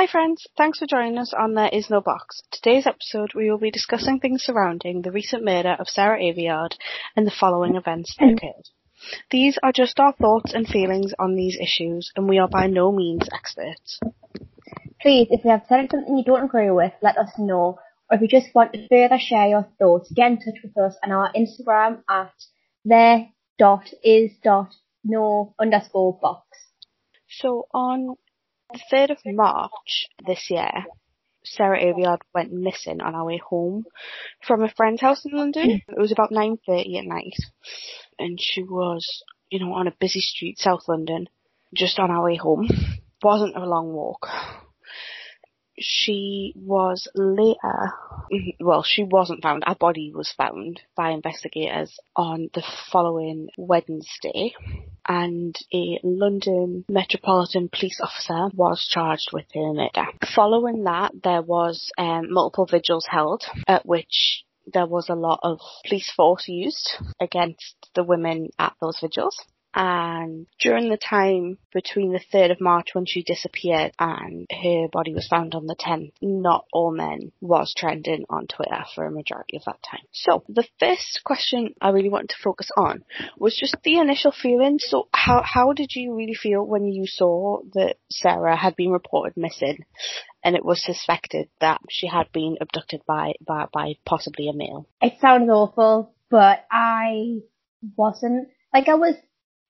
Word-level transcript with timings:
Hi 0.00 0.06
friends, 0.06 0.46
thanks 0.56 0.78
for 0.78 0.86
joining 0.86 1.18
us 1.18 1.34
on 1.34 1.52
There 1.52 1.68
Is 1.70 1.90
No 1.90 2.00
Box. 2.00 2.40
Today's 2.50 2.86
episode 2.86 3.32
we 3.34 3.50
will 3.50 3.58
be 3.58 3.70
discussing 3.70 4.18
things 4.18 4.42
surrounding 4.42 5.02
the 5.02 5.12
recent 5.12 5.44
murder 5.44 5.76
of 5.78 5.88
Sarah 5.88 6.24
Everard 6.24 6.74
and 7.14 7.26
the 7.26 7.30
following 7.38 7.76
events 7.76 8.16
that 8.18 8.30
occurred. 8.30 8.64
These 9.30 9.58
are 9.62 9.72
just 9.72 10.00
our 10.00 10.14
thoughts 10.14 10.54
and 10.54 10.66
feelings 10.66 11.12
on 11.18 11.34
these 11.34 11.58
issues 11.60 12.12
and 12.16 12.26
we 12.26 12.38
are 12.38 12.48
by 12.48 12.66
no 12.66 12.90
means 12.92 13.28
experts. 13.30 14.00
Please, 15.02 15.28
if 15.30 15.44
you 15.44 15.50
have 15.50 15.66
said 15.68 15.90
something 15.90 16.16
you 16.16 16.24
don't 16.24 16.44
agree 16.44 16.70
with, 16.70 16.92
let 17.02 17.18
us 17.18 17.32
know. 17.36 17.78
Or 18.10 18.16
if 18.16 18.22
you 18.22 18.28
just 18.28 18.54
want 18.54 18.72
to 18.72 18.88
further 18.88 19.18
share 19.20 19.48
your 19.48 19.68
thoughts, 19.78 20.10
get 20.16 20.30
in 20.30 20.38
touch 20.38 20.62
with 20.64 20.78
us 20.78 20.96
on 21.04 21.12
our 21.12 21.30
Instagram 21.34 22.04
at 22.08 22.32
there 22.86 23.28
dot 23.58 23.92
is 24.02 24.30
dot 24.42 24.72
no 25.04 25.54
underscore 25.60 26.18
box. 26.22 26.46
So 27.28 27.66
on 27.74 28.16
the 28.72 28.96
3rd 28.96 29.10
of 29.10 29.18
March 29.26 30.06
this 30.26 30.50
year, 30.50 30.84
Sarah 31.44 31.80
Everard 31.82 32.20
went 32.34 32.52
missing 32.52 33.00
on 33.00 33.14
our 33.14 33.24
way 33.24 33.38
home 33.38 33.84
from 34.46 34.62
a 34.62 34.70
friend's 34.70 35.00
house 35.00 35.24
in 35.24 35.36
London. 35.36 35.68
Mm. 35.68 35.94
It 35.96 35.98
was 35.98 36.12
about 36.12 36.30
9.30 36.30 36.98
at 36.98 37.04
night 37.06 37.36
and 38.18 38.38
she 38.40 38.62
was, 38.62 39.22
you 39.50 39.58
know, 39.58 39.72
on 39.72 39.86
a 39.86 39.96
busy 39.98 40.20
street, 40.20 40.58
South 40.58 40.82
London, 40.88 41.28
just 41.74 41.98
on 41.98 42.10
our 42.10 42.24
way 42.24 42.36
home. 42.36 42.68
Wasn't 43.22 43.56
a 43.56 43.66
long 43.66 43.92
walk 43.92 44.28
she 45.80 46.52
was 46.56 47.08
later, 47.14 47.92
mm-hmm, 48.32 48.64
well, 48.64 48.82
she 48.82 49.02
wasn't 49.02 49.42
found. 49.42 49.64
Her 49.66 49.74
body 49.74 50.12
was 50.14 50.32
found 50.36 50.80
by 50.94 51.10
investigators 51.10 51.98
on 52.14 52.50
the 52.54 52.62
following 52.92 53.48
Wednesday, 53.56 54.54
and 55.06 55.54
a 55.72 55.98
London 56.02 56.84
Metropolitan 56.88 57.68
Police 57.68 58.00
officer 58.02 58.48
was 58.54 58.86
charged 58.90 59.30
with 59.32 59.46
her 59.54 59.72
murder. 59.72 60.06
Following 60.34 60.84
that, 60.84 61.12
there 61.22 61.42
was 61.42 61.90
um, 61.98 62.32
multiple 62.32 62.66
vigils 62.66 63.06
held, 63.08 63.44
at 63.66 63.86
which 63.86 64.44
there 64.72 64.86
was 64.86 65.08
a 65.08 65.14
lot 65.14 65.40
of 65.42 65.58
police 65.86 66.10
force 66.12 66.46
used 66.46 66.90
against 67.20 67.74
the 67.94 68.04
women 68.04 68.50
at 68.58 68.74
those 68.80 68.98
vigils 69.00 69.36
and 69.74 70.46
during 70.58 70.88
the 70.88 70.96
time 70.96 71.58
between 71.72 72.12
the 72.12 72.20
3rd 72.32 72.52
of 72.52 72.60
March 72.60 72.88
when 72.92 73.06
she 73.06 73.22
disappeared 73.22 73.92
and 73.98 74.46
her 74.50 74.88
body 74.90 75.14
was 75.14 75.28
found 75.28 75.54
on 75.54 75.66
the 75.66 75.76
10th, 75.76 76.12
not 76.20 76.64
all 76.72 76.90
men 76.90 77.30
was 77.40 77.72
trending 77.76 78.24
on 78.28 78.48
Twitter 78.48 78.84
for 78.94 79.04
a 79.04 79.12
majority 79.12 79.56
of 79.56 79.64
that 79.66 79.80
time. 79.88 80.04
So 80.12 80.42
the 80.48 80.66
first 80.80 81.20
question 81.24 81.74
I 81.80 81.90
really 81.90 82.08
wanted 82.08 82.30
to 82.30 82.42
focus 82.42 82.70
on 82.76 83.04
was 83.38 83.56
just 83.56 83.76
the 83.84 83.98
initial 83.98 84.32
feeling. 84.32 84.78
So 84.80 85.08
how, 85.12 85.42
how 85.44 85.72
did 85.72 85.94
you 85.94 86.14
really 86.14 86.34
feel 86.34 86.64
when 86.64 86.86
you 86.86 87.06
saw 87.06 87.60
that 87.74 87.96
Sarah 88.10 88.56
had 88.56 88.74
been 88.74 88.90
reported 88.90 89.36
missing 89.36 89.84
and 90.42 90.56
it 90.56 90.64
was 90.64 90.82
suspected 90.82 91.48
that 91.60 91.80
she 91.88 92.08
had 92.08 92.32
been 92.32 92.56
abducted 92.60 93.02
by, 93.06 93.34
by, 93.46 93.66
by 93.72 93.94
possibly 94.04 94.48
a 94.48 94.52
male? 94.52 94.88
It 95.00 95.18
sounds 95.20 95.48
awful, 95.48 96.12
but 96.28 96.66
I 96.72 97.38
wasn't, 97.96 98.48
like 98.74 98.88
I 98.88 98.94
was 98.94 99.14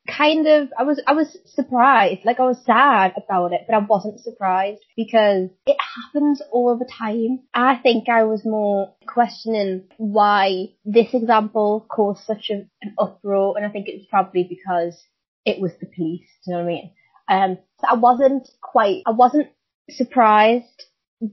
kind 0.09 0.47
of 0.47 0.69
I 0.79 0.85
was 0.85 1.01
I 1.07 1.13
was 1.13 1.37
surprised. 1.47 2.25
Like 2.25 2.41
I 2.41 2.45
was 2.45 2.63
sad 2.65 3.13
about 3.17 3.53
it, 3.53 3.63
but 3.67 3.75
I 3.75 3.79
wasn't 3.79 4.21
surprised 4.21 4.83
because 4.97 5.51
it 5.67 5.77
happens 5.79 6.43
all 6.51 6.77
the 6.77 6.91
time. 6.91 7.41
I 7.55 7.77
think 7.77 8.09
I 8.09 8.25
was 8.25 8.45
more 8.45 8.95
questioning 9.07 9.85
why 9.99 10.69
this 10.85 11.13
example 11.13 11.87
caused 11.89 12.25
such 12.25 12.51
a, 12.51 12.67
an 12.83 12.95
uproar, 12.99 13.57
and 13.57 13.67
I 13.67 13.71
think 13.71 13.89
it 13.89 13.97
was 13.97 14.07
probably 14.09 14.45
because 14.45 15.01
it 15.45 15.61
was 15.61 15.73
the 15.81 15.87
police. 15.87 16.29
Do 16.45 16.53
you 16.53 16.57
know 16.57 16.65
what 16.65 16.71
I 16.71 16.73
mean? 16.73 16.93
Um, 17.29 17.59
so 17.81 17.87
I 17.89 17.95
wasn't 17.95 18.49
quite 18.61 19.03
I 19.07 19.13
wasn't 19.13 19.49
surprised 19.89 20.85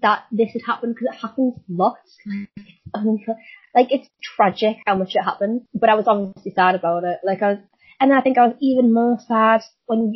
that 0.02 0.26
this 0.32 0.52
had 0.52 0.62
happened 0.66 0.96
because 0.96 1.16
it 1.16 1.22
happens 1.22 1.54
lots. 1.70 2.18
like 3.76 3.92
it's 3.92 4.10
tragic 4.22 4.78
how 4.86 4.96
much 4.96 5.16
it 5.16 5.24
happened, 5.24 5.62
but 5.74 5.90
I 5.90 5.96
was 5.96 6.08
obviously 6.08 6.52
sad 6.52 6.76
about 6.76 7.04
it. 7.04 7.20
Like 7.24 7.42
I 7.42 7.54
was, 7.54 7.60
and 8.00 8.14
I 8.14 8.22
think 8.22 8.38
I 8.38 8.48
was 8.48 8.56
even 8.62 8.94
more 8.94 9.18
sad 9.28 9.62
when 9.86 10.14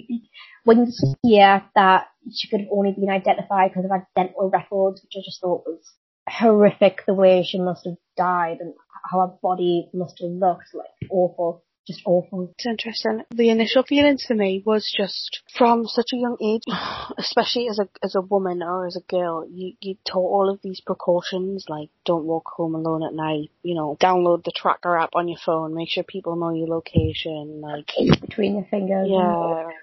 when 0.63 0.85
you 0.85 1.15
hear 1.23 1.63
that 1.75 2.07
she 2.31 2.47
could 2.47 2.61
have 2.61 2.69
only 2.71 2.91
been 2.93 3.09
identified 3.09 3.71
because 3.71 3.85
of 3.85 3.91
her 3.91 4.07
dental 4.15 4.49
records, 4.49 5.01
which 5.01 5.13
I 5.17 5.21
just 5.25 5.41
thought 5.41 5.63
was 5.65 5.83
horrific 6.29 7.03
the 7.05 7.13
way 7.13 7.43
she 7.43 7.59
must 7.59 7.85
have 7.85 7.97
died 8.15 8.57
and 8.59 8.73
how 9.09 9.21
her 9.21 9.33
body 9.41 9.89
must 9.93 10.19
have 10.21 10.29
looked 10.31 10.73
like 10.73 11.09
awful 11.09 11.63
just 11.87 12.01
awful. 12.05 12.53
It's 12.57 12.65
interesting. 12.65 13.23
The 13.31 13.49
initial 13.49 13.83
feelings 13.83 14.23
for 14.27 14.35
me 14.35 14.61
was 14.65 14.93
just 14.95 15.41
from 15.57 15.87
such 15.87 16.11
a 16.13 16.17
young 16.17 16.37
age, 16.41 16.63
especially 17.17 17.67
as 17.69 17.79
a 17.79 17.89
as 18.03 18.15
a 18.15 18.21
woman 18.21 18.61
or 18.61 18.85
as 18.85 18.95
a 18.95 19.11
girl, 19.11 19.47
you 19.49 19.73
you 19.81 19.95
taught 20.05 20.19
all 20.19 20.49
of 20.49 20.59
these 20.61 20.81
precautions 20.81 21.65
like 21.67 21.89
don't 22.05 22.25
walk 22.25 22.45
home 22.55 22.75
alone 22.75 23.03
at 23.03 23.13
night. 23.13 23.51
You 23.63 23.75
know, 23.75 23.97
download 23.99 24.43
the 24.43 24.53
tracker 24.55 24.95
app 24.95 25.11
on 25.13 25.27
your 25.27 25.39
phone, 25.43 25.73
make 25.73 25.89
sure 25.89 26.03
people 26.03 26.35
know 26.35 26.53
your 26.53 26.67
location, 26.67 27.61
like 27.61 27.91
between 28.21 28.55
your 28.55 28.67
fingers. 28.69 29.07
Yeah, 29.09 29.61
and, 29.61 29.73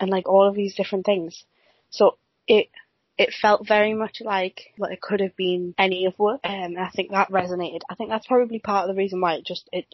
and 0.00 0.10
like 0.10 0.28
all 0.28 0.48
of 0.48 0.54
these 0.54 0.74
different 0.74 1.04
things. 1.04 1.44
So 1.90 2.18
it 2.46 2.68
it 3.16 3.32
felt 3.40 3.66
very 3.66 3.94
much 3.94 4.18
like 4.20 4.72
what 4.76 4.92
it 4.92 5.00
could 5.00 5.20
have 5.20 5.36
been 5.36 5.74
any 5.78 6.06
of 6.06 6.18
work. 6.18 6.40
Um, 6.44 6.52
and 6.52 6.80
I 6.80 6.90
think 6.90 7.10
that 7.10 7.30
resonated. 7.30 7.80
I 7.88 7.94
think 7.94 8.10
that's 8.10 8.26
probably 8.26 8.58
part 8.58 8.88
of 8.88 8.94
the 8.94 9.00
reason 9.00 9.20
why 9.20 9.34
it 9.34 9.46
just 9.46 9.68
it. 9.72 9.86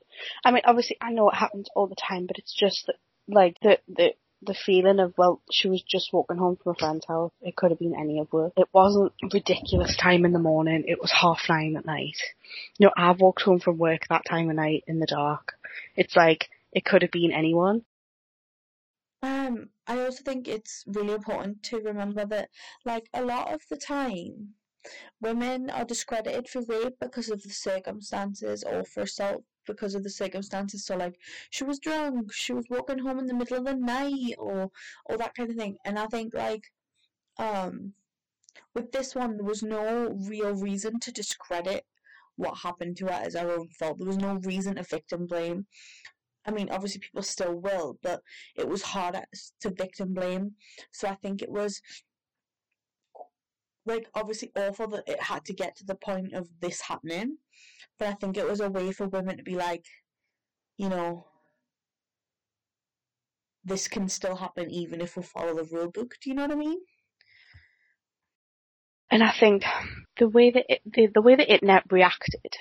I 0.45 0.51
mean, 0.51 0.63
obviously, 0.65 0.97
I 1.01 1.13
know 1.13 1.29
it 1.29 1.35
happens 1.37 1.69
all 1.75 1.87
the 1.87 1.97
time, 1.97 2.27
but 2.27 2.39
it's 2.39 2.55
just 2.55 2.87
that, 2.87 2.97
like 3.29 3.59
the 3.63 3.79
the 3.89 4.15
the 4.43 4.55
feeling 4.55 5.01
of 5.01 5.13
well, 5.19 5.43
she 5.51 5.69
was 5.69 5.83
just 5.83 6.13
walking 6.13 6.39
home 6.39 6.57
from 6.63 6.73
a 6.73 6.75
friend's 6.75 7.07
house. 7.07 7.33
It 7.43 7.57
could 7.57 7.71
have 7.71 7.79
been 7.79 7.95
any 7.99 8.21
of 8.21 8.33
work. 8.33 8.55
It 8.57 8.69
wasn't 8.73 9.13
ridiculous 9.33 9.97
time 9.97 10.25
in 10.25 10.33
the 10.33 10.39
morning. 10.39 10.85
It 10.87 11.01
was 11.01 11.13
half 11.13 11.41
nine 11.49 11.77
at 11.77 11.85
night. 11.85 12.17
You 12.79 12.87
know, 12.87 12.93
I've 12.97 13.21
walked 13.21 13.43
home 13.43 13.61
from 13.61 13.79
work 13.79 14.03
that 14.09 14.25
time 14.29 14.49
of 14.49 14.57
night 14.57 14.85
in 14.87 14.99
the 14.99 15.07
dark. 15.07 15.53
It's 15.95 16.17
like 16.17 16.49
it 16.73 16.85
could 16.85 17.03
have 17.03 17.11
been 17.11 17.33
anyone. 17.33 17.85
Um, 19.23 19.69
I 19.87 20.01
also 20.01 20.23
think 20.25 20.49
it's 20.49 20.85
really 20.87 21.15
important 21.15 21.63
to 21.65 21.81
remember 21.81 22.25
that, 22.27 22.49
like, 22.85 23.09
a 23.13 23.23
lot 23.23 23.53
of 23.53 23.61
the 23.69 23.77
time, 23.77 24.55
women 25.21 25.69
are 25.71 25.85
discredited 25.85 26.49
for 26.49 26.63
rape 26.63 26.99
because 27.01 27.29
of 27.29 27.43
the 27.43 27.51
circumstances 27.51 28.65
or 28.65 28.85
for 28.85 29.03
assault 29.03 29.45
because 29.67 29.95
of 29.95 30.03
the 30.03 30.11
circumstances. 30.11 30.87
So, 30.87 30.97
like, 30.97 31.19
she 31.51 31.65
was 31.65 31.79
drunk, 31.79 32.33
she 32.33 32.53
was 32.55 32.65
walking 32.71 32.99
home 32.99 33.19
in 33.19 33.27
the 33.27 33.35
middle 33.35 33.59
of 33.59 33.65
the 33.65 33.75
night, 33.75 34.37
or 34.39 34.71
or 35.07 35.17
that 35.19 35.35
kind 35.35 35.51
of 35.51 35.57
thing. 35.57 35.77
And 35.85 35.99
I 35.99 36.07
think, 36.07 36.33
like, 36.35 36.73
um, 37.39 37.93
with 38.75 38.93
this 38.93 39.15
one, 39.15 39.37
there 39.37 39.47
was 39.47 39.63
no 39.63 40.17
real 40.29 40.55
reason 40.55 40.99
to 41.01 41.13
discredit 41.13 41.85
what 42.37 42.59
happened 42.59 42.97
to 42.99 43.07
her 43.07 43.13
as 43.13 43.35
her 43.35 43.51
own 43.51 43.69
fault. 43.69 43.99
There 43.99 44.07
was 44.07 44.17
no 44.17 44.35
reason 44.45 44.77
to 44.77 44.83
victim 44.83 45.27
blame. 45.27 45.67
I 46.47 46.51
mean, 46.51 46.71
obviously 46.71 47.01
people 47.01 47.23
still 47.23 47.55
will, 47.55 47.99
but 48.03 48.21
it 48.57 48.69
was 48.69 48.83
harder 48.83 49.23
to 49.61 49.71
victim 49.71 50.15
blame. 50.15 50.53
So 50.91 51.09
I 51.09 51.15
think 51.17 51.43
it 51.43 51.51
was 51.51 51.81
like 53.87 54.09
obviously 54.15 54.51
awful 54.57 54.89
that 54.89 55.05
it 55.07 55.21
had 55.21 55.45
to 55.47 55.53
get 55.53 55.77
to 55.77 55.85
the 55.85 55.95
point 55.95 56.33
of 56.35 56.49
this 56.61 56.81
happening. 56.83 57.39
But 57.99 58.09
I 58.09 58.13
think 58.13 58.37
it 58.37 58.49
was 58.49 58.61
a 58.61 58.71
way 58.71 58.93
for 58.93 59.09
women 59.09 59.37
to 59.37 59.43
be 59.43 59.57
like, 59.57 59.85
you 60.77 60.89
know, 60.89 61.27
this 63.65 63.89
can 63.89 64.09
still 64.09 64.37
happen 64.37 64.71
even 64.71 65.01
if 65.01 65.17
we 65.17 65.23
follow 65.23 65.55
the 65.55 65.65
rule 65.65 65.91
book. 65.91 66.15
Do 66.23 66.31
you 66.31 66.37
know 66.37 66.43
what 66.43 66.53
I 66.53 66.57
mean? 66.57 66.79
And 69.11 69.23
I 69.23 69.33
think 69.33 69.65
the 70.19 70.29
way 70.29 70.51
that 70.51 70.65
it, 70.69 70.81
the, 70.85 71.09
the 71.13 71.21
way 71.21 71.35
that 71.35 71.53
it 71.53 71.63
reacted 71.91 72.57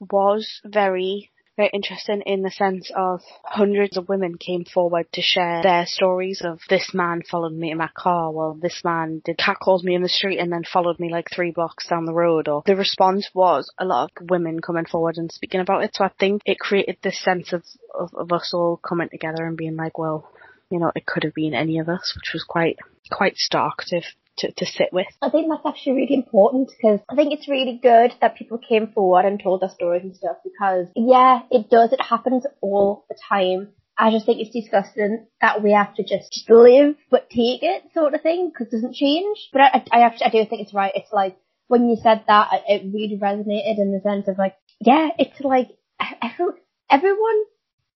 was 0.00 0.60
very 0.64 1.30
very 1.58 1.70
interesting 1.72 2.22
in 2.24 2.42
the 2.42 2.50
sense 2.50 2.90
of 2.96 3.20
hundreds 3.44 3.96
of 3.96 4.08
women 4.08 4.38
came 4.38 4.64
forward 4.64 5.06
to 5.12 5.20
share 5.20 5.60
their 5.62 5.84
stories 5.86 6.40
of 6.44 6.60
this 6.70 6.94
man 6.94 7.20
followed 7.28 7.52
me 7.52 7.72
in 7.72 7.78
my 7.78 7.90
car, 7.96 8.30
well 8.30 8.56
this 8.62 8.80
man 8.84 9.20
did 9.24 9.36
catcalls 9.36 9.82
me 9.82 9.94
in 9.94 10.02
the 10.02 10.08
street 10.08 10.38
and 10.38 10.52
then 10.52 10.62
followed 10.62 11.00
me 11.00 11.10
like 11.10 11.26
three 11.34 11.50
blocks 11.50 11.88
down 11.88 12.04
the 12.04 12.14
road 12.14 12.46
or 12.48 12.62
the 12.64 12.76
response 12.76 13.28
was 13.34 13.70
a 13.78 13.84
lot 13.84 14.10
of 14.20 14.30
women 14.30 14.60
coming 14.60 14.86
forward 14.86 15.16
and 15.16 15.32
speaking 15.32 15.60
about 15.60 15.82
it. 15.82 15.90
So 15.94 16.04
I 16.04 16.10
think 16.20 16.42
it 16.46 16.60
created 16.60 16.96
this 17.02 17.20
sense 17.20 17.52
of, 17.52 17.64
of, 17.92 18.14
of 18.14 18.32
us 18.32 18.52
all 18.54 18.76
coming 18.76 19.08
together 19.08 19.44
and 19.44 19.56
being 19.56 19.76
like, 19.76 19.98
well, 19.98 20.30
you 20.70 20.78
know, 20.78 20.92
it 20.94 21.06
could 21.06 21.24
have 21.24 21.34
been 21.34 21.54
any 21.54 21.80
of 21.80 21.88
us, 21.88 22.14
which 22.14 22.32
was 22.32 22.44
quite 22.44 22.78
quite 23.10 23.36
stark 23.36 23.84
to 23.86 24.00
to, 24.38 24.52
to 24.52 24.66
sit 24.66 24.88
with. 24.92 25.06
I 25.22 25.30
think 25.30 25.48
that's 25.50 25.66
actually 25.66 25.96
really 25.96 26.14
important 26.14 26.70
because 26.76 27.00
I 27.08 27.14
think 27.14 27.32
it's 27.32 27.48
really 27.48 27.78
good 27.82 28.12
that 28.20 28.36
people 28.36 28.58
came 28.58 28.88
forward 28.88 29.24
and 29.24 29.40
told 29.42 29.62
their 29.62 29.68
stories 29.68 30.02
and 30.02 30.16
stuff 30.16 30.36
because 30.44 30.86
yeah, 30.94 31.40
it 31.50 31.70
does, 31.70 31.92
it 31.92 32.00
happens 32.00 32.44
all 32.60 33.04
the 33.08 33.16
time. 33.28 33.68
I 33.96 34.12
just 34.12 34.26
think 34.26 34.40
it's 34.40 34.54
disgusting 34.54 35.26
that 35.40 35.62
we 35.62 35.72
have 35.72 35.94
to 35.96 36.02
just, 36.02 36.32
just 36.32 36.48
live 36.48 36.94
but 37.10 37.28
take 37.30 37.62
it 37.62 37.82
sort 37.94 38.14
of 38.14 38.22
thing 38.22 38.50
because 38.50 38.72
it 38.72 38.76
doesn't 38.76 38.94
change. 38.94 39.48
But 39.52 39.62
I, 39.62 39.84
I 39.90 40.00
actually, 40.02 40.26
I 40.26 40.30
do 40.30 40.46
think 40.48 40.62
it's 40.62 40.74
right. 40.74 40.92
It's 40.94 41.12
like 41.12 41.36
when 41.66 41.88
you 41.88 41.96
said 42.00 42.22
that, 42.28 42.62
it 42.68 42.92
really 42.92 43.18
resonated 43.20 43.78
in 43.78 43.92
the 43.92 44.00
sense 44.02 44.28
of 44.28 44.38
like, 44.38 44.54
yeah, 44.80 45.08
it's 45.18 45.40
like 45.40 45.70
every, 46.22 46.54
everyone, 46.88 47.44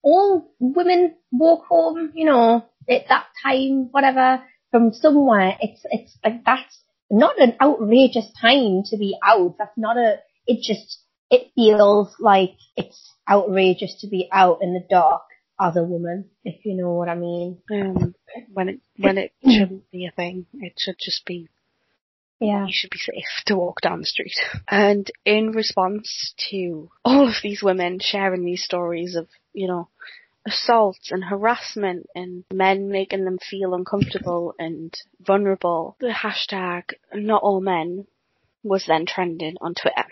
all 0.03 0.53
women 0.59 1.15
walk 1.31 1.67
home, 1.67 2.11
you 2.15 2.27
know, 2.27 2.67
at 2.89 3.09
that 3.09 3.27
time, 3.45 3.89
whatever 3.93 4.43
from 4.73 4.93
somewhere. 4.93 5.57
It's 5.61 5.83
it's 5.85 6.19
like 6.25 6.45
that's 6.45 6.83
not 7.13 7.39
an 7.39 7.55
outrageous 7.61 8.27
time 8.41 8.83
to 8.87 8.97
be 8.97 9.17
out. 9.25 9.57
That's 9.59 9.77
not 9.77 9.97
a, 9.99 10.17
it 10.47 10.63
just, 10.63 10.99
it 11.31 11.53
feels 11.55 12.17
like 12.19 12.55
it's 12.75 13.15
outrageous 13.31 13.99
to 14.01 14.09
be 14.09 14.29
out 14.33 14.59
in 14.63 14.73
the 14.73 14.85
dark 14.89 15.23
as 15.61 15.77
a 15.77 15.83
woman, 15.83 16.31
if 16.45 16.65
you 16.65 16.75
know 16.75 16.95
what 16.95 17.09
I 17.11 17.15
mean. 17.15 17.59
Um, 17.71 18.15
when 18.53 18.69
it 18.71 18.81
when 18.99 19.19
it 19.19 19.33
shouldn't 19.45 19.91
be 19.91 20.07
a 20.07 20.11
thing, 20.11 20.47
it 20.55 20.73
should 20.79 20.97
just 20.99 21.25
be 21.27 21.49
Yeah. 22.41 22.65
you 22.67 22.73
should 22.73 22.91
be 22.91 22.99
safe 22.99 23.45
to 23.47 23.57
walk 23.57 23.83
down 23.83 24.01
the 24.01 24.07
street. 24.07 24.35
And 24.67 25.09
in 25.27 25.53
response 25.53 26.35
to 26.51 26.91
all 27.05 27.29
of 27.29 27.35
these 27.43 27.63
women 27.63 27.99
sharing 28.01 28.45
these 28.45 28.65
stories 28.65 29.17
of, 29.17 29.29
you 29.53 29.69
know, 29.69 29.89
assault 30.47 30.99
and 31.11 31.25
harassment 31.25 32.07
and 32.15 32.45
men 32.53 32.89
making 32.89 33.25
them 33.25 33.39
feel 33.39 33.75
uncomfortable 33.75 34.55
and 34.59 34.93
vulnerable, 35.21 35.97
the 36.01 36.09
hashtag 36.09 36.85
not 37.15 37.43
all 37.43 37.61
men 37.61 38.07
was 38.63 38.87
then 38.87 39.07
trending 39.07 39.57
on 39.61 39.75
Twitter. 39.75 40.05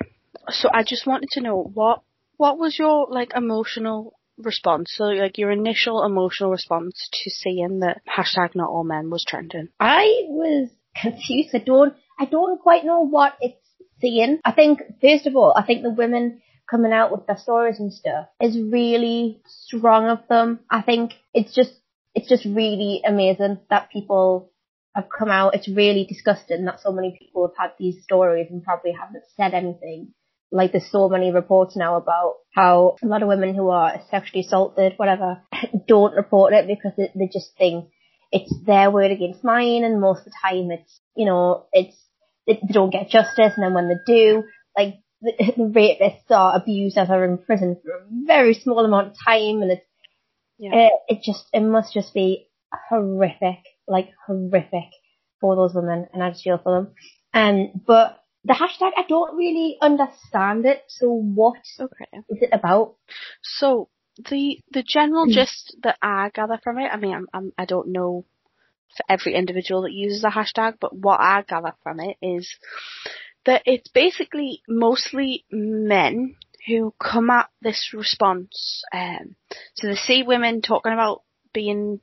So 0.49 0.69
I 0.73 0.82
just 0.82 1.06
wanted 1.06 1.29
to 1.32 1.41
know 1.41 1.56
what 1.62 2.03
what 2.37 2.59
was 2.59 2.79
your 2.79 3.06
like 3.11 3.32
emotional 3.37 4.15
response? 4.38 4.93
So 4.97 5.05
like 5.05 5.38
your 5.38 5.50
initial 5.50 6.03
emotional 6.05 6.50
response 6.50 7.09
to 7.12 7.31
seeing 7.31 7.81
that 7.81 8.00
hashtag 8.09 8.55
not 8.55 8.71
all 8.71 8.85
men 8.85 9.11
was 9.11 9.25
trending. 9.25 9.69
I 9.79 10.25
was 10.27 10.71
confused. 10.97 11.55
I 11.55 11.59
don't, 11.59 11.94
I 12.19 12.25
don't 12.25 12.61
quite 12.61 12.85
know 12.85 13.06
what 13.06 13.35
it's 13.41 13.56
saying. 14.00 14.41
I 14.44 14.53
think, 14.53 14.81
first 15.00 15.27
of 15.27 15.37
all, 15.37 15.53
I 15.56 15.65
think 15.65 15.82
the 15.82 15.91
women 15.91 16.41
coming 16.70 16.93
out 16.93 17.11
with 17.11 17.26
their 17.26 17.37
stories 17.37 17.81
and 17.81 17.93
stuff 17.93 18.26
is 18.40 18.56
really 18.56 19.40
strong 19.46 20.08
of 20.08 20.20
them. 20.28 20.61
I 20.70 20.82
think 20.82 21.14
it's 21.34 21.55
just, 21.55 21.72
it's 22.14 22.28
just 22.28 22.44
really 22.44 23.02
amazing 23.05 23.58
that 23.70 23.90
people 23.90 24.52
have 24.94 25.06
come 25.17 25.31
out. 25.31 25.55
It's 25.55 25.69
really 25.69 26.05
disgusting 26.05 26.64
that 26.67 26.81
so 26.81 26.93
many 26.93 27.17
people 27.19 27.49
have 27.49 27.56
had 27.56 27.75
these 27.78 28.02
stories 28.05 28.46
and 28.50 28.62
probably 28.62 28.93
haven't 28.93 29.25
said 29.37 29.55
anything. 29.55 30.14
Like 30.52 30.72
there's 30.72 30.90
so 30.90 31.08
many 31.08 31.32
reports 31.32 31.76
now 31.76 31.96
about 31.96 32.37
how 32.55 32.96
a 33.02 33.06
lot 33.06 33.22
of 33.22 33.28
women 33.28 33.55
who 33.55 33.70
are 33.70 34.00
sexually 34.11 34.44
assaulted, 34.44 34.94
whatever, 34.96 35.43
don't 35.88 36.14
report 36.14 36.52
it 36.52 36.67
because 36.67 36.93
they, 36.96 37.28
just 37.32 37.56
think 37.56 37.87
it's 38.32 38.52
their 38.64 38.90
word 38.90 39.11
against 39.11 39.44
mine 39.44 39.84
and 39.84 40.00
most 40.00 40.20
of 40.20 40.25
the 40.26 40.32
time 40.43 40.70
it's, 40.70 41.00
you 41.17 41.26
know, 41.26 41.67
it's, 41.72 41.96
they 42.46 42.61
don't 42.72 42.90
get 42.90 43.11
justice 43.11 43.52
and 43.56 43.62
then 43.62 43.75
when 43.75 43.88
they 43.88 43.94
do, 44.06 44.44
like, 44.76 44.94
the, 45.22 45.32
the 45.56 45.62
rapists 45.64 46.31
are 46.31 46.56
abusers 46.56 47.08
are 47.11 47.25
in 47.25 47.38
prison 47.38 47.76
for 47.82 47.93
a 47.93 48.06
very 48.26 48.55
small 48.55 48.84
amount 48.84 49.08
of 49.08 49.14
time 49.26 49.62
and 49.62 49.72
it's, 49.72 49.87
Yeah. 50.58 50.70
it, 50.75 50.93
it 51.08 51.22
just, 51.22 51.46
it 51.52 51.61
must 51.61 51.93
just 51.94 52.14
be 52.14 52.49
horrific, 52.88 53.58
like 53.88 54.11
horrific 54.26 54.90
for 55.40 55.56
those 55.56 55.75
women 55.75 56.06
and 56.12 56.22
I 56.22 56.31
just 56.31 56.44
feel 56.44 56.58
for 56.58 56.72
them. 56.75 56.94
Um, 57.32 57.82
but 57.87 58.22
the 58.44 58.55
hashtag, 58.55 58.93
I 58.96 59.05
don't 59.08 59.37
really 59.37 59.76
understand 59.81 60.67
it, 60.67 60.84
so 60.88 61.11
what 61.11 61.56
Okay. 61.78 62.06
is 62.31 62.38
it 62.40 62.50
about? 62.52 62.96
So 63.43 63.88
the 64.28 64.58
the 64.72 64.82
general 64.82 65.26
Mm. 65.26 65.32
gist 65.34 65.76
that 65.82 65.99
I 66.02 66.31
gather 66.34 66.58
from 66.62 66.78
it, 66.78 66.90
I 66.93 66.96
mean, 66.96 67.14
I'm, 67.14 67.26
I'm 67.32 67.52
I 67.58 67.64
don't 67.67 67.88
know 67.88 68.25
for 68.96 69.05
every 69.08 69.34
individual 69.34 69.82
that 69.82 69.93
uses 69.93 70.22
the 70.22 70.28
hashtag, 70.28 70.78
but 70.81 70.94
what 70.96 71.20
I 71.20 71.43
gather 71.43 71.75
from 71.82 72.00
it 72.00 72.17
is 72.22 72.49
that 73.46 73.62
it's 73.66 73.88
basically 73.88 74.62
mostly 74.69 75.44
men 75.50 76.37
who 76.66 76.94
come 77.02 77.31
at 77.31 77.48
this 77.62 77.92
response. 77.94 78.82
Um, 78.92 79.37
so 79.75 79.88
they 79.88 79.94
see 79.94 80.22
women 80.22 80.62
talking 80.62 80.92
about 80.92 81.22
being 81.52 82.00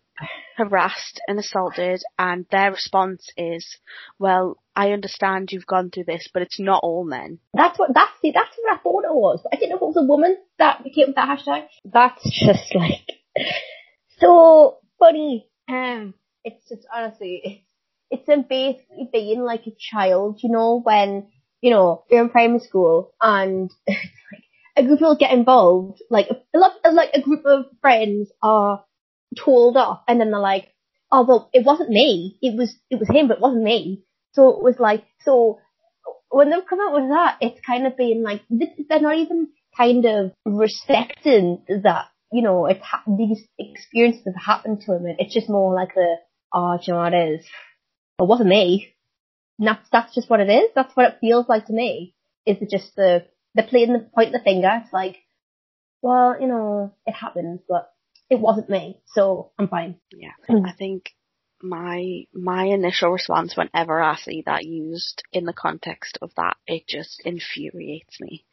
harassed 0.58 1.22
and 1.28 1.40
assaulted, 1.40 2.02
and 2.18 2.46
their 2.52 2.72
response 2.72 3.30
is, 3.38 3.78
"Well, 4.20 4.58
I 4.76 4.92
understand 4.92 5.52
you've 5.52 5.68
gone 5.68 5.92
through 5.92 6.06
this, 6.06 6.28
but 6.34 6.42
it's 6.42 6.60
not 6.60 6.84
all 6.84 7.04
men." 7.06 7.40
That's 7.54 7.78
what 7.78 7.94
that's 7.94 8.12
see, 8.22 8.32
that's 8.32 8.56
what 8.60 8.74
I 8.74 8.82
thought 8.82 9.06
it 9.06 9.14
was. 9.14 9.42
But 9.44 9.54
I 9.54 9.58
didn't 9.58 9.70
know 9.72 9.76
if 9.78 9.82
it 9.82 9.86
was 9.86 9.98
a 9.98 10.08
woman 10.08 10.38
that 10.58 10.84
came 10.84 11.08
with 11.08 11.16
that 11.16 11.40
hashtag. 11.40 11.68
That's 11.86 12.24
just 12.24 12.74
like 12.74 13.20
so 14.20 14.78
funny. 15.00 15.50
Um, 15.70 16.14
it's 16.44 16.68
just 16.68 16.88
honestly, 16.94 17.66
it's 18.10 18.28
in 18.30 18.46
basically 18.48 19.10
being 19.12 19.42
like 19.42 19.68
a 19.68 19.76
child, 19.78 20.40
you 20.44 20.52
know, 20.52 20.82
when 20.82 21.28
you 21.62 21.72
know 21.72 22.04
you're 22.10 22.22
in 22.22 22.30
primary 22.30 22.60
school 22.60 23.14
and 23.22 23.72
it's 23.86 24.00
like 24.32 24.44
a 24.78 24.84
group 24.84 24.94
of 24.94 25.00
people 25.00 25.18
get 25.18 25.34
involved, 25.34 26.02
like 26.10 26.30
a 26.30 26.58
lot, 26.58 26.74
like 26.92 27.12
a 27.14 27.22
group 27.22 27.46
of 27.46 27.66
friends 27.82 28.30
are 28.42 28.84
told 29.38 29.78
off, 29.78 30.02
and 30.08 30.20
then 30.20 30.32
they're 30.32 30.40
like, 30.40 30.74
oh 31.12 31.26
well, 31.28 31.50
it 31.54 31.66
wasn't 31.66 31.90
me, 31.90 32.38
it 32.42 32.58
was 32.58 32.76
it 32.90 33.00
was 33.00 33.10
him, 33.10 33.28
but 33.28 33.38
it 33.38 33.42
wasn't 33.42 33.64
me. 33.64 34.04
So 34.34 34.50
it 34.50 34.64
was 34.64 34.76
like 34.80 35.04
so 35.22 35.60
when 36.30 36.50
they've 36.50 36.68
come 36.68 36.80
out 36.80 36.94
with 36.94 37.10
that, 37.10 37.38
it's 37.42 37.60
kind 37.66 37.88
of 37.88 37.98
been 37.98 38.24
like 38.24 38.42
they're 38.50 39.02
not 39.02 39.18
even 39.18 39.50
kind 39.76 40.06
of 40.06 40.32
respecting 40.46 41.64
that 41.84 42.06
you 42.32 42.42
know 42.42 42.66
it's 42.66 42.84
ha- 42.84 43.04
these 43.08 43.42
experiences 43.60 44.24
have 44.26 44.44
happened 44.44 44.82
to 44.82 44.94
them. 44.94 45.06
It's 45.18 45.34
just 45.34 45.50
more 45.50 45.74
like 45.74 45.94
the 45.94 46.16
oh, 46.54 46.78
do 46.78 46.84
you 46.88 46.94
know 46.94 47.00
what 47.00 47.14
it 47.14 47.40
is? 47.40 47.46
It 48.20 48.24
wasn't 48.28 48.50
me. 48.50 48.94
And 49.60 49.68
that's 49.68 49.88
that's 49.92 50.14
just 50.14 50.30
what 50.30 50.40
it 50.40 50.50
is. 50.50 50.70
That's 50.76 50.96
what 50.96 51.08
it 51.08 51.18
feels 51.20 51.48
like 51.50 51.66
to 51.68 51.74
me. 51.74 52.16
Is 52.46 52.58
it 52.62 52.70
just 52.70 52.96
the 52.96 53.26
the 53.56 53.64
playing 53.64 53.94
the 53.94 54.00
point 54.00 54.32
the 54.32 54.40
finger? 54.40 54.82
It's 54.84 54.94
like, 54.94 55.18
well, 56.02 56.40
you 56.40 56.48
know, 56.48 56.94
it 57.06 57.14
happens, 57.14 57.62
but 57.68 57.92
it 58.30 58.40
wasn't 58.40 58.70
me, 58.70 59.00
so 59.08 59.52
I'm 59.58 59.68
fine. 59.68 59.96
Yeah. 60.12 60.32
Mm. 60.50 60.68
I 60.68 60.74
think 60.74 61.12
my 61.62 62.24
my 62.34 62.66
initial 62.66 63.12
response 63.12 63.56
whenever 63.58 64.02
I 64.02 64.16
see 64.18 64.44
that 64.46 64.66
used 64.66 65.24
in 65.32 65.46
the 65.46 65.54
context 65.54 66.18
of 66.22 66.32
that, 66.36 66.58
it 66.68 66.88
just 66.88 67.22
infuriates 67.26 68.20
me. 68.20 68.46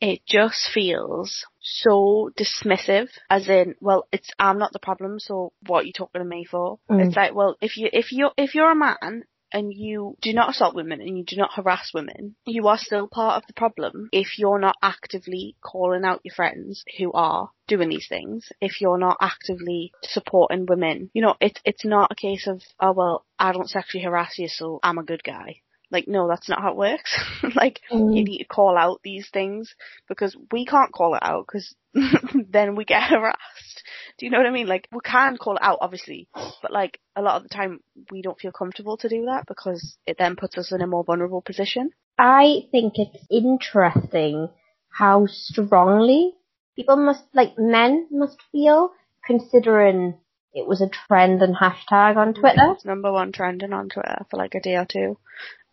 It 0.00 0.20
just 0.26 0.70
feels 0.72 1.44
so 1.60 2.30
dismissive, 2.36 3.08
as 3.28 3.48
in, 3.48 3.74
well, 3.80 4.06
it's 4.12 4.30
I'm 4.38 4.58
not 4.58 4.72
the 4.72 4.78
problem, 4.78 5.18
so 5.18 5.52
what 5.66 5.84
are 5.84 5.86
you 5.86 5.92
talking 5.92 6.20
to 6.20 6.24
me 6.24 6.44
for? 6.44 6.78
Mm. 6.90 7.06
It's 7.06 7.16
like, 7.16 7.34
well, 7.34 7.56
if 7.60 7.76
you 7.76 7.88
if 7.92 8.12
you 8.12 8.30
if 8.36 8.54
you're 8.54 8.70
a 8.70 8.76
man 8.76 9.24
and 9.52 9.72
you 9.72 10.16
do 10.20 10.32
not 10.32 10.50
assault 10.50 10.74
women 10.74 11.00
and 11.00 11.16
you 11.18 11.24
do 11.24 11.36
not 11.36 11.52
harass 11.54 11.90
women, 11.94 12.36
you 12.46 12.68
are 12.68 12.78
still 12.78 13.06
part 13.08 13.42
of 13.42 13.46
the 13.46 13.54
problem 13.54 14.08
if 14.12 14.38
you're 14.38 14.58
not 14.58 14.76
actively 14.82 15.56
calling 15.60 16.04
out 16.04 16.20
your 16.24 16.34
friends 16.34 16.84
who 16.98 17.12
are 17.12 17.50
doing 17.66 17.88
these 17.88 18.08
things, 18.08 18.48
if 18.60 18.80
you're 18.80 18.98
not 18.98 19.16
actively 19.20 19.92
supporting 20.02 20.66
women. 20.66 21.10
You 21.12 21.22
know, 21.22 21.34
it's 21.40 21.60
it's 21.64 21.84
not 21.84 22.12
a 22.12 22.14
case 22.14 22.46
of, 22.46 22.62
oh 22.80 22.92
well, 22.92 23.24
I 23.38 23.52
don't 23.52 23.68
sexually 23.68 24.04
harass 24.04 24.38
you 24.38 24.48
so 24.48 24.80
I'm 24.82 24.98
a 24.98 25.04
good 25.04 25.22
guy. 25.22 25.60
Like, 25.90 26.06
no, 26.06 26.28
that's 26.28 26.48
not 26.48 26.60
how 26.60 26.72
it 26.72 26.76
works. 26.76 27.18
like, 27.54 27.80
you 27.90 27.98
Mm. 27.98 28.24
need 28.26 28.38
to 28.38 28.44
call 28.44 28.76
out 28.76 29.00
these 29.02 29.28
things 29.30 29.74
because 30.06 30.36
we 30.52 30.66
can't 30.66 30.92
call 30.92 31.14
it 31.14 31.22
out 31.22 31.46
because 31.46 31.74
then 32.50 32.74
we 32.76 32.84
get 32.84 33.02
harassed. 33.10 33.82
Do 34.18 34.26
you 34.26 34.30
know 34.32 34.38
what 34.38 34.46
I 34.46 34.50
mean? 34.50 34.66
Like, 34.66 34.88
we 34.90 34.98
can 35.04 35.36
call 35.36 35.56
it 35.56 35.62
out, 35.62 35.78
obviously, 35.80 36.28
but 36.60 36.72
like, 36.72 36.98
a 37.14 37.22
lot 37.22 37.36
of 37.36 37.44
the 37.44 37.48
time 37.48 37.80
we 38.10 38.20
don't 38.20 38.38
feel 38.38 38.50
comfortable 38.50 38.96
to 38.98 39.08
do 39.08 39.26
that 39.26 39.44
because 39.46 39.96
it 40.06 40.16
then 40.18 40.34
puts 40.34 40.58
us 40.58 40.72
in 40.72 40.82
a 40.82 40.88
more 40.88 41.04
vulnerable 41.04 41.40
position. 41.40 41.90
I 42.18 42.66
think 42.72 42.94
it's 42.96 43.24
interesting 43.30 44.48
how 44.90 45.26
strongly 45.26 46.32
people 46.74 46.96
must, 46.96 47.22
like 47.32 47.52
men 47.56 48.08
must 48.10 48.38
feel, 48.50 48.90
considering 49.24 50.14
it 50.52 50.66
was 50.66 50.80
a 50.80 50.90
trend 51.06 51.42
and 51.42 51.54
hashtag 51.54 52.16
on 52.16 52.32
mm-hmm. 52.32 52.40
Twitter. 52.40 52.72
It's 52.72 52.84
number 52.84 53.12
one 53.12 53.30
trending 53.30 53.72
on 53.72 53.88
Twitter 53.88 54.26
for 54.30 54.36
like 54.36 54.56
a 54.56 54.60
day 54.60 54.74
or 54.74 54.86
two. 54.90 55.16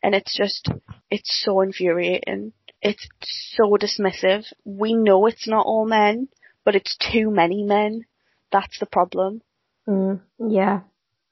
And 0.03 0.13
it's 0.13 0.37
just, 0.37 0.69
it's 1.09 1.43
so 1.43 1.61
infuriating. 1.61 2.53
It's 2.79 3.07
so 3.55 3.75
dismissive. 3.79 4.45
We 4.63 4.93
know 4.93 5.25
it's 5.25 5.47
not 5.47 5.65
all 5.65 5.87
men, 5.87 6.27
but 6.63 6.75
it's 6.75 6.95
too 7.11 7.31
many 7.31 7.63
men. 7.63 8.05
That's 8.51 8.79
the 8.79 8.85
problem. 8.85 9.41
Mm, 9.87 10.21
yeah. 10.39 10.81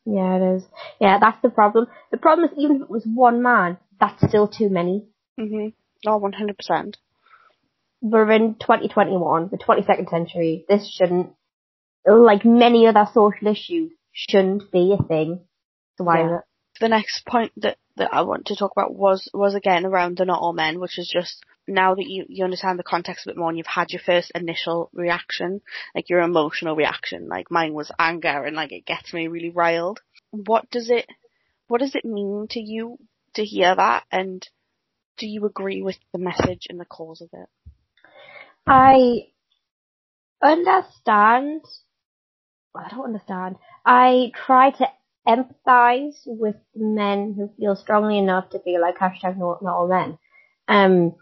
Yeah, 0.06 0.36
it 0.36 0.56
is. 0.58 0.64
Yeah, 1.00 1.18
that's 1.20 1.42
the 1.42 1.50
problem. 1.50 1.88
The 2.12 2.18
problem 2.18 2.50
is 2.50 2.58
even 2.58 2.78
if 2.78 2.82
it 2.84 2.90
was 2.90 3.06
one 3.06 3.42
man, 3.42 3.78
that's 4.00 4.28
still 4.28 4.48
too 4.48 4.70
many. 4.70 5.06
hmm 5.38 5.68
Oh, 6.06 6.20
100%. 6.20 6.96
We're 8.02 8.32
in 8.32 8.56
2021, 8.56 9.48
the 9.50 9.58
22nd 9.58 10.10
century. 10.10 10.66
This 10.68 10.92
shouldn't, 10.94 11.30
like 12.06 12.44
many 12.44 12.86
other 12.88 13.08
social 13.14 13.48
issues, 13.48 13.92
shouldn't 14.12 14.70
be 14.72 14.94
a 15.00 15.02
thing. 15.02 15.40
So 15.98 16.04
why 16.04 16.20
Yeah. 16.20 16.26
is 16.26 16.32
it? 16.40 16.42
The 16.82 16.90
next 16.90 17.26
point 17.26 17.54
that, 17.58 17.78
that 17.96 18.14
I 18.14 18.24
want 18.24 18.48
to 18.48 18.56
talk 18.58 18.74
about 18.76 18.94
was, 18.94 19.30
was 19.34 19.56
again 19.56 19.86
around 19.86 20.18
the 20.18 20.26
not 20.26 20.42
all 20.42 20.52
men, 20.52 20.82
which 20.82 21.00
is 21.00 21.08
just 21.08 21.42
now 21.68 21.96
that 21.96 22.06
you, 22.08 22.26
you 22.28 22.44
understand 22.44 22.78
the 22.78 22.84
context 22.84 23.26
a 23.26 23.30
bit 23.30 23.38
more 23.38 23.50
and 23.50 23.58
you've 23.58 23.68
had 23.68 23.92
your 23.92 24.02
first 24.02 24.32
initial 24.36 24.90
reaction, 24.94 25.62
like 25.96 26.10
your 26.10 26.22
emotional 26.22 26.76
reaction, 26.76 27.28
like 27.30 27.50
mine 27.50 27.74
was 27.74 27.92
anger 27.98 28.44
and 28.44 28.56
like 28.56 28.72
it 28.72 28.86
gets 28.86 29.14
me 29.14 29.28
really 29.28 29.50
riled. 29.50 30.00
What 30.32 30.70
does 30.70 30.90
it, 30.90 31.08
what 31.68 31.80
does 31.82 31.96
it 31.96 32.06
mean 32.06 32.48
to 32.52 32.60
you 32.60 32.98
to 33.36 33.44
hear 33.44 33.76
that 33.76 34.04
and 34.12 34.48
do 35.18 35.28
you 35.28 35.46
agree 35.46 35.82
with 35.82 35.98
the 36.12 36.20
message 36.20 36.68
and 36.70 36.80
the 36.80 36.86
cause 36.86 37.22
of 37.22 37.30
it? 37.34 37.50
I 38.66 39.28
understand. 40.42 41.62
I 42.76 42.90
don't 42.90 43.06
understand. 43.06 43.58
I 43.86 44.32
try 44.46 44.72
to 44.72 44.88
empathise 45.28 46.22
with 46.26 46.56
men 46.76 47.34
who 47.38 47.52
feel 47.58 47.76
strongly 47.76 48.18
enough 48.18 48.50
to 48.50 48.60
be 48.60 48.78
like 48.80 48.98
hashtag 48.98 49.38
not, 49.38 49.62
not 49.62 49.76
all 49.76 49.88
men. 49.88 50.18
Um, 50.68 51.16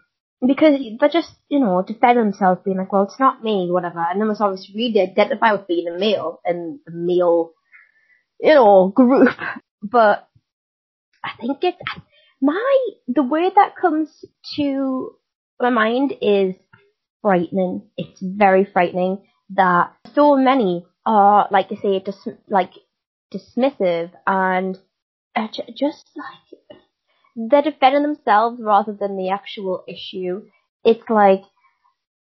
because 0.46 0.80
they're 0.98 1.08
just, 1.08 1.30
you 1.48 1.60
know, 1.60 1.84
defend 1.86 2.18
themselves 2.18 2.60
being 2.64 2.78
like, 2.78 2.92
well, 2.92 3.04
it's 3.04 3.20
not 3.20 3.42
me, 3.44 3.68
whatever. 3.70 4.00
And 4.00 4.20
they 4.20 4.24
must 4.24 4.40
obviously 4.40 4.74
really 4.74 5.00
identify 5.00 5.52
with 5.52 5.68
being 5.68 5.86
a 5.88 5.98
male 5.98 6.40
and 6.44 6.80
the 6.84 6.92
male, 6.92 7.52
you 8.40 8.54
know, 8.54 8.88
group. 8.88 9.28
But 9.84 10.28
I 11.24 11.30
think 11.40 11.58
it's, 11.62 11.76
my, 12.40 12.76
the 13.08 13.24
word 13.24 13.52
that 13.56 13.74
comes 13.74 14.24
to 14.54 15.16
my 15.60 15.70
mind 15.70 16.14
is 16.22 16.54
frightening. 17.20 17.82
It's 17.96 18.20
very 18.22 18.64
frightening 18.64 19.24
that 19.54 19.92
so 20.14 20.36
many 20.36 20.86
are, 21.04 21.48
like 21.50 21.66
I 21.72 21.82
say, 21.82 22.02
just 22.04 22.28
like 22.48 22.70
dismissive 23.34 24.12
and 24.24 24.78
uh, 25.34 25.48
just 25.76 26.10
like 26.16 26.78
they're 27.36 27.62
defending 27.62 28.02
themselves 28.02 28.60
rather 28.60 28.92
than 28.92 29.16
the 29.16 29.30
actual 29.30 29.84
issue. 29.88 30.42
It's 30.84 31.08
like 31.08 31.42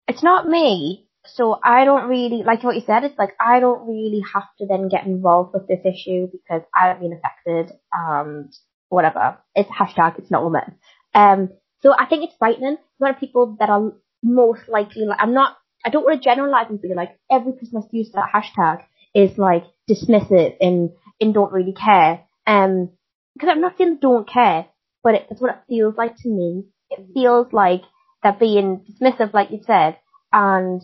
it's 0.06 0.22
not 0.22 0.48
me, 0.48 1.06
so 1.26 1.58
I 1.62 1.84
don't 1.84 2.08
really 2.08 2.42
like 2.44 2.62
what 2.64 2.74
you 2.74 2.82
said. 2.86 3.04
It's 3.04 3.18
like 3.18 3.34
I 3.40 3.60
don't 3.60 3.86
really 3.86 4.22
have 4.32 4.48
to 4.58 4.66
then 4.66 4.88
get 4.88 5.06
involved 5.06 5.54
with 5.54 5.68
this 5.68 5.84
issue 5.84 6.28
because 6.30 6.62
I 6.74 6.88
have 6.88 7.00
been 7.00 7.12
affected 7.12 7.76
and 7.92 8.52
whatever. 8.88 9.38
It's 9.54 9.70
hashtag. 9.70 10.18
It's 10.18 10.30
not 10.30 10.44
women. 10.44 10.76
Um, 11.14 11.50
so 11.82 11.92
I 11.96 12.06
think 12.06 12.24
it's 12.24 12.36
frightening. 12.38 12.76
A 12.76 13.04
lot 13.04 13.14
of 13.14 13.20
people 13.20 13.56
that 13.60 13.68
are 13.68 13.92
most 14.22 14.62
likely. 14.68 15.04
Like, 15.04 15.20
I'm 15.20 15.34
not. 15.34 15.56
I 15.84 15.90
don't 15.90 16.04
want 16.04 16.20
to 16.20 16.28
generalize 16.28 16.66
and 16.70 16.80
be 16.80 16.92
like 16.94 17.16
every 17.30 17.52
person 17.52 17.70
that's 17.74 17.92
used 17.92 18.14
that 18.14 18.30
hashtag 18.34 18.82
is 19.14 19.38
like 19.38 19.64
dismissive 19.88 20.56
and 20.60 20.90
and 21.20 21.34
don't 21.34 21.52
really 21.52 21.72
care. 21.74 22.24
Um, 22.46 22.90
because 23.34 23.50
I'm 23.52 23.60
not 23.60 23.76
saying 23.78 23.98
don't 24.00 24.28
care, 24.28 24.66
but 25.02 25.14
it's 25.14 25.40
what 25.40 25.54
it 25.54 25.62
feels 25.68 25.94
like 25.96 26.16
to 26.16 26.28
me. 26.28 26.64
It 26.90 27.06
feels 27.14 27.52
like 27.52 27.82
they're 28.22 28.32
being 28.32 28.84
dismissive, 28.88 29.34
like 29.34 29.50
you 29.50 29.60
said, 29.66 29.98
and, 30.32 30.82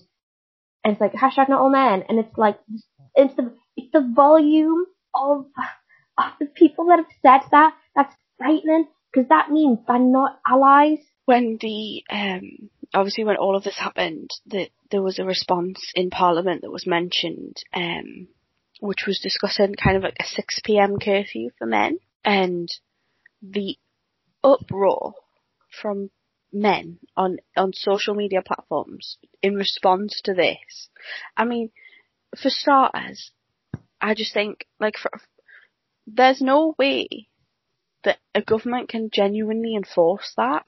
and 0.84 0.92
it's 0.92 1.00
like 1.00 1.12
hashtag 1.12 1.48
not 1.48 1.60
all 1.60 1.70
men, 1.70 2.04
and 2.08 2.18
it's 2.18 2.36
like 2.36 2.58
it's 3.14 3.34
the 3.36 3.54
it's 3.76 3.92
the 3.92 4.12
volume 4.14 4.86
of 5.14 5.46
of 6.18 6.32
the 6.38 6.46
people 6.46 6.86
that 6.86 6.98
have 6.98 7.06
said 7.22 7.48
that 7.50 7.74
that's 7.94 8.14
frightening 8.38 8.86
because 9.12 9.28
that 9.28 9.50
means 9.50 9.78
they're 9.86 9.98
not 9.98 10.38
allies. 10.46 10.98
When 11.24 11.58
the 11.60 12.02
um 12.10 12.70
obviously 12.92 13.24
when 13.24 13.36
all 13.36 13.56
of 13.56 13.64
this 13.64 13.78
happened, 13.78 14.30
that 14.46 14.68
there 14.90 15.02
was 15.02 15.18
a 15.18 15.24
response 15.24 15.92
in 15.94 16.10
Parliament 16.10 16.62
that 16.62 16.70
was 16.70 16.86
mentioned, 16.86 17.56
um, 17.74 18.28
which 18.80 19.04
was 19.06 19.20
discussing 19.20 19.74
kind 19.74 19.96
of 19.96 20.02
like 20.02 20.16
a 20.20 20.24
6 20.24 20.60
p.m. 20.64 20.98
curfew 20.98 21.50
for 21.58 21.66
men, 21.66 21.98
and 22.24 22.68
the 23.42 23.76
uproar 24.44 25.14
from 25.80 26.10
men 26.52 26.98
on 27.16 27.38
on 27.56 27.72
social 27.72 28.14
media 28.14 28.42
platforms 28.42 29.18
in 29.42 29.54
response 29.54 30.20
to 30.24 30.34
this. 30.34 30.88
I 31.36 31.44
mean, 31.44 31.70
for 32.40 32.50
starters, 32.50 33.32
I 34.00 34.14
just 34.14 34.32
think 34.32 34.66
like 34.78 34.96
for, 34.96 35.10
there's 36.06 36.40
no 36.40 36.74
way 36.78 37.08
that 38.04 38.18
a 38.34 38.42
government 38.42 38.88
can 38.88 39.10
genuinely 39.12 39.74
enforce 39.74 40.32
that. 40.36 40.64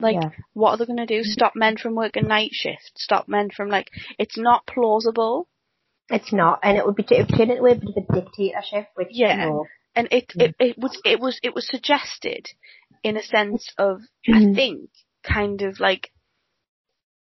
Like, 0.00 0.16
yeah. 0.20 0.30
what 0.52 0.72
are 0.72 0.76
they 0.78 0.86
going 0.86 0.96
to 0.96 1.06
do? 1.06 1.22
Stop 1.22 1.52
men 1.54 1.76
from 1.76 1.94
working 1.94 2.26
night 2.26 2.50
shift? 2.52 2.92
Stop 2.96 3.28
men 3.28 3.50
from 3.50 3.68
like? 3.68 3.88
It's 4.18 4.36
not 4.36 4.66
plausible. 4.66 5.48
It's 6.10 6.32
not, 6.32 6.58
and 6.64 6.76
it 6.76 6.84
would 6.84 6.96
be 6.96 7.04
it 7.08 7.30
would 7.30 7.38
turn 7.38 7.50
into 7.50 7.64
a 7.64 7.74
bit 7.76 7.96
of 7.96 8.04
a 8.08 8.20
dictatorship, 8.20 8.88
which 8.96 9.08
yeah. 9.12 9.44
You 9.44 9.50
know, 9.50 9.66
and 9.94 10.08
it, 10.10 10.32
it 10.34 10.54
it 10.58 10.78
was 10.78 10.98
it 11.04 11.20
was 11.20 11.38
it 11.42 11.54
was 11.54 11.68
suggested 11.68 12.48
in 13.02 13.16
a 13.16 13.22
sense 13.22 13.68
of 13.78 14.00
I 14.26 14.30
mm-hmm. 14.30 14.54
think 14.54 14.90
kind 15.22 15.62
of 15.62 15.80
like 15.80 16.10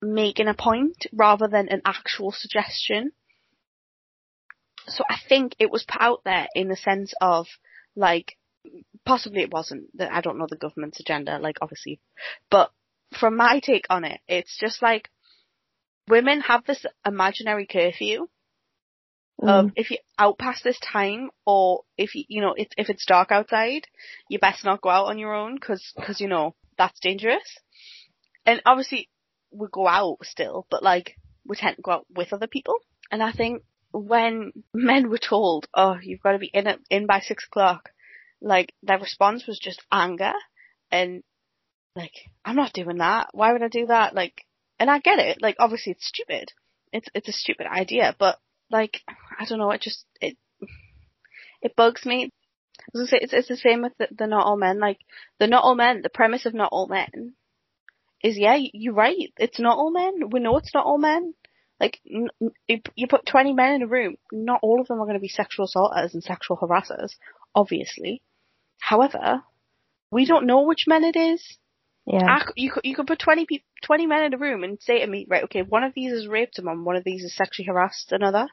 making 0.01 0.47
a 0.47 0.53
point 0.53 1.05
rather 1.11 1.47
than 1.47 1.69
an 1.69 1.81
actual 1.85 2.31
suggestion. 2.31 3.11
So 4.87 5.03
I 5.09 5.17
think 5.27 5.55
it 5.59 5.69
was 5.69 5.83
put 5.83 6.01
out 6.01 6.21
there 6.25 6.47
in 6.55 6.67
the 6.67 6.75
sense 6.75 7.13
of 7.21 7.47
like 7.95 8.37
possibly 9.05 9.41
it 9.41 9.51
wasn't 9.51 9.95
that 9.97 10.11
I 10.11 10.21
don't 10.21 10.37
know 10.37 10.47
the 10.49 10.57
government's 10.57 10.99
agenda, 10.99 11.39
like 11.39 11.57
obviously. 11.61 11.99
But 12.49 12.71
from 13.19 13.37
my 13.37 13.59
take 13.59 13.85
on 13.89 14.03
it, 14.03 14.19
it's 14.27 14.57
just 14.59 14.81
like 14.81 15.09
women 16.07 16.41
have 16.41 16.65
this 16.65 16.85
imaginary 17.05 17.67
curfew 17.67 18.27
of 19.41 19.65
mm. 19.67 19.71
if 19.75 19.91
you 19.91 19.97
out 20.17 20.37
past 20.37 20.63
this 20.63 20.79
time 20.79 21.29
or 21.45 21.83
if 21.97 22.15
you, 22.15 22.25
you 22.27 22.41
know, 22.41 22.53
if, 22.57 22.67
if 22.77 22.89
it's 22.89 23.05
dark 23.05 23.31
outside, 23.31 23.87
you 24.29 24.39
best 24.39 24.65
not 24.65 24.81
go 24.81 24.89
out 24.89 25.07
on 25.07 25.17
your 25.17 25.33
own 25.33 25.57
cause, 25.57 25.93
cause 26.05 26.19
you 26.19 26.27
know, 26.27 26.55
that's 26.77 26.99
dangerous. 26.99 27.59
And 28.45 28.61
obviously 28.65 29.09
we 29.51 29.67
go 29.71 29.87
out 29.87 30.17
still, 30.23 30.65
but 30.69 30.83
like 30.83 31.15
we 31.45 31.55
tend 31.55 31.77
to 31.77 31.81
go 31.81 31.91
out 31.91 32.05
with 32.13 32.33
other 32.33 32.47
people. 32.47 32.75
And 33.11 33.23
I 33.23 33.31
think 33.31 33.63
when 33.91 34.51
men 34.73 35.09
were 35.09 35.17
told, 35.19 35.67
oh, 35.73 35.97
you've 36.01 36.21
got 36.21 36.33
to 36.33 36.39
be 36.39 36.51
in 36.53 36.67
it, 36.67 36.79
in 36.89 37.07
by 37.07 37.21
six 37.21 37.45
o'clock, 37.45 37.89
like 38.41 38.73
their 38.83 38.99
response 38.99 39.47
was 39.47 39.59
just 39.59 39.81
anger 39.91 40.33
and 40.91 41.23
like, 41.95 42.13
I'm 42.45 42.55
not 42.55 42.73
doing 42.73 42.97
that. 42.97 43.29
Why 43.33 43.51
would 43.51 43.63
I 43.63 43.67
do 43.67 43.87
that? 43.87 44.13
Like, 44.15 44.45
and 44.79 44.89
I 44.89 44.99
get 44.99 45.19
it. 45.19 45.41
Like, 45.41 45.55
obviously 45.59 45.93
it's 45.93 46.07
stupid. 46.07 46.51
It's, 46.93 47.07
it's 47.13 47.29
a 47.29 47.33
stupid 47.33 47.67
idea, 47.67 48.15
but 48.17 48.39
like, 48.71 49.01
I 49.39 49.45
don't 49.45 49.59
know, 49.59 49.71
it 49.71 49.81
just, 49.81 50.05
it, 50.19 50.37
it 51.61 51.75
bugs 51.75 52.05
me. 52.05 52.25
I 52.25 52.85
was 52.93 53.01
gonna 53.01 53.07
say, 53.07 53.19
it's, 53.21 53.33
it's 53.33 53.47
the 53.47 53.57
same 53.57 53.81
with 53.81 53.93
the, 53.97 54.07
the 54.11 54.27
not 54.27 54.45
all 54.45 54.57
men. 54.57 54.79
Like, 54.79 54.99
the 55.39 55.47
not 55.47 55.63
all 55.63 55.75
men, 55.75 56.01
the 56.01 56.09
premise 56.09 56.45
of 56.45 56.53
not 56.53 56.69
all 56.71 56.87
men 56.87 57.33
is, 58.23 58.37
yeah, 58.37 58.57
you're 58.73 58.93
right. 58.93 59.15
It's 59.37 59.59
not 59.59 59.77
all 59.77 59.91
men. 59.91 60.29
We 60.29 60.39
know 60.39 60.57
it's 60.57 60.73
not 60.73 60.85
all 60.85 60.97
men. 60.97 61.33
Like, 61.79 61.99
you 62.03 63.07
put 63.07 63.25
20 63.25 63.53
men 63.53 63.75
in 63.75 63.83
a 63.83 63.87
room, 63.87 64.17
not 64.33 64.59
all 64.61 64.81
of 64.81 64.87
them 64.87 64.99
are 64.99 65.05
going 65.05 65.13
to 65.13 65.21
be 65.21 65.29
sexual 65.29 65.65
assaulters 65.65 66.13
and 66.13 66.21
sexual 66.21 66.57
harassers, 66.57 67.15
obviously. 67.55 68.21
However, 68.79 69.43
we 70.11 70.25
don't 70.25 70.45
know 70.45 70.63
which 70.63 70.87
men 70.87 71.05
it 71.05 71.15
is. 71.15 71.57
Yeah. 72.05 72.25
I, 72.25 72.45
you 72.55 72.71
could 72.71 72.85
you 72.85 72.95
could 72.95 73.07
put 73.07 73.19
20 73.19 73.45
people, 73.45 73.65
20 73.83 74.07
men 74.07 74.23
in 74.23 74.33
a 74.33 74.37
room 74.37 74.63
and 74.63 74.79
say 74.81 74.99
to 74.99 75.07
me, 75.07 75.25
right, 75.29 75.43
okay, 75.43 75.61
one 75.61 75.83
of 75.83 75.93
these 75.93 76.11
has 76.11 76.27
raped 76.27 76.57
a 76.59 76.63
mum, 76.63 76.83
one 76.83 76.95
of 76.95 77.03
these 77.03 77.21
has 77.21 77.35
sexually 77.35 77.67
harassed 77.67 78.11
another. 78.11 78.47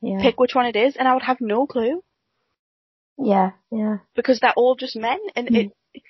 Yeah. 0.00 0.18
Pick 0.20 0.38
which 0.38 0.54
one 0.54 0.66
it 0.66 0.76
is, 0.76 0.96
and 0.96 1.08
I 1.08 1.14
would 1.14 1.22
have 1.22 1.40
no 1.40 1.66
clue. 1.66 2.02
Yeah, 3.18 3.50
yeah. 3.70 3.98
Because 4.14 4.40
they're 4.40 4.52
all 4.56 4.76
just 4.76 4.96
men, 4.96 5.18
and 5.34 5.48
mm. 5.48 5.72
it, 5.94 6.02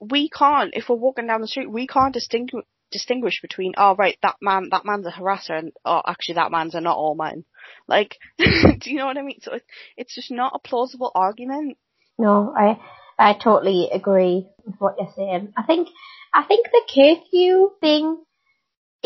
we 0.00 0.28
can't, 0.30 0.72
if 0.74 0.88
we're 0.88 0.96
walking 0.96 1.26
down 1.26 1.42
the 1.42 1.48
street, 1.48 1.70
we 1.70 1.86
can't 1.86 2.14
distinguish 2.14 2.64
distinguish 2.90 3.40
between, 3.42 3.74
oh 3.76 3.94
right, 3.96 4.16
that 4.22 4.36
man, 4.40 4.68
that 4.70 4.84
man's 4.84 5.06
a 5.06 5.10
harasser, 5.10 5.58
and 5.58 5.72
oh, 5.84 6.02
actually 6.06 6.36
that 6.36 6.52
man's 6.52 6.74
a 6.74 6.80
not 6.80 6.96
all 6.96 7.14
men. 7.14 7.44
Like, 7.88 8.16
do 8.38 8.46
you 8.84 8.96
know 8.96 9.06
what 9.06 9.18
I 9.18 9.22
mean? 9.22 9.40
So 9.42 9.54
it, 9.54 9.64
it's 9.96 10.14
just 10.14 10.30
not 10.30 10.52
a 10.54 10.68
plausible 10.68 11.10
argument. 11.14 11.76
No, 12.18 12.54
I, 12.56 12.78
I 13.18 13.34
totally 13.34 13.90
agree 13.92 14.46
with 14.64 14.76
what 14.78 14.96
you're 14.98 15.12
saying. 15.16 15.52
I 15.56 15.62
think, 15.64 15.88
I 16.32 16.44
think 16.44 16.66
the 16.66 16.82
curfew 16.94 17.70
thing, 17.80 18.24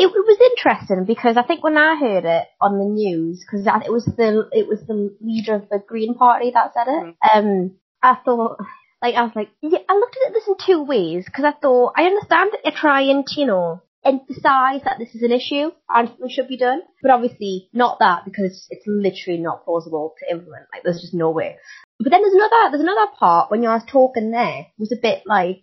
it, 0.00 0.06
it 0.06 0.26
was 0.26 0.52
interesting 0.52 1.04
because 1.04 1.36
I 1.36 1.42
think 1.42 1.62
when 1.62 1.76
I 1.76 1.96
heard 1.98 2.24
it 2.24 2.46
on 2.60 2.78
the 2.78 2.86
news, 2.86 3.44
because 3.44 3.66
it 3.84 3.92
was 3.92 4.06
the, 4.06 4.48
it 4.52 4.66
was 4.66 4.80
the 4.86 5.14
leader 5.20 5.54
of 5.54 5.68
the 5.68 5.82
Green 5.86 6.14
Party 6.14 6.50
that 6.54 6.72
said 6.72 6.88
it, 6.88 7.14
mm. 7.14 7.14
um, 7.34 7.76
I 8.02 8.16
thought, 8.24 8.56
like, 9.02 9.14
I 9.14 9.22
was 9.22 9.32
like, 9.36 9.50
yeah, 9.60 9.78
I 9.88 9.94
looked 9.94 10.16
at 10.26 10.32
this 10.32 10.48
in 10.48 10.54
two 10.58 10.82
ways 10.82 11.24
because 11.26 11.44
I 11.44 11.52
thought, 11.52 11.92
I 11.96 12.04
understand 12.04 12.50
that 12.52 12.60
you're 12.64 12.80
trying 12.80 13.24
to, 13.24 13.40
you 13.40 13.46
know, 13.46 13.82
emphasize 14.02 14.80
that 14.84 14.96
this 14.98 15.14
is 15.14 15.22
an 15.22 15.32
issue 15.32 15.70
and 15.90 16.08
something 16.08 16.30
should 16.30 16.48
be 16.48 16.56
done, 16.56 16.80
but 17.02 17.10
obviously 17.10 17.68
not 17.74 17.98
that 18.00 18.24
because 18.24 18.66
it's 18.70 18.86
literally 18.86 19.38
not 19.38 19.66
plausible 19.66 20.14
to 20.18 20.34
implement. 20.34 20.64
Like, 20.72 20.82
there's 20.82 21.02
just 21.02 21.12
no 21.12 21.30
way. 21.30 21.56
But 21.98 22.10
then 22.10 22.22
there's 22.22 22.34
another, 22.34 22.70
there's 22.70 22.82
another 22.82 23.12
part 23.18 23.50
when 23.50 23.62
you 23.62 23.68
was 23.68 23.84
talking 23.86 24.30
there 24.30 24.66
was 24.78 24.92
a 24.92 25.00
bit 25.00 25.24
like 25.26 25.60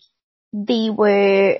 they 0.54 0.92
were 0.92 1.58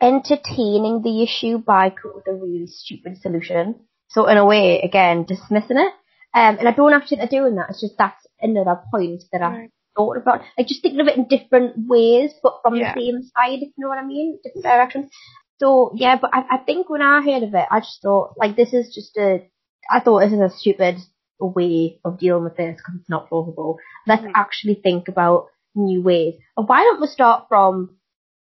entertaining 0.00 1.02
the 1.02 1.22
issue 1.22 1.58
by 1.58 1.90
coming 1.90 2.16
with 2.16 2.28
a 2.28 2.34
really 2.34 2.66
stupid 2.66 3.18
solution. 3.20 3.76
So 4.08 4.26
in 4.26 4.36
a 4.36 4.44
way, 4.44 4.80
again, 4.82 5.24
dismissing 5.24 5.78
it. 5.78 5.92
Um, 6.34 6.58
and 6.58 6.68
I 6.68 6.72
don't 6.72 6.92
actually 6.92 7.18
to 7.18 7.28
doing 7.28 7.56
that. 7.56 7.70
It's 7.70 7.80
just 7.80 7.96
that's 7.98 8.26
another 8.40 8.78
point 8.90 9.24
that 9.32 9.42
I 9.42 9.68
thought 9.96 10.18
about. 10.18 10.42
Like 10.56 10.66
just 10.66 10.82
thinking 10.82 11.00
of 11.00 11.08
it 11.08 11.16
in 11.16 11.28
different 11.28 11.88
ways, 11.88 12.32
but 12.42 12.60
from 12.62 12.76
yeah. 12.76 12.94
the 12.94 13.00
same 13.00 13.22
side, 13.22 13.62
if 13.62 13.68
you 13.68 13.74
know 13.78 13.88
what 13.88 13.98
I 13.98 14.04
mean, 14.04 14.38
different 14.44 14.64
directions. 14.64 15.10
So 15.58 15.92
yeah, 15.94 16.18
but 16.20 16.34
I, 16.34 16.44
I 16.50 16.58
think 16.58 16.90
when 16.90 17.00
I 17.00 17.22
heard 17.22 17.42
of 17.42 17.54
it, 17.54 17.66
I 17.70 17.80
just 17.80 18.02
thought 18.02 18.34
like 18.36 18.56
this 18.56 18.74
is 18.74 18.94
just 18.94 19.16
a. 19.16 19.48
I 19.90 20.00
thought 20.00 20.20
this 20.20 20.32
is 20.32 20.40
a 20.40 20.50
stupid 20.50 20.98
way 21.38 22.00
of 22.04 22.18
dealing 22.18 22.44
with 22.44 22.56
this 22.56 22.76
because 22.76 23.00
it's 23.00 23.10
not 23.10 23.28
plausible. 23.28 23.78
Let's 24.06 24.22
mm-hmm. 24.22 24.32
actually 24.34 24.80
think 24.82 25.08
about 25.08 25.46
new 25.74 26.02
ways. 26.02 26.34
And 26.56 26.68
why 26.68 26.82
don't 26.82 27.00
we 27.00 27.06
start 27.06 27.46
from 27.48 27.96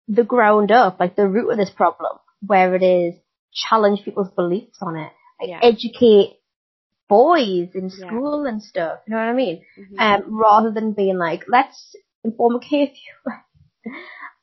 the 0.08 0.24
ground 0.24 0.72
up, 0.72 1.00
like 1.00 1.16
the 1.16 1.28
root 1.28 1.52
of 1.52 1.58
this 1.58 1.70
problem, 1.70 2.18
where 2.46 2.76
it 2.76 2.84
is 2.84 3.16
challenge 3.54 4.04
people's 4.04 4.32
beliefs 4.32 4.78
on 4.82 4.96
it, 4.98 5.12
like 5.40 5.50
yeah. 5.50 5.60
educate 5.62 6.40
boys 7.10 7.70
in 7.76 7.90
Yeah. 7.90 8.08
school 8.08 8.46
and 8.46 8.62
stuff. 8.64 9.00
You 9.08 9.14
know 9.16 9.20
what 9.20 9.30
I 9.30 9.34
mean? 9.34 9.64
Mhm. 9.78 10.00
Um, 10.00 10.24
rather 10.40 10.72
than 10.72 10.94
being 10.94 11.18
like, 11.18 11.44
let's 11.48 11.96
inform 12.24 12.56
a 12.56 12.60
curfew. 12.60 13.14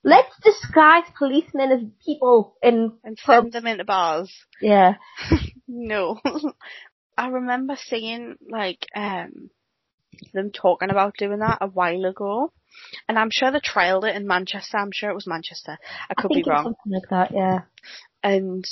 let's 0.04 0.34
disguise 0.42 1.04
policemen 1.18 1.72
as 1.72 1.80
people 2.04 2.56
in 2.62 2.92
and 3.04 3.16
pubs. 3.16 3.44
send 3.44 3.52
them 3.52 3.66
into 3.66 3.84
bars. 3.84 4.32
Yeah. 4.60 4.94
No. 5.70 6.18
I 7.18 7.28
remember 7.28 7.76
seeing 7.76 8.36
like 8.50 8.86
um 8.96 9.50
them 10.32 10.50
talking 10.50 10.90
about 10.90 11.16
doing 11.18 11.38
that 11.40 11.58
a 11.60 11.66
while 11.68 12.04
ago. 12.04 12.52
And 13.08 13.18
I'm 13.18 13.30
sure 13.30 13.50
they 13.50 13.60
trialed 13.60 14.08
it 14.08 14.16
in 14.16 14.26
Manchester. 14.26 14.76
I'm 14.78 14.92
sure 14.92 15.10
it 15.10 15.14
was 15.14 15.26
Manchester. 15.26 15.78
I 16.08 16.14
could 16.14 16.28
think 16.28 16.44
be 16.46 16.50
wrong. 16.50 16.64
something 16.64 16.92
like 16.92 17.08
that. 17.10 17.32
Yeah. 17.34 17.60
And 18.22 18.64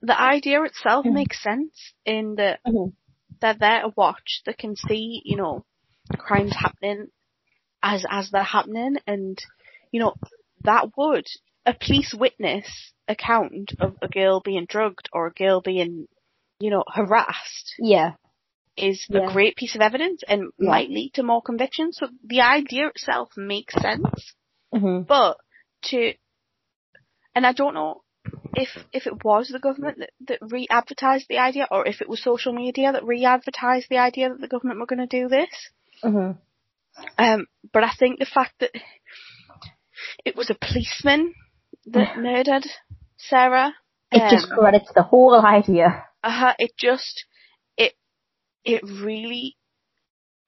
the 0.00 0.20
idea 0.20 0.62
itself 0.64 1.04
Mhm. 1.06 1.12
makes 1.12 1.42
sense 1.42 1.94
in 2.04 2.34
that 2.36 2.60
Mhm. 2.66 2.92
they're 3.40 3.54
there 3.54 3.82
to 3.82 3.92
watch. 3.96 4.42
They 4.44 4.52
can 4.52 4.74
see, 4.76 5.22
you 5.24 5.36
know, 5.36 5.64
crimes 6.18 6.54
happening 6.56 7.08
as 7.82 8.04
as 8.08 8.30
they're 8.30 8.42
happening, 8.42 8.96
and 9.06 9.38
you 9.90 10.00
know 10.00 10.14
that 10.64 10.96
would 10.96 11.26
a 11.66 11.74
police 11.74 12.14
witness 12.14 12.92
account 13.08 13.72
of 13.80 13.96
a 14.02 14.08
girl 14.08 14.40
being 14.40 14.66
drugged 14.66 15.08
or 15.12 15.26
a 15.26 15.32
girl 15.32 15.60
being, 15.60 16.06
you 16.60 16.70
know, 16.70 16.84
harassed 16.92 17.74
Yeah. 17.78 18.12
Is 18.76 19.06
Yeah. 19.08 19.28
a 19.28 19.32
great 19.32 19.56
piece 19.56 19.74
of 19.74 19.80
evidence 19.80 20.22
and 20.26 20.50
Yeah. 20.58 20.70
might 20.70 20.90
lead 20.90 21.12
to 21.14 21.22
more 21.22 21.42
convictions. 21.42 21.98
So 21.98 22.08
the 22.24 22.40
idea 22.40 22.88
itself 22.88 23.30
makes 23.36 23.74
sense, 23.74 24.34
hmm 24.72 25.02
but 25.02 25.36
to, 25.86 26.14
and 27.34 27.46
I 27.46 27.52
don't 27.52 27.74
know 27.74 28.02
if 28.54 28.68
if 28.92 29.06
it 29.06 29.24
was 29.24 29.48
the 29.48 29.58
government 29.58 29.98
that, 29.98 30.10
that 30.28 30.38
re-advertised 30.42 31.26
the 31.28 31.38
idea 31.38 31.66
or 31.70 31.86
if 31.86 32.00
it 32.00 32.08
was 32.08 32.22
social 32.22 32.52
media 32.52 32.92
that 32.92 33.04
re-advertised 33.04 33.86
the 33.88 33.98
idea 33.98 34.28
that 34.28 34.40
the 34.40 34.48
government 34.48 34.80
were 34.80 34.86
going 34.86 35.06
to 35.06 35.20
do 35.20 35.28
this. 35.28 35.70
hmm 36.02 36.32
Um, 37.18 37.46
but 37.72 37.84
I 37.84 37.92
think 37.98 38.18
the 38.18 38.26
fact 38.26 38.54
that 38.60 38.70
it 40.24 40.36
was 40.36 40.50
a 40.50 40.54
policeman 40.54 41.34
that 41.86 42.16
murdered 42.16 42.66
Sarah, 43.16 43.74
It 44.12 44.28
just 44.30 44.50
um, 44.50 44.58
credits 44.58 44.92
the 44.94 45.02
whole 45.02 45.34
idea. 45.44 46.04
Uh 46.22 46.30
huh. 46.30 46.54
it 46.58 46.72
just 46.78 47.24
it 48.64 48.82
really 48.84 49.56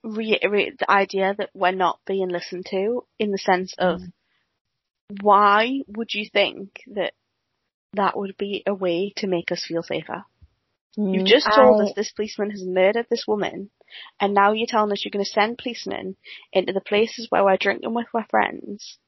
reiterated 0.02 0.76
the 0.78 0.90
idea 0.90 1.34
that 1.36 1.50
we're 1.54 1.72
not 1.72 1.98
being 2.06 2.28
listened 2.28 2.66
to 2.70 3.04
in 3.18 3.30
the 3.30 3.38
sense 3.38 3.74
of 3.78 4.00
mm. 4.00 4.12
why 5.22 5.80
would 5.88 6.12
you 6.12 6.28
think 6.30 6.80
that 6.94 7.12
that 7.94 8.16
would 8.16 8.36
be 8.36 8.62
a 8.66 8.74
way 8.74 9.12
to 9.16 9.26
make 9.26 9.50
us 9.50 9.64
feel 9.66 9.82
safer? 9.82 10.24
You've 10.96 11.24
mm. 11.24 11.26
just 11.26 11.48
told 11.52 11.80
I- 11.80 11.84
us 11.84 11.90
oh. 11.90 11.94
this 11.96 12.12
policeman 12.12 12.50
has 12.50 12.62
murdered 12.64 13.06
this 13.10 13.24
woman, 13.26 13.70
and 14.20 14.34
now 14.34 14.52
you're 14.52 14.66
telling 14.68 14.92
us 14.92 15.04
you're 15.04 15.10
going 15.10 15.24
to 15.24 15.30
send 15.30 15.58
policemen 15.58 16.16
into 16.52 16.72
the 16.72 16.80
places 16.80 17.26
where 17.30 17.44
we're 17.44 17.56
drinking 17.56 17.94
with 17.94 18.06
our 18.14 18.26
friends, 18.30 18.98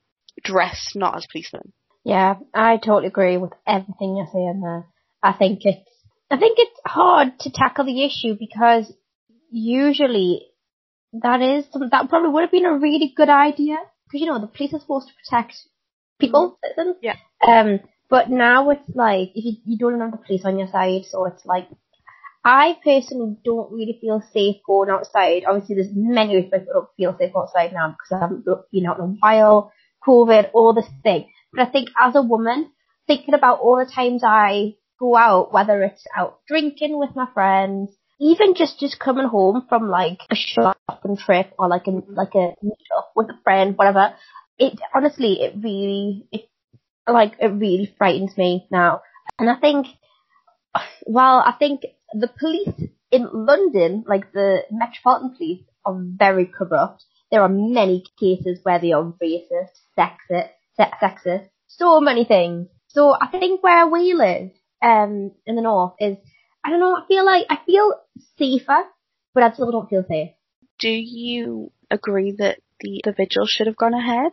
dressed 0.42 0.96
not 0.96 1.16
as 1.16 1.26
policemen. 1.30 1.72
Yeah, 2.04 2.36
I 2.54 2.76
totally 2.76 3.08
agree 3.08 3.36
with 3.36 3.52
everything 3.66 4.16
you're 4.16 4.28
saying 4.32 4.60
there. 4.62 4.86
I 5.22 5.32
think 5.32 5.60
it's, 5.64 5.90
I 6.30 6.36
think 6.36 6.58
it's 6.58 6.80
hard 6.84 7.38
to 7.40 7.50
tackle 7.50 7.84
the 7.84 8.04
issue 8.04 8.36
because 8.38 8.92
usually 9.50 10.46
that 11.12 11.40
is 11.40 11.64
some, 11.72 11.88
that 11.90 12.08
probably 12.08 12.30
would 12.30 12.42
have 12.42 12.50
been 12.50 12.66
a 12.66 12.78
really 12.78 13.12
good 13.16 13.28
idea 13.28 13.76
because 14.06 14.20
you 14.20 14.26
know 14.26 14.40
the 14.40 14.48
police 14.48 14.74
are 14.74 14.80
supposed 14.80 15.08
to 15.08 15.14
protect 15.14 15.56
people, 16.18 16.58
citizens. 16.64 16.96
Yeah. 17.00 17.16
Um, 17.46 17.80
but 18.08 18.30
now 18.30 18.70
it's 18.70 18.94
like 18.94 19.30
if 19.34 19.44
you 19.44 19.52
you 19.64 19.78
don't 19.78 20.00
have 20.00 20.12
the 20.12 20.18
police 20.18 20.44
on 20.44 20.58
your 20.58 20.68
side, 20.68 21.04
so 21.08 21.26
it's 21.26 21.44
like 21.46 21.68
I 22.44 22.76
personally 22.82 23.36
don't 23.44 23.72
really 23.72 23.98
feel 24.00 24.22
safe 24.32 24.56
going 24.66 24.90
outside. 24.90 25.44
Obviously, 25.46 25.76
there's 25.76 25.94
many 25.94 26.36
reasons 26.36 26.68
I 26.68 26.72
don't 26.72 26.88
feel 26.96 27.16
safe 27.18 27.32
outside 27.36 27.72
now 27.72 27.88
because 27.88 28.12
I 28.12 28.20
haven't 28.20 28.44
been 28.72 28.86
out 28.86 28.98
in 28.98 29.04
a 29.04 29.16
while, 29.20 29.72
COVID, 30.06 30.50
all 30.54 30.72
this 30.72 30.86
thing. 31.02 31.28
But 31.52 31.68
I 31.68 31.70
think 31.70 31.90
as 32.00 32.14
a 32.14 32.22
woman, 32.22 32.70
thinking 33.06 33.34
about 33.34 33.60
all 33.60 33.76
the 33.76 33.90
times 33.90 34.22
I 34.24 34.74
go 34.98 35.16
out, 35.16 35.52
whether 35.52 35.82
it's 35.82 36.04
out 36.16 36.40
drinking 36.46 36.98
with 36.98 37.10
my 37.14 37.26
friends, 37.34 37.90
even 38.20 38.54
just 38.54 38.80
just 38.80 38.98
coming 38.98 39.26
home 39.26 39.66
from 39.68 39.88
like 39.88 40.20
a 40.30 40.34
shopping 40.34 41.16
trip 41.16 41.52
or 41.58 41.68
like 41.68 41.86
a 41.86 42.02
like 42.08 42.34
a 42.34 42.54
meet 42.62 42.88
up 42.96 43.12
with 43.14 43.28
a 43.28 43.38
friend, 43.44 43.76
whatever. 43.76 44.14
It 44.58 44.78
honestly, 44.94 45.40
it 45.40 45.54
really, 45.62 46.26
it 46.32 46.48
like 47.08 47.34
it 47.40 47.48
really 47.48 47.94
frightens 47.98 48.36
me 48.36 48.66
now. 48.70 49.02
And 49.38 49.50
I 49.50 49.56
think, 49.56 49.86
well, 51.06 51.38
I 51.38 51.52
think 51.58 51.82
the 52.12 52.28
police 52.28 52.90
in 53.10 53.28
London, 53.32 54.04
like 54.06 54.32
the 54.32 54.62
Metropolitan 54.70 55.36
Police, 55.36 55.62
are 55.84 55.96
very 55.98 56.46
corrupt. 56.46 57.04
There 57.30 57.42
are 57.42 57.48
many 57.48 58.04
cases 58.18 58.60
where 58.62 58.78
they 58.78 58.92
are 58.92 59.12
racist, 59.22 59.76
sexist, 59.98 60.50
sexist, 60.78 61.48
so 61.66 62.00
many 62.00 62.24
things. 62.24 62.68
So 62.88 63.14
I 63.20 63.26
think 63.26 63.62
where 63.62 63.86
we 63.88 64.14
live, 64.14 64.50
um, 64.82 65.32
in 65.46 65.56
the 65.56 65.62
north 65.62 65.94
is, 66.00 66.16
I 66.64 66.70
don't 66.70 66.80
know, 66.80 66.96
I 66.96 67.06
feel 67.06 67.24
like, 67.24 67.46
I 67.48 67.58
feel 67.64 67.94
safer, 68.38 68.84
but 69.34 69.42
I 69.42 69.52
still 69.52 69.70
don't 69.70 69.88
feel 69.88 70.04
safe. 70.08 70.30
Do 70.78 70.90
you 70.90 71.72
agree 71.90 72.32
that 72.38 72.58
the, 72.80 73.00
the 73.04 73.12
vigil 73.12 73.46
should 73.46 73.66
have 73.66 73.76
gone 73.76 73.94
ahead? 73.94 74.32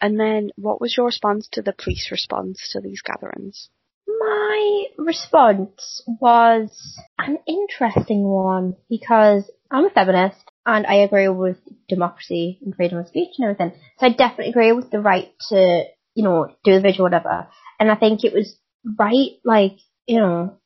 And 0.00 0.18
then 0.18 0.50
what 0.56 0.80
was 0.80 0.96
your 0.96 1.06
response 1.06 1.48
to 1.52 1.62
the 1.62 1.72
police 1.72 2.08
response 2.10 2.70
to 2.72 2.80
these 2.80 3.02
gatherings? 3.02 3.68
My 4.06 4.84
response 4.98 6.02
was 6.06 6.98
an 7.18 7.38
interesting 7.46 8.24
one 8.24 8.76
because 8.88 9.48
I'm 9.70 9.86
a 9.86 9.90
feminist 9.90 10.42
and 10.66 10.86
I 10.86 10.96
agree 10.96 11.28
with 11.28 11.56
democracy 11.88 12.58
and 12.64 12.74
freedom 12.74 12.98
of 12.98 13.08
speech 13.08 13.30
and 13.38 13.48
everything. 13.48 13.80
So 13.98 14.06
I 14.06 14.10
definitely 14.10 14.50
agree 14.50 14.72
with 14.72 14.90
the 14.90 15.00
right 15.00 15.32
to, 15.48 15.84
you 16.14 16.24
know, 16.24 16.48
do 16.64 16.74
the 16.74 16.80
vigil, 16.80 17.04
whatever. 17.04 17.48
And 17.78 17.90
I 17.90 17.94
think 17.94 18.24
it 18.24 18.32
was 18.32 18.56
right, 18.84 19.30
like, 19.44 19.76
you 20.06 20.18
know, 20.18 20.58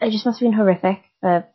it 0.00 0.10
just 0.10 0.26
must 0.26 0.40
have 0.40 0.46
been 0.46 0.56
horrific 0.56 1.02
for, 1.20 1.46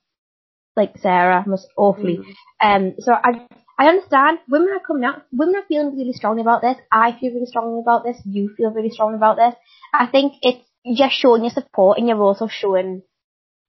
like, 0.76 0.98
Sarah, 1.00 1.44
must 1.48 1.68
awfully. 1.78 2.20
Um, 2.62 2.96
so 3.00 3.14
I, 3.14 3.48
I 3.78 3.88
understand 3.88 4.40
women 4.48 4.70
are 4.70 4.86
coming 4.86 5.04
out, 5.04 5.24
women 5.32 5.56
are 5.56 5.66
feeling 5.68 5.98
really 5.98 6.14
strongly 6.14 6.42
about 6.42 6.62
this. 6.62 6.78
I 6.92 7.18
feel 7.20 7.34
really 7.34 7.46
strongly 7.46 7.80
about 7.80 8.04
this. 8.04 8.18
You 8.26 8.54
feel 8.56 8.72
really 8.72 8.92
strongly 8.92 9.16
about 9.16 9.38
this. 9.38 9.56
I 9.94 10.08
think 10.08 10.34
it's 10.42 10.64
you're 10.84 11.10
showing 11.12 11.44
your 11.44 11.52
support 11.52 11.98
and 11.98 12.08
you're 12.08 12.22
also 12.22 12.48
showing 12.48 13.04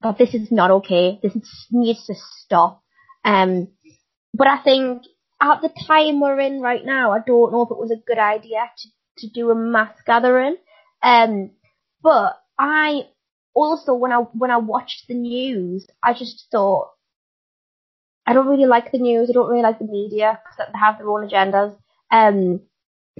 that 0.01 0.17
this 0.17 0.33
is 0.33 0.51
not 0.51 0.71
okay. 0.71 1.19
This 1.21 1.33
needs 1.71 2.05
to 2.07 2.15
stop. 2.15 2.83
Um, 3.23 3.69
but 4.33 4.47
I 4.47 4.61
think 4.63 5.03
at 5.41 5.61
the 5.61 5.69
time 5.87 6.19
we're 6.19 6.39
in 6.39 6.61
right 6.61 6.83
now, 6.83 7.11
I 7.11 7.19
don't 7.25 7.51
know 7.51 7.63
if 7.63 7.71
it 7.71 7.77
was 7.77 7.91
a 7.91 8.03
good 8.05 8.17
idea 8.17 8.69
to, 8.77 8.89
to 9.19 9.33
do 9.33 9.51
a 9.51 9.55
mass 9.55 9.93
gathering. 10.05 10.57
Um, 11.01 11.51
but 12.03 12.39
I 12.59 13.07
also 13.53 13.95
when 13.95 14.11
I 14.11 14.17
when 14.17 14.51
I 14.51 14.57
watched 14.57 15.07
the 15.07 15.15
news, 15.15 15.87
I 16.03 16.13
just 16.13 16.47
thought 16.51 16.89
I 18.25 18.33
don't 18.33 18.47
really 18.47 18.65
like 18.67 18.91
the 18.91 18.99
news. 18.99 19.29
I 19.29 19.33
don't 19.33 19.49
really 19.49 19.63
like 19.63 19.79
the 19.79 19.85
media 19.85 20.39
because 20.43 20.71
they 20.71 20.79
have 20.79 20.97
their 20.97 21.09
own 21.09 21.27
agendas. 21.27 21.75
Um, 22.11 22.61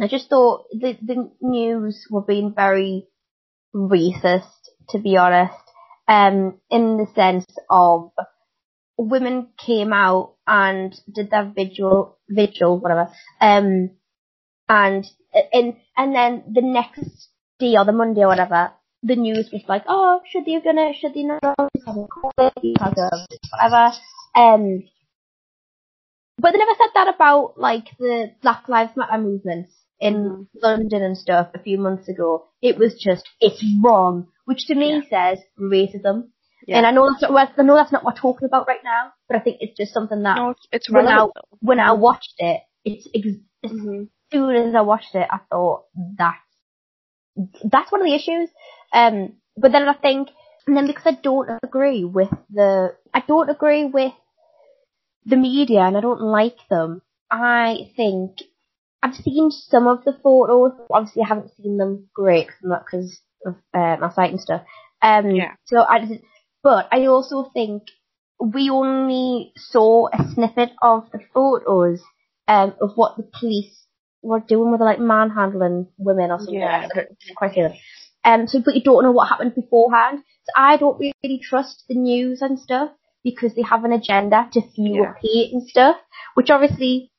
I 0.02 0.08
just 0.08 0.30
thought 0.30 0.66
the 0.72 0.98
the 1.02 1.32
news 1.42 2.08
were 2.10 2.22
being 2.22 2.54
very 2.54 3.08
racist, 3.74 4.70
to 4.90 5.00
be 5.00 5.18
honest. 5.18 5.54
Um, 6.08 6.60
in 6.70 6.98
the 6.98 7.08
sense 7.16 7.46
of 7.70 8.12
women 8.98 9.48
came 9.58 9.94
out 9.94 10.36
and 10.46 10.94
did 11.14 11.32
their 11.32 11.46
vigil, 11.56 12.18
vigil, 12.30 12.80
whatever. 12.80 13.10
Um, 13.40 13.92
and 14.68 15.06
and 15.54 15.76
and 15.98 16.16
then 16.16 16.44
the 16.54 16.62
next 16.62 17.30
day 17.60 17.76
or 17.78 17.86
the 17.86 17.92
Monday 17.92 18.22
or 18.22 18.28
whatever, 18.28 18.72
the 19.04 19.16
news 19.16 19.50
was 19.52 19.62
like, 19.68 19.84
oh, 19.88 20.22
should 20.30 20.46
they 20.46 20.54
have 20.54 20.64
done 20.64 20.78
it? 20.78 20.96
Should 21.00 21.14
they 21.14 21.24
not? 21.24 21.42
Because 21.74 21.98
of 21.98 22.10
COVID, 22.10 22.52
because 22.62 22.94
of 22.98 23.20
whatever. 23.52 23.92
Um, 24.36 24.84
but 26.38 26.52
they 26.52 26.58
never 26.58 26.72
said 26.78 26.90
that 26.96 27.14
about 27.14 27.54
like 27.58 27.86
the 28.00 28.32
Black 28.42 28.68
Lives 28.68 28.96
Matter 28.96 29.18
movements 29.22 29.72
in 30.00 30.16
Mhm. 30.16 30.48
London 30.62 31.04
and 31.04 31.18
stuff 31.18 31.50
a 31.54 31.60
few 31.60 31.78
months 31.78 32.08
ago. 32.10 32.48
It 32.62 32.78
was 32.78 32.96
just 33.00 33.28
it's 33.40 33.64
wrong, 33.84 34.28
which 34.46 34.66
to 34.68 34.76
me 34.76 35.06
says 35.10 35.40
racism. 35.60 36.30
Yeah. 36.68 36.78
And 36.78 36.88
I 36.88 36.92
know 36.92 37.10
that's 37.10 37.22
not 37.22 37.34
what, 37.34 37.52
I 37.58 37.62
know 37.64 37.76
that's 37.76 37.92
not 37.92 38.04
what 38.06 38.16
we're 38.16 38.22
talking 38.22 38.46
about 38.48 38.68
right 38.68 38.84
now, 38.84 39.12
but 39.28 39.36
I 39.38 39.42
think 39.42 39.58
it's 39.60 39.78
just 39.78 39.94
something 39.94 40.24
that 40.24 40.38
No, 40.38 40.54
it's, 40.72 40.90
when 40.90 41.08
I 41.08 41.28
when 41.60 41.80
I 41.80 41.92
watched 41.92 42.36
it, 42.38 42.62
it's 42.86 43.08
ex- 43.14 43.38
as 43.64 43.72
hmm 43.72 44.04
soon 44.32 44.56
as 44.56 44.74
I 44.76 44.82
watched 44.82 45.14
it, 45.14 45.28
I 45.30 45.40
thought 45.50 45.84
that's 46.18 46.38
that's 47.64 47.92
one 47.92 48.02
of 48.02 48.08
the 48.08 48.16
issues. 48.16 48.50
Um, 48.94 49.34
but 49.58 49.72
then 49.72 49.88
I 49.88 49.94
think, 49.94 50.30
and 50.68 50.76
then 50.78 50.88
because 50.88 51.06
I 51.06 51.20
don't 51.22 51.50
agree 51.64 52.04
with 52.06 52.30
the, 52.50 52.96
I 53.14 53.22
don't 53.22 53.50
agree 53.50 53.86
with 53.86 54.14
the 55.26 55.38
media, 55.38 55.82
and 55.82 55.98
I 55.98 56.02
don't 56.02 56.22
like 56.22 56.58
them. 56.70 57.02
I 57.32 57.92
think 57.96 58.40
I've 59.02 59.16
seen 59.16 59.52
some 59.52 59.88
of 59.88 60.04
the 60.04 60.14
photos. 60.24 60.74
Obviously, 60.90 61.24
I 61.24 61.28
haven't 61.28 61.56
seen 61.56 61.78
them 61.78 62.10
great 62.14 62.48
because 62.62 63.20
of 63.46 63.56
uh, 63.74 63.98
my 64.00 64.12
sight 64.14 64.32
and 64.32 64.42
stuff. 64.42 64.64
Um, 65.02 65.32
Yeah. 65.32 65.54
So 65.66 65.80
I, 65.82 66.22
but 66.62 66.88
I 66.92 67.06
also 67.08 67.50
think 67.54 67.84
we 68.40 68.70
only 68.70 69.54
saw 69.58 70.08
a 70.12 70.24
snippet 70.34 70.72
of 70.82 71.10
the 71.12 71.20
photos 71.34 72.02
um, 72.48 72.74
of 72.82 72.92
what 72.96 73.18
the 73.18 73.24
police 73.24 73.86
were 74.24 74.40
doing 74.40 74.72
with 74.72 74.82
like 74.82 75.00
manhandling 75.00 75.88
women 75.98 76.32
or 76.32 76.40
something. 76.40 76.56
Yeah. 76.60 76.88
I 76.92 76.96
don't 76.96 77.08
quite 77.36 77.52
hear. 77.52 77.74
Um, 78.24 78.48
so, 78.48 78.62
but 78.64 78.76
you 78.76 78.82
don't 78.82 79.04
know 79.04 79.12
what 79.12 79.28
happened 79.28 79.54
beforehand. 79.54 80.20
So 80.46 80.52
I 80.56 80.78
don't 80.78 81.00
really 81.00 81.40
trust 81.40 81.84
the 81.88 81.96
news 81.96 82.42
and 82.42 82.58
stuff 82.60 82.92
because 83.24 83.54
they 83.56 83.62
have 83.62 83.84
an 83.84 83.94
agenda 83.94 84.50
to 84.54 84.62
fuel 84.74 85.06
Yeah. 85.06 85.14
hate 85.22 85.54
and 85.54 85.68
stuff, 85.68 85.98
which 86.36 86.50
obviously 86.50 87.12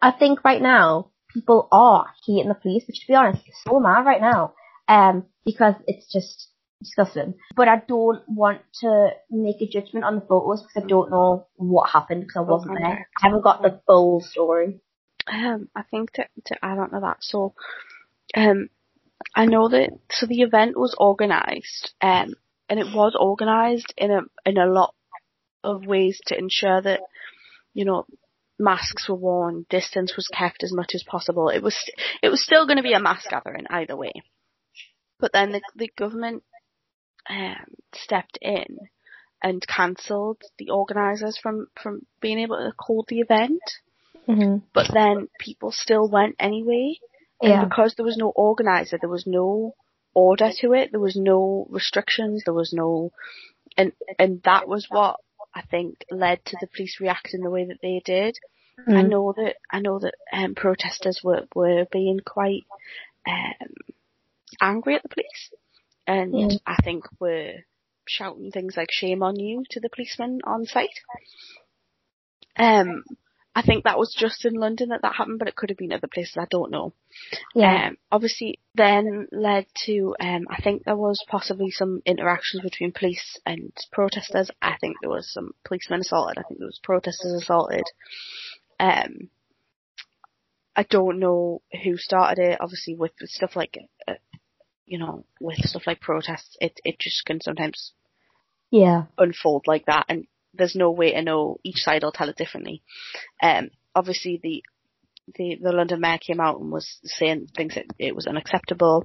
I 0.00 0.10
think 0.10 0.44
right 0.44 0.60
now 0.62 1.10
people 1.32 1.68
are 1.72 2.06
hating 2.26 2.48
the 2.48 2.54
police, 2.54 2.84
which 2.86 3.00
to 3.00 3.06
be 3.08 3.14
honest, 3.14 3.42
so 3.64 3.84
I 3.84 4.02
right 4.02 4.20
now. 4.20 4.52
Um, 4.86 5.24
because 5.44 5.74
it's 5.86 6.10
just 6.10 6.48
disgusting. 6.82 7.34
But 7.56 7.68
I 7.68 7.82
don't 7.86 8.22
want 8.28 8.60
to 8.80 9.10
make 9.30 9.56
a 9.60 9.66
judgment 9.68 10.04
on 10.04 10.14
the 10.16 10.20
photos 10.22 10.62
because 10.62 10.84
I 10.84 10.86
don't 10.86 11.10
know 11.10 11.46
what 11.56 11.90
happened 11.90 12.22
because 12.22 12.36
I 12.36 12.50
wasn't 12.50 12.78
there. 12.78 13.08
I 13.22 13.26
haven't 13.26 13.42
got 13.42 13.62
the 13.62 13.80
full 13.86 14.20
story. 14.20 14.80
Um, 15.30 15.68
I 15.74 15.82
think 15.82 16.12
to, 16.12 16.26
to 16.46 16.56
add 16.64 16.78
on 16.78 16.90
to 16.90 17.00
that, 17.00 17.18
so 17.20 17.54
um, 18.34 18.68
I 19.34 19.46
know 19.46 19.68
that 19.68 19.90
so 20.10 20.26
the 20.26 20.42
event 20.42 20.78
was 20.78 20.94
organised, 20.98 21.94
um, 22.00 22.34
and 22.68 22.80
it 22.80 22.94
was 22.94 23.14
organised 23.14 23.92
in 23.96 24.10
a 24.10 24.20
in 24.46 24.58
a 24.58 24.66
lot 24.66 24.94
of 25.62 25.86
ways 25.86 26.20
to 26.26 26.38
ensure 26.38 26.80
that 26.80 27.00
you 27.74 27.84
know 27.84 28.06
masks 28.58 29.08
were 29.08 29.14
worn, 29.14 29.66
distance 29.70 30.14
was 30.16 30.28
kept 30.28 30.62
as 30.62 30.72
much 30.72 30.92
as 30.94 31.02
possible. 31.02 31.48
It 31.48 31.62
was 31.62 31.76
it 32.22 32.28
was 32.28 32.42
still 32.42 32.66
going 32.66 32.78
to 32.78 32.82
be 32.82 32.94
a 32.94 33.00
mass 33.00 33.26
gathering 33.28 33.66
either 33.70 33.96
way, 33.96 34.12
but 35.18 35.32
then 35.32 35.52
the 35.52 35.60
the 35.76 35.90
government 35.96 36.42
um, 37.28 37.66
stepped 37.94 38.38
in 38.40 38.78
and 39.42 39.66
cancelled 39.66 40.42
the 40.58 40.70
organisers 40.70 41.38
from 41.38 41.66
from 41.80 42.06
being 42.20 42.38
able 42.38 42.56
to 42.56 42.72
hold 42.78 43.06
the 43.08 43.20
event 43.20 43.62
Mm-hmm. 44.28 44.58
but 44.74 44.86
then 44.92 45.28
people 45.40 45.72
still 45.72 46.08
went 46.08 46.36
anyway. 46.38 46.96
And 47.40 47.52
Yeah. 47.52 47.64
because 47.64 47.94
there 47.94 48.04
was 48.04 48.16
no 48.16 48.28
organizer, 48.30 48.98
there 49.00 49.08
was 49.08 49.26
no 49.26 49.74
order 50.14 50.50
to 50.60 50.72
it, 50.72 50.90
there 50.90 51.00
was 51.00 51.16
no 51.16 51.66
restrictions, 51.70 52.42
there 52.44 52.54
was 52.54 52.72
no, 52.72 53.12
and, 53.76 53.92
and 54.18 54.42
that 54.42 54.68
was 54.68 54.86
what 54.90 55.16
I 55.54 55.62
think 55.62 56.04
led 56.10 56.44
to 56.46 56.56
the 56.60 56.66
police 56.74 56.98
reacting 57.00 57.42
the 57.42 57.50
way 57.50 57.64
that 57.66 57.78
they 57.80 58.00
did. 58.04 58.36
I 58.86 59.02
Mm. 59.02 59.08
know 59.08 59.32
that, 59.36 59.56
I 59.70 59.80
know 59.80 59.98
that, 59.98 60.14
um, 60.32 60.54
protesters 60.54 61.20
were, 61.24 61.46
were 61.54 61.86
being 61.90 62.20
quite, 62.20 62.64
um, 63.26 63.74
angry 64.60 64.94
at 64.96 65.02
the 65.02 65.08
police. 65.08 65.50
And. 66.06 66.60
I 66.66 66.76
think 66.82 67.04
were 67.20 67.52
shouting 68.06 68.50
things 68.50 68.76
like 68.76 68.90
shame 68.90 69.22
on 69.22 69.36
you 69.38 69.64
to 69.70 69.80
the 69.80 69.90
policemen 69.90 70.40
on 70.44 70.64
site. 70.64 70.98
Um, 72.56 73.04
I 73.58 73.62
think 73.62 73.82
that 73.84 73.98
was 73.98 74.14
just 74.16 74.44
in 74.44 74.54
London 74.54 74.90
that 74.90 75.02
that 75.02 75.16
happened, 75.16 75.40
but 75.40 75.48
it 75.48 75.56
could 75.56 75.70
have 75.70 75.78
been 75.78 75.90
other 75.92 76.06
places. 76.06 76.36
I 76.38 76.46
don't 76.48 76.70
know. 76.70 76.92
Yeah. 77.56 77.88
Um, 77.88 77.96
obviously, 78.12 78.60
then 78.76 79.26
led 79.32 79.66
to 79.86 80.14
um, 80.20 80.46
I 80.48 80.62
think 80.62 80.84
there 80.84 80.96
was 80.96 81.20
possibly 81.26 81.72
some 81.72 82.00
interactions 82.06 82.62
between 82.62 82.92
police 82.92 83.36
and 83.44 83.72
protesters. 83.90 84.52
I 84.62 84.76
think 84.80 84.98
there 85.00 85.10
was 85.10 85.32
some 85.32 85.54
policemen 85.64 86.02
assaulted. 86.02 86.38
I 86.38 86.42
think 86.46 86.60
there 86.60 86.68
was 86.68 86.78
protesters 86.80 87.32
assaulted. 87.32 87.82
Um, 88.78 89.28
I 90.76 90.84
don't 90.84 91.18
know 91.18 91.60
who 91.82 91.96
started 91.96 92.40
it. 92.40 92.58
Obviously, 92.60 92.94
with, 92.94 93.10
with 93.20 93.30
stuff 93.30 93.56
like 93.56 93.76
uh, 94.06 94.14
you 94.86 95.00
know, 95.00 95.24
with 95.40 95.58
stuff 95.64 95.82
like 95.84 96.00
protests, 96.00 96.56
it 96.60 96.78
it 96.84 97.00
just 97.00 97.24
can 97.24 97.40
sometimes 97.40 97.90
yeah. 98.70 99.06
unfold 99.18 99.64
like 99.66 99.86
that 99.86 100.06
and 100.08 100.28
there's 100.58 100.74
no 100.74 100.90
way 100.90 101.12
to 101.12 101.22
know 101.22 101.58
each 101.62 101.78
side 101.78 102.02
will 102.02 102.12
tell 102.12 102.28
it 102.28 102.36
differently. 102.36 102.82
Um 103.42 103.70
obviously 103.94 104.40
the 104.42 104.62
the, 105.34 105.58
the 105.62 105.72
London 105.72 106.00
Mayor 106.00 106.18
came 106.18 106.40
out 106.40 106.58
and 106.60 106.72
was 106.72 106.98
saying 107.04 107.48
things 107.54 107.74
that 107.74 107.84
it 107.98 108.14
was 108.14 108.26
unacceptable 108.26 109.04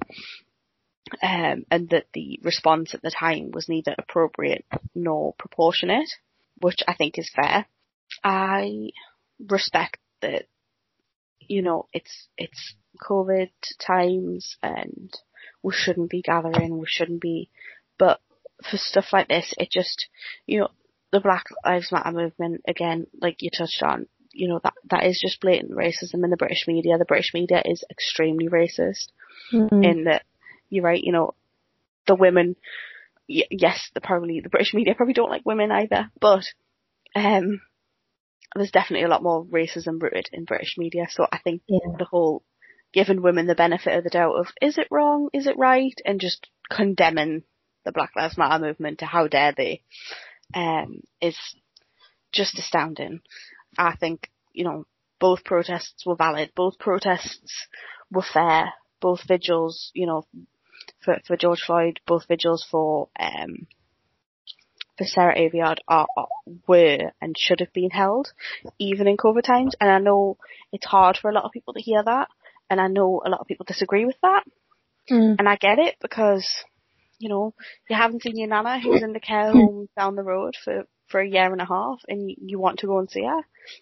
um 1.22 1.64
and 1.70 1.90
that 1.90 2.06
the 2.14 2.40
response 2.42 2.94
at 2.94 3.02
the 3.02 3.10
time 3.10 3.50
was 3.52 3.68
neither 3.68 3.94
appropriate 3.96 4.64
nor 4.94 5.34
proportionate, 5.38 6.08
which 6.60 6.82
I 6.88 6.94
think 6.94 7.18
is 7.18 7.30
fair. 7.34 7.66
I 8.22 8.90
respect 9.38 9.98
that 10.22 10.46
you 11.46 11.62
know, 11.62 11.88
it's 11.92 12.28
it's 12.38 12.74
COVID 13.02 13.50
times 13.84 14.56
and 14.62 15.12
we 15.62 15.74
shouldn't 15.74 16.10
be 16.10 16.22
gathering, 16.22 16.78
we 16.78 16.86
shouldn't 16.86 17.20
be 17.20 17.50
but 17.98 18.20
for 18.62 18.76
stuff 18.76 19.06
like 19.12 19.28
this, 19.28 19.52
it 19.58 19.70
just, 19.70 20.08
you 20.46 20.60
know, 20.60 20.68
the 21.14 21.20
Black 21.20 21.44
Lives 21.64 21.92
Matter 21.92 22.10
movement, 22.12 22.62
again, 22.66 23.06
like 23.22 23.36
you 23.40 23.50
touched 23.50 23.82
on, 23.84 24.06
you 24.32 24.48
know, 24.48 24.60
that, 24.64 24.74
that 24.90 25.04
is 25.04 25.20
just 25.24 25.40
blatant 25.40 25.70
racism 25.70 26.24
in 26.24 26.30
the 26.30 26.36
British 26.36 26.64
media. 26.66 26.98
The 26.98 27.04
British 27.04 27.30
media 27.32 27.62
is 27.64 27.84
extremely 27.90 28.48
racist 28.48 29.08
Mm. 29.52 29.84
in 29.84 30.04
that, 30.04 30.22
you're 30.70 30.84
right, 30.84 31.02
you 31.02 31.12
know, 31.12 31.34
the 32.06 32.14
women, 32.14 32.56
y- 33.28 33.46
yes, 33.50 33.90
the 33.94 34.00
probably, 34.00 34.40
the 34.40 34.48
British 34.48 34.72
media 34.74 34.94
probably 34.94 35.12
don't 35.14 35.30
like 35.30 35.44
women 35.44 35.70
either, 35.70 36.10
but, 36.20 36.44
um, 37.14 37.60
there's 38.56 38.70
definitely 38.70 39.04
a 39.04 39.08
lot 39.08 39.22
more 39.22 39.44
racism 39.44 40.00
rooted 40.02 40.28
in 40.32 40.44
British 40.44 40.76
media, 40.78 41.06
so 41.10 41.26
I 41.30 41.38
think 41.38 41.62
Yeah. 41.68 41.78
the 41.98 42.06
whole 42.06 42.42
giving 42.92 43.20
women 43.22 43.46
the 43.46 43.54
benefit 43.54 43.96
of 43.98 44.02
the 44.04 44.10
doubt 44.10 44.34
of 44.36 44.46
is 44.62 44.78
it 44.78 44.88
wrong, 44.90 45.28
is 45.32 45.46
it 45.46 45.58
right, 45.58 46.00
and 46.06 46.20
just 46.20 46.48
condemning 46.70 47.42
the 47.84 47.92
Black 47.92 48.12
Lives 48.16 48.38
Matter 48.38 48.64
movement 48.64 49.00
to 49.00 49.06
how 49.06 49.28
dare 49.28 49.52
they, 49.52 49.82
um, 50.54 51.00
is 51.20 51.36
just 52.32 52.58
astounding. 52.58 53.20
I 53.76 53.96
think, 53.96 54.30
you 54.52 54.64
know, 54.64 54.86
both 55.20 55.44
protests 55.44 56.04
were 56.06 56.16
valid, 56.16 56.52
both 56.54 56.78
protests 56.78 57.66
were 58.10 58.22
fair, 58.22 58.72
both 59.00 59.26
vigils, 59.26 59.90
you 59.94 60.06
know, 60.06 60.26
for, 61.04 61.18
for 61.26 61.36
George 61.36 61.62
Floyd, 61.66 62.00
both 62.06 62.26
vigils 62.28 62.66
for, 62.70 63.08
um, 63.18 63.66
for 64.96 65.04
Sarah 65.04 65.38
Everard 65.38 65.82
are, 65.88 66.06
are, 66.16 66.28
were 66.66 67.12
and 67.20 67.36
should 67.38 67.60
have 67.60 67.72
been 67.72 67.90
held, 67.90 68.32
even 68.78 69.08
in 69.08 69.16
COVID 69.16 69.42
times. 69.42 69.74
And 69.80 69.90
I 69.90 69.98
know 69.98 70.36
it's 70.72 70.86
hard 70.86 71.16
for 71.16 71.30
a 71.30 71.34
lot 71.34 71.44
of 71.44 71.52
people 71.52 71.74
to 71.74 71.80
hear 71.80 72.02
that, 72.02 72.28
and 72.70 72.80
I 72.80 72.88
know 72.88 73.22
a 73.24 73.28
lot 73.28 73.40
of 73.40 73.46
people 73.46 73.64
disagree 73.66 74.04
with 74.04 74.16
that, 74.22 74.44
Mm. 75.10 75.36
and 75.38 75.46
I 75.46 75.56
get 75.56 75.78
it 75.78 75.96
because, 76.00 76.48
you 77.24 77.30
know, 77.30 77.54
you 77.88 77.96
haven't 77.96 78.22
seen 78.22 78.36
your 78.36 78.48
nana 78.48 78.78
who's 78.78 79.02
in 79.02 79.14
the 79.14 79.20
care 79.20 79.50
hmm. 79.50 79.58
home 79.58 79.88
down 79.96 80.14
the 80.14 80.22
road 80.22 80.54
for, 80.62 80.84
for 81.08 81.20
a 81.22 81.28
year 81.28 81.50
and 81.50 81.60
a 81.60 81.64
half, 81.64 82.00
and 82.06 82.28
you, 82.28 82.36
you 82.38 82.58
want 82.58 82.80
to 82.80 82.86
go 82.86 82.98
and 82.98 83.10
see 83.10 83.24
her. 83.24 83.40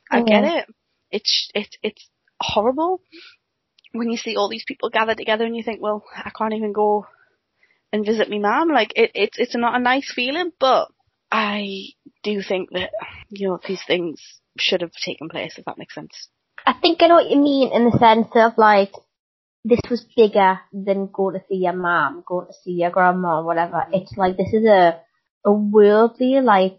I 0.09 0.23
get 0.23 0.45
it. 0.45 0.67
It's 1.11 1.51
it's 1.55 1.77
it's 1.83 2.09
horrible 2.41 3.01
when 3.91 4.11
you 4.11 4.17
see 4.17 4.37
all 4.37 4.49
these 4.49 4.65
people 4.65 4.91
gathered 4.91 5.19
together 5.19 5.45
and 5.45 5.57
you 5.57 5.65
think, 5.65 5.83
well, 5.83 6.05
I 6.17 6.31
can't 6.31 6.55
even 6.55 6.73
go 6.73 7.07
and 7.93 8.07
visit 8.07 8.31
me 8.31 8.39
mum. 8.39 8.69
Like 8.69 8.93
it, 8.95 9.11
it's 9.15 9.39
it's 9.39 9.57
not 9.57 9.75
a 9.75 9.83
nice 9.83 10.11
feeling, 10.15 10.53
but 10.61 10.89
I 11.33 11.89
do 12.23 12.43
think 12.43 12.71
that 12.71 12.91
you 13.29 13.49
know 13.49 13.59
these 13.67 13.83
things 13.85 14.23
should 14.57 14.83
have 14.83 14.93
taken 14.93 15.29
place. 15.29 15.55
If 15.59 15.65
that 15.65 15.79
makes 15.79 15.97
sense. 15.97 16.29
I 16.65 16.75
think 16.81 17.03
I 17.03 17.09
know 17.09 17.17
what 17.17 17.31
you 17.31 17.41
mean 17.41 17.73
in 17.73 17.91
the 17.91 17.99
sense 17.99 18.29
of 18.37 18.53
like 18.57 18.93
this 19.65 19.81
was 19.91 20.05
bigger 20.17 20.61
than 20.73 21.09
going 21.13 21.35
to 21.39 21.45
see 21.49 21.57
your 21.57 21.73
mom, 21.73 22.25
going 22.27 22.47
to 22.49 22.53
see 22.65 22.73
your 22.73 22.91
grandma 22.91 23.41
or 23.41 23.45
whatever. 23.45 23.77
Mm-hmm. 23.77 23.95
It's 23.95 24.15
like 24.17 24.37
this 24.37 24.53
is 24.53 24.65
a 24.65 25.01
a 25.45 25.53
worldly 25.53 26.41
like 26.41 26.79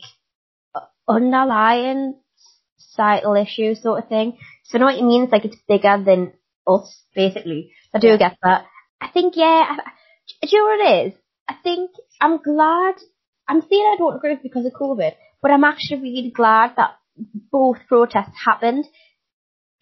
underlying 1.08 2.16
societal 2.78 3.36
issue 3.36 3.76
sort 3.76 4.04
of 4.04 4.10
thing. 4.10 4.38
So 4.64 4.78
I 4.78 4.80
know 4.80 4.86
what 4.86 4.98
you 4.98 5.06
mean. 5.06 5.24
It's 5.24 5.32
like 5.32 5.46
it's 5.46 5.62
bigger 5.68 6.02
than 6.04 6.34
us 6.68 7.04
basically. 7.16 7.72
I 7.94 8.00
do 8.00 8.08
Yeah. 8.08 8.18
get 8.18 8.38
that. 8.44 8.66
I 9.02 9.10
think 9.10 9.36
yeah. 9.36 9.66
I, 9.70 9.76
do 10.42 10.48
you 10.50 10.60
know 10.60 10.66
what 10.66 10.92
it 10.92 11.08
is? 11.08 11.14
I 11.48 11.56
think 11.62 11.92
I'm 12.22 12.38
glad. 12.42 12.96
I'm 13.48 13.62
saying 13.62 13.90
I 13.94 13.96
don't 13.98 14.16
agree 14.16 14.32
with 14.32 14.44
because 14.44 14.66
of 14.66 14.74
COVID, 14.74 15.12
but 15.42 15.52
I'm 15.52 15.66
actually 15.66 16.02
really 16.02 16.32
glad 16.32 16.72
that 16.78 16.92
both 17.52 17.78
protests 17.88 18.38
happened 18.46 18.86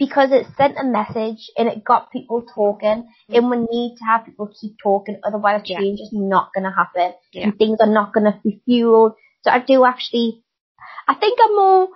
because 0.01 0.31
it 0.31 0.47
sent 0.57 0.77
a 0.79 0.83
message 0.83 1.41
and 1.55 1.67
it 1.69 1.83
got 1.83 2.11
people 2.11 2.41
talking 2.55 3.07
and 3.29 3.49
we 3.51 3.57
need 3.57 3.95
to 3.99 4.03
have 4.03 4.25
people 4.25 4.47
keep 4.59 4.73
talking 4.81 5.19
otherwise 5.23 5.61
Yeah. 5.65 5.77
change 5.79 5.99
is 6.05 6.09
not 6.11 6.49
going 6.55 6.63
to 6.69 6.75
happen 6.81 7.13
Yeah. 7.31 7.43
and 7.43 7.57
things 7.59 7.77
are 7.79 7.93
not 7.99 8.11
going 8.13 8.25
to 8.31 8.35
be 8.43 8.61
fueled 8.65 9.13
so 9.43 9.51
I 9.51 9.59
do 9.59 9.85
actually 9.85 10.43
I 11.07 11.13
think 11.13 11.37
I'm 11.43 11.55
more 11.55 11.87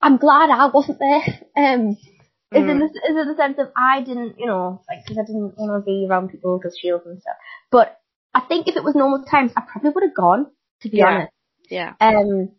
I'm 0.00 0.16
glad 0.16 0.48
I 0.48 0.66
wasn't 0.78 0.98
there 1.06 1.26
um 1.64 1.82
is 1.90 2.64
in 2.72 2.78
Mm. 2.78 2.78
the 2.80 2.86
is 3.10 3.16
in 3.22 3.28
the 3.28 3.36
sense 3.42 3.58
of 3.58 3.68
I 3.76 4.00
didn't 4.08 4.38
you 4.38 4.46
know 4.46 4.80
like 4.88 5.04
because 5.04 5.18
I 5.18 5.26
didn't 5.28 5.52
want 5.58 5.72
to 5.78 5.84
be 5.84 6.06
around 6.08 6.30
people 6.30 6.58
with 6.64 6.78
shields 6.80 7.04
and 7.06 7.20
stuff 7.20 7.36
but 7.70 8.00
I 8.32 8.40
think 8.40 8.68
if 8.68 8.76
it 8.76 8.84
was 8.88 8.94
normal 8.94 9.22
times 9.34 9.52
I 9.56 9.62
probably 9.70 9.90
would 9.90 10.04
have 10.08 10.14
gone 10.24 10.46
to 10.82 10.88
be 10.88 10.98
Yeah. 10.98 11.08
honest 11.12 11.32
Yeah. 11.78 11.92
um, 12.00 12.52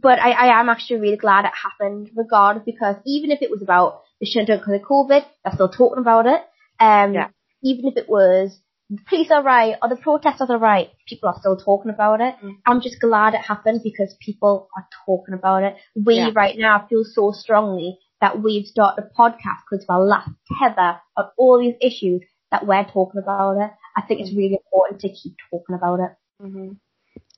but 0.00 0.18
I, 0.18 0.30
I 0.32 0.60
am 0.60 0.68
actually 0.68 1.00
really 1.00 1.16
glad 1.16 1.44
it 1.44 1.52
happened, 1.54 2.10
regardless, 2.16 2.64
because 2.64 2.96
even 3.06 3.30
if 3.30 3.42
it 3.42 3.50
was 3.50 3.62
about 3.62 4.02
the 4.20 4.26
shutdown 4.26 4.58
because 4.58 4.74
of 4.80 4.82
COVID, 4.82 5.24
they're 5.44 5.54
still 5.54 5.68
talking 5.68 5.98
about 6.00 6.26
it. 6.26 6.40
Um, 6.80 7.12
Yeah. 7.14 7.28
even 7.62 7.86
if 7.86 7.96
it 7.96 8.08
was 8.08 8.60
the 8.90 8.98
police 9.08 9.30
are 9.30 9.42
right 9.42 9.76
or 9.82 9.88
the 9.88 9.96
protesters 9.96 10.50
are 10.50 10.58
right, 10.58 10.90
people 11.08 11.28
are 11.28 11.38
still 11.38 11.56
talking 11.56 11.90
about 11.90 12.20
it. 12.20 12.34
Mm. 12.44 12.56
I'm 12.66 12.80
just 12.80 13.00
glad 13.00 13.34
it 13.34 13.40
happened 13.40 13.80
because 13.82 14.14
people 14.20 14.68
are 14.76 14.86
talking 15.06 15.34
about 15.34 15.62
it. 15.62 15.76
We 15.94 16.16
Yeah. 16.16 16.30
right 16.34 16.56
now 16.58 16.86
feel 16.88 17.04
so 17.04 17.32
strongly 17.32 17.98
that 18.20 18.40
we've 18.42 18.66
started 18.66 19.02
a 19.04 19.20
podcast 19.20 19.60
because 19.68 19.84
of 19.84 19.90
our 19.94 20.04
last 20.04 20.30
tether 20.58 21.00
of 21.16 21.26
all 21.38 21.58
these 21.58 21.74
issues 21.80 22.22
that 22.50 22.66
we're 22.66 22.84
talking 22.84 23.20
about 23.20 23.56
it. 23.58 23.70
I 23.96 24.02
think 24.02 24.20
Mm. 24.20 24.22
it's 24.24 24.36
really 24.36 24.58
important 24.64 25.00
to 25.00 25.08
keep 25.08 25.36
talking 25.50 25.74
about 25.74 26.00
it. 26.00 26.12
hmm 26.40 26.72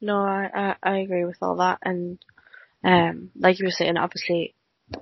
No, 0.01 0.19
I, 0.19 0.51
I 0.55 0.77
I 0.83 0.97
agree 0.99 1.25
with 1.25 1.39
all 1.43 1.57
that, 1.57 1.79
and 1.83 2.19
um, 2.85 3.31
like 3.37 3.59
you 3.59 3.67
were 3.67 3.71
saying, 3.71 3.97
obviously 3.97 4.55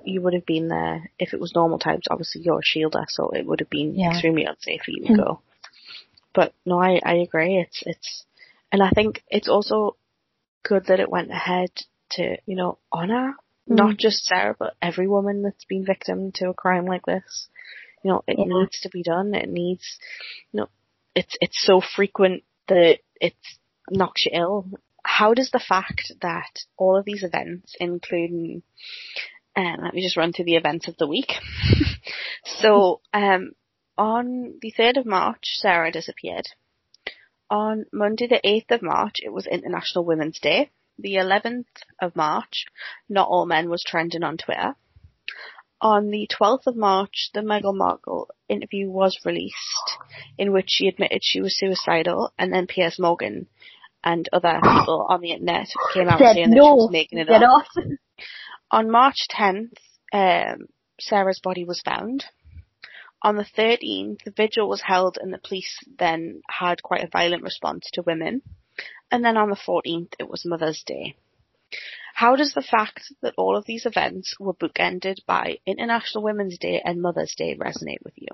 you 0.05 0.21
would 0.21 0.33
have 0.33 0.45
been 0.45 0.69
there 0.69 1.11
if 1.19 1.33
it 1.33 1.39
was 1.39 1.53
normal 1.53 1.79
times. 1.79 2.05
Obviously, 2.09 2.41
you're 2.41 2.59
a 2.59 2.77
shielder, 2.77 3.05
so 3.07 3.29
it 3.29 3.45
would 3.45 3.59
have 3.59 3.69
been 3.69 3.95
Yeah. 3.95 4.11
extremely 4.11 4.45
unsafe 4.45 4.81
for 4.85 4.91
you 4.91 5.07
to 5.07 5.13
go. 5.17 5.41
But 6.33 6.53
no, 6.65 6.79
I 6.79 6.99
I 7.03 7.15
agree. 7.15 7.57
It's 7.57 7.83
it's, 7.85 8.25
and 8.71 8.81
I 8.81 8.89
think 8.89 9.23
it's 9.29 9.47
also 9.49 9.97
good 10.63 10.85
that 10.87 10.99
it 10.99 11.09
went 11.09 11.31
ahead 11.31 11.69
to 12.11 12.37
you 12.45 12.55
know 12.55 12.77
honor 12.91 13.35
not 13.67 13.97
just 13.97 14.25
Sarah 14.25 14.55
but 14.57 14.75
every 14.81 15.07
woman 15.07 15.41
that's 15.41 15.65
been 15.65 15.85
victim 15.85 16.31
to 16.33 16.49
a 16.49 16.53
crime 16.53 16.85
like 16.85 17.05
this. 17.05 17.47
You 18.03 18.11
know, 18.11 18.23
it 18.27 18.37
Yeah. 18.37 18.45
needs 18.47 18.81
to 18.81 18.89
be 18.89 19.03
done. 19.03 19.33
It 19.33 19.47
needs, 19.49 19.97
you 20.51 20.61
know, 20.61 20.67
it's 21.15 21.37
it's 21.39 21.61
so 21.65 21.79
frequent 21.79 22.43
that 22.67 22.99
it 23.21 23.35
knocks 23.89 24.25
you 24.25 24.31
ill. 24.33 24.65
How 25.03 25.33
does 25.33 25.51
the 25.51 25.59
fact 25.59 26.11
that 26.21 26.63
all 26.77 26.97
of 26.97 27.05
these 27.05 27.23
events, 27.23 27.75
including, 27.79 28.63
um, 29.55 29.77
let 29.83 29.93
me 29.93 30.01
just 30.01 30.17
run 30.17 30.33
through 30.33 30.45
the 30.45 30.55
events 30.55 30.87
of 30.87 30.97
the 30.97 31.07
week. 31.07 31.33
so, 32.45 33.01
um, 33.13 33.51
on 33.97 34.55
the 34.61 34.71
3rd 34.71 34.97
of 34.97 35.05
March, 35.05 35.43
Sarah 35.57 35.91
disappeared. 35.91 36.47
On 37.49 37.85
Monday 37.91 38.27
the 38.27 38.41
8th 38.43 38.71
of 38.71 38.81
March, 38.81 39.17
it 39.21 39.31
was 39.31 39.45
International 39.45 40.05
Women's 40.05 40.39
Day. 40.39 40.71
The 40.97 41.15
11th 41.15 41.65
of 42.01 42.15
March, 42.15 42.65
Not 43.09 43.27
All 43.27 43.45
Men 43.45 43.69
was 43.69 43.83
trending 43.83 44.23
on 44.23 44.37
Twitter. 44.37 44.75
On 45.81 46.09
the 46.09 46.27
12th 46.31 46.65
of 46.65 46.77
March, 46.77 47.29
the 47.33 47.41
Meghan 47.41 47.75
Markle 47.75 48.29
interview 48.47 48.89
was 48.89 49.19
released, 49.25 49.97
in 50.37 50.53
which 50.53 50.69
she 50.69 50.87
admitted 50.87 51.23
she 51.23 51.41
was 51.41 51.57
suicidal, 51.57 52.33
and 52.39 52.53
then 52.53 52.67
Piers 52.67 52.97
Morgan 52.97 53.47
and 54.03 54.27
other 54.33 54.59
people 54.63 55.07
on 55.09 55.21
the 55.21 55.31
internet 55.31 55.67
came 55.93 56.07
out 56.09 56.19
Said 56.19 56.33
saying 56.33 56.49
that 56.49 56.55
she 56.55 56.59
no, 56.59 56.75
was 56.75 56.89
making 56.91 57.19
it 57.19 57.27
Get 57.27 57.43
up. 57.43 57.49
off. 57.49 57.67
On 58.71 58.89
March 58.89 59.27
10th, 59.31 59.73
um, 60.11 60.67
Sarah's 60.99 61.39
body 61.41 61.63
was 61.63 61.81
found. 61.81 62.25
On 63.21 63.37
the 63.37 63.45
13th, 63.57 64.23
the 64.25 64.31
vigil 64.35 64.67
was 64.67 64.81
held 64.81 65.17
and 65.21 65.33
the 65.33 65.37
police 65.37 65.79
then 65.97 66.41
had 66.49 66.83
quite 66.83 67.03
a 67.03 67.09
violent 67.09 67.43
response 67.43 67.89
to 67.93 68.01
women. 68.01 68.41
And 69.11 69.23
then 69.23 69.37
on 69.37 69.49
the 69.49 69.55
14th, 69.55 70.13
it 70.19 70.27
was 70.29 70.43
Mother's 70.45 70.83
Day. 70.85 71.15
How 72.15 72.35
does 72.35 72.53
the 72.53 72.61
fact 72.61 73.13
that 73.21 73.33
all 73.37 73.55
of 73.55 73.65
these 73.65 73.85
events 73.85 74.35
were 74.39 74.53
bookended 74.53 75.25
by 75.25 75.57
International 75.65 76.23
Women's 76.23 76.57
Day 76.59 76.81
and 76.83 77.01
Mother's 77.01 77.33
Day 77.35 77.55
resonate 77.55 78.03
with 78.03 78.13
you? 78.17 78.27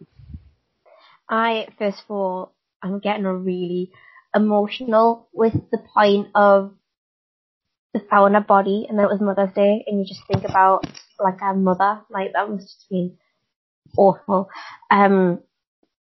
I, 1.30 1.68
first 1.78 2.00
of 2.04 2.12
all, 2.12 2.54
I'm 2.82 3.00
getting 3.00 3.26
a 3.26 3.36
really 3.36 3.92
emotional 4.36 5.28
with 5.34 5.54
the 5.72 5.80
point 5.94 6.28
of 6.36 6.74
the 7.94 8.02
found 8.10 8.36
her 8.36 8.42
body 8.42 8.86
and 8.88 9.00
that 9.00 9.04
it 9.04 9.12
was 9.12 9.22
Mother's 9.22 9.54
Day 9.54 9.84
and 9.88 10.00
you 10.00 10.06
just 10.06 10.22
think 10.28 10.44
about 10.44 10.86
like 11.20 11.42
our 11.42 11.56
mother, 11.56 12.02
like 12.10 12.34
that 12.34 12.50
must 12.50 12.66
just 12.68 12.90
been 12.90 13.18
awful. 13.98 14.50
Um, 14.92 15.40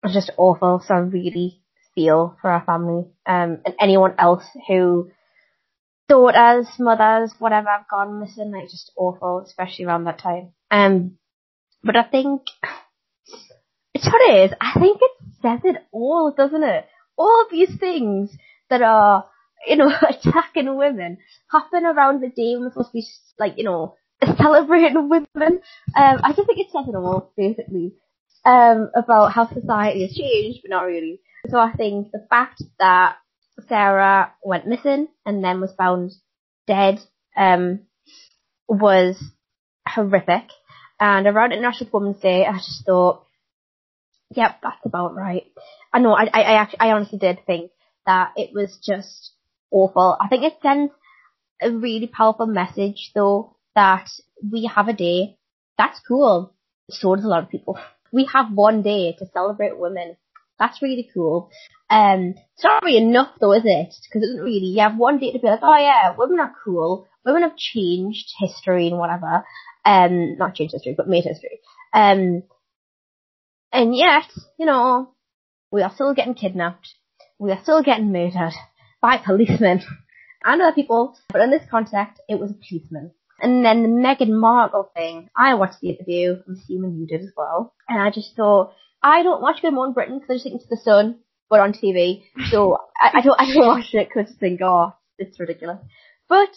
it 0.03 0.09
was 0.09 0.15
just 0.15 0.31
awful, 0.37 0.83
so 0.87 0.95
I 0.95 0.99
really 0.99 1.63
feel 1.95 2.37
for 2.41 2.51
our 2.51 2.65
family, 2.65 3.07
um, 3.27 3.59
and 3.65 3.75
anyone 3.81 4.15
else 4.19 4.45
who 4.69 5.11
daughters, 6.09 6.67
mothers, 6.79 7.33
whatever 7.39 7.69
I've 7.69 7.89
gone 7.89 8.21
missing, 8.21 8.53
like 8.53 8.69
just 8.71 8.93
awful, 8.97 9.43
especially 9.45 9.87
around 9.87 10.05
that 10.05 10.19
time. 10.19 10.53
Um, 10.71 11.19
but 11.83 11.97
I 11.97 12.03
think 12.03 12.43
it's 13.95 14.07
what 14.07 14.31
it 14.31 14.51
is. 14.51 14.57
I 14.61 14.79
think 14.79 14.99
it 15.01 15.11
says 15.43 15.61
it 15.65 15.77
all, 15.93 16.33
doesn't 16.37 16.63
it? 16.63 16.87
All 17.17 17.47
these 17.51 17.75
things 17.79 18.37
that 18.71 18.83
are, 18.83 19.27
you 19.67 19.77
know, 19.77 19.91
attacking 20.09 20.77
women 20.77 21.19
happen 21.51 21.85
around 21.85 22.21
the 22.21 22.29
day 22.29 22.55
when 22.55 22.65
we're 22.65 22.71
supposed 22.71 22.91
to 22.91 22.95
be, 22.95 23.07
like, 23.39 23.55
you 23.57 23.65
know, 23.65 23.95
celebrating 24.39 25.09
women. 25.09 25.61
Um, 25.97 26.21
I 26.23 26.33
just 26.35 26.47
think 26.47 26.59
it 26.59 26.71
says 26.73 26.89
it 26.89 26.97
all, 26.97 27.33
basically, 27.37 27.95
um, 28.45 28.91
about 28.95 29.33
how 29.33 29.49
society 29.49 30.03
has 30.07 30.15
changed, 30.15 30.61
but 30.63 30.71
not 30.71 30.83
really. 30.83 31.21
So 31.49 31.59
I 31.59 31.73
think 31.73 32.11
the 32.13 32.27
fact 32.29 32.63
that 32.79 33.17
Sarah 33.69 34.33
went 34.43 34.67
missing 34.67 35.09
and 35.25 35.43
then 35.43 35.61
was 35.61 35.73
found 35.77 36.13
dead, 36.67 37.01
um, 37.37 37.81
was 38.69 39.23
horrific. 39.87 40.51
And 40.99 41.27
around 41.27 41.53
International 41.53 41.91
Women's 41.93 42.21
Day, 42.21 42.47
I 42.47 42.57
just 42.57 42.85
thought, 42.87 43.26
Yep, 44.35 44.59
that's 44.63 44.85
about 44.85 45.15
right. 45.15 45.45
I 45.93 46.01
know. 46.01 46.13
I, 46.13 46.25
I, 46.25 46.43
I 46.43 46.53
actually, 46.55 46.81
I 46.81 46.93
honestly 46.93 47.19
did 47.19 47.47
think 47.47 47.71
that 48.07 48.33
it 48.37 48.51
was 48.53 48.79
just 48.85 49.33
awful. 49.71 50.17
I 50.21 50.29
think 50.29 50.45
it 50.45 50.59
sends 50.63 50.93
a 51.63 51.71
really 51.71 52.07
powerful 52.07 52.47
message, 52.47 53.13
though, 53.15 53.57
that 53.75 54.09
we 54.53 54.71
have 54.75 54.89
a 54.89 54.93
day. 54.93 55.39
That's 55.79 56.01
cool. 56.07 56.53
So 56.91 57.15
does 57.15 57.25
a 57.25 57.29
lot 57.29 57.43
of 57.45 57.51
people. 57.51 57.79
We 58.13 58.29
have 58.33 58.53
one 58.53 58.83
day 58.83 59.15
to 59.19 59.27
celebrate 59.33 59.79
women. 59.79 60.17
That's 60.59 60.81
really 60.81 61.11
cool. 61.13 61.51
Um, 61.91 62.35
it's 62.55 62.65
not 62.65 62.83
really 62.83 62.99
enough, 62.99 63.31
though, 63.41 63.53
is 63.53 63.63
it? 63.65 63.95
Because 64.05 64.23
it 64.23 64.33
isn't 64.33 64.45
really. 64.45 64.67
You 64.67 64.81
have 64.83 64.97
one 64.97 65.19
day 65.19 65.33
to 65.33 65.39
be 65.39 65.47
like, 65.47 65.61
oh 65.63 65.77
yeah, 65.77 66.15
women 66.17 66.41
are 66.41 66.55
cool. 66.65 67.07
Women 67.25 67.43
have 67.43 67.57
changed 67.57 68.33
history 68.39 68.89
and 68.89 68.99
whatever. 68.99 69.45
Um, 69.85 70.37
not 70.39 70.55
changed 70.55 70.73
history, 70.73 70.95
but 70.97 71.09
made 71.09 71.25
history. 71.25 71.61
Um, 71.93 72.43
and 73.73 73.95
yet, 73.95 74.31
you 74.59 74.67
know, 74.67 75.15
we 75.71 75.83
are 75.83 75.93
still 75.95 76.15
getting 76.15 76.35
kidnapped. 76.35 76.95
We 77.39 77.53
are 77.53 77.63
still 77.63 77.83
getting 77.83 78.13
murdered 78.13 78.55
by 79.01 79.19
policemen 79.19 79.83
and 80.45 80.63
other 80.63 80.75
people. 80.75 81.19
But 81.29 81.43
in 81.43 81.51
this 81.51 81.69
context, 81.71 82.23
it 82.29 82.39
was 82.39 82.51
a 82.51 82.55
policeman. 82.55 83.13
And 83.41 83.65
then 83.65 83.83
the 83.83 83.89
Meghan 83.89 84.31
Markle 84.31 84.91
thing, 84.95 85.29
I 85.37 85.55
watched 85.55 85.81
the 85.81 85.91
interview. 85.91 86.37
I'm 86.47 86.55
assuming 86.55 86.97
you 86.97 87.07
did 87.07 87.21
as 87.21 87.33
well. 87.37 87.75
And 87.89 88.01
I 88.01 88.11
just 88.11 88.35
thought, 88.35 88.73
I 89.03 89.23
don't 89.23 89.43
watch 89.43 89.61
Good 89.61 89.75
Morning 89.75 89.93
Britain 89.93 90.19
because 90.19 90.31
I 90.31 90.35
just 90.35 90.45
think 90.45 90.61
it's 90.61 90.71
the 90.71 90.79
sun, 90.83 91.19
but 91.51 91.61
on 91.61 91.73
TV. 91.73 92.25
So 92.51 92.79
I, 93.01 93.19
I 93.19 93.21
don't, 93.21 93.41
I 93.41 93.53
don't 93.53 93.67
watch 93.67 93.93
it 93.93 94.09
because 94.09 94.33
I 94.35 94.39
think, 94.39 94.61
oh, 94.63 94.95
it's 95.19 95.39
ridiculous. 95.39 95.79
But 96.29 96.49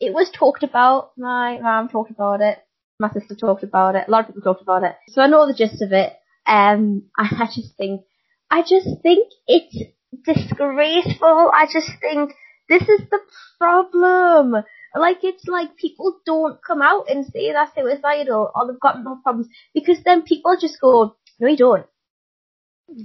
it 0.00 0.14
was 0.14 0.30
talked 0.30 0.62
about. 0.62 1.10
My 1.16 1.58
mum 1.60 1.88
talked 1.88 2.10
about 2.10 2.40
it. 2.40 2.58
My 3.00 3.10
sister 3.10 3.34
talked 3.34 3.64
about 3.64 3.96
it. 3.96 4.04
A 4.06 4.10
lot 4.10 4.20
of 4.20 4.26
people 4.28 4.42
talked 4.42 4.62
about 4.62 4.84
it. 4.84 4.94
So 5.08 5.22
I 5.22 5.26
know 5.26 5.46
the 5.46 5.54
gist 5.54 5.82
of 5.82 5.92
it. 5.92 6.12
Um, 6.48 7.04
I 7.18 7.46
just 7.54 7.76
think, 7.76 8.02
I 8.50 8.62
just 8.62 8.88
think 9.02 9.28
it's 9.46 9.76
disgraceful. 10.24 11.50
I 11.54 11.66
just 11.72 11.90
think 12.00 12.32
this 12.68 12.82
is 12.82 13.02
the 13.10 13.20
problem. 13.58 14.54
Like 14.94 15.18
it's 15.22 15.46
like 15.46 15.76
people 15.76 16.18
don't 16.24 16.58
come 16.66 16.82
out 16.82 17.10
and 17.10 17.26
say 17.26 17.52
they're 17.52 17.68
suicidal 17.74 18.50
or 18.54 18.66
they've 18.66 18.80
got 18.80 18.96
mental 18.96 19.20
problems 19.22 19.48
because 19.74 19.98
then 20.04 20.22
people 20.22 20.56
just 20.60 20.80
go, 20.80 21.16
no, 21.38 21.48
you 21.48 21.56
don't, 21.56 21.86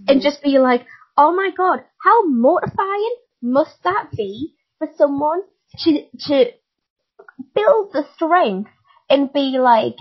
and 0.07 0.21
just 0.21 0.41
be 0.41 0.57
like, 0.59 0.85
oh 1.17 1.35
my 1.35 1.51
god, 1.55 1.83
how 2.01 2.25
mortifying 2.25 3.15
must 3.41 3.83
that 3.83 4.09
be 4.15 4.55
for 4.79 4.87
someone 4.97 5.41
to 5.79 6.05
to 6.27 6.45
build 7.55 7.91
the 7.93 8.05
strength 8.15 8.69
and 9.09 9.31
be 9.33 9.57
like, 9.59 9.95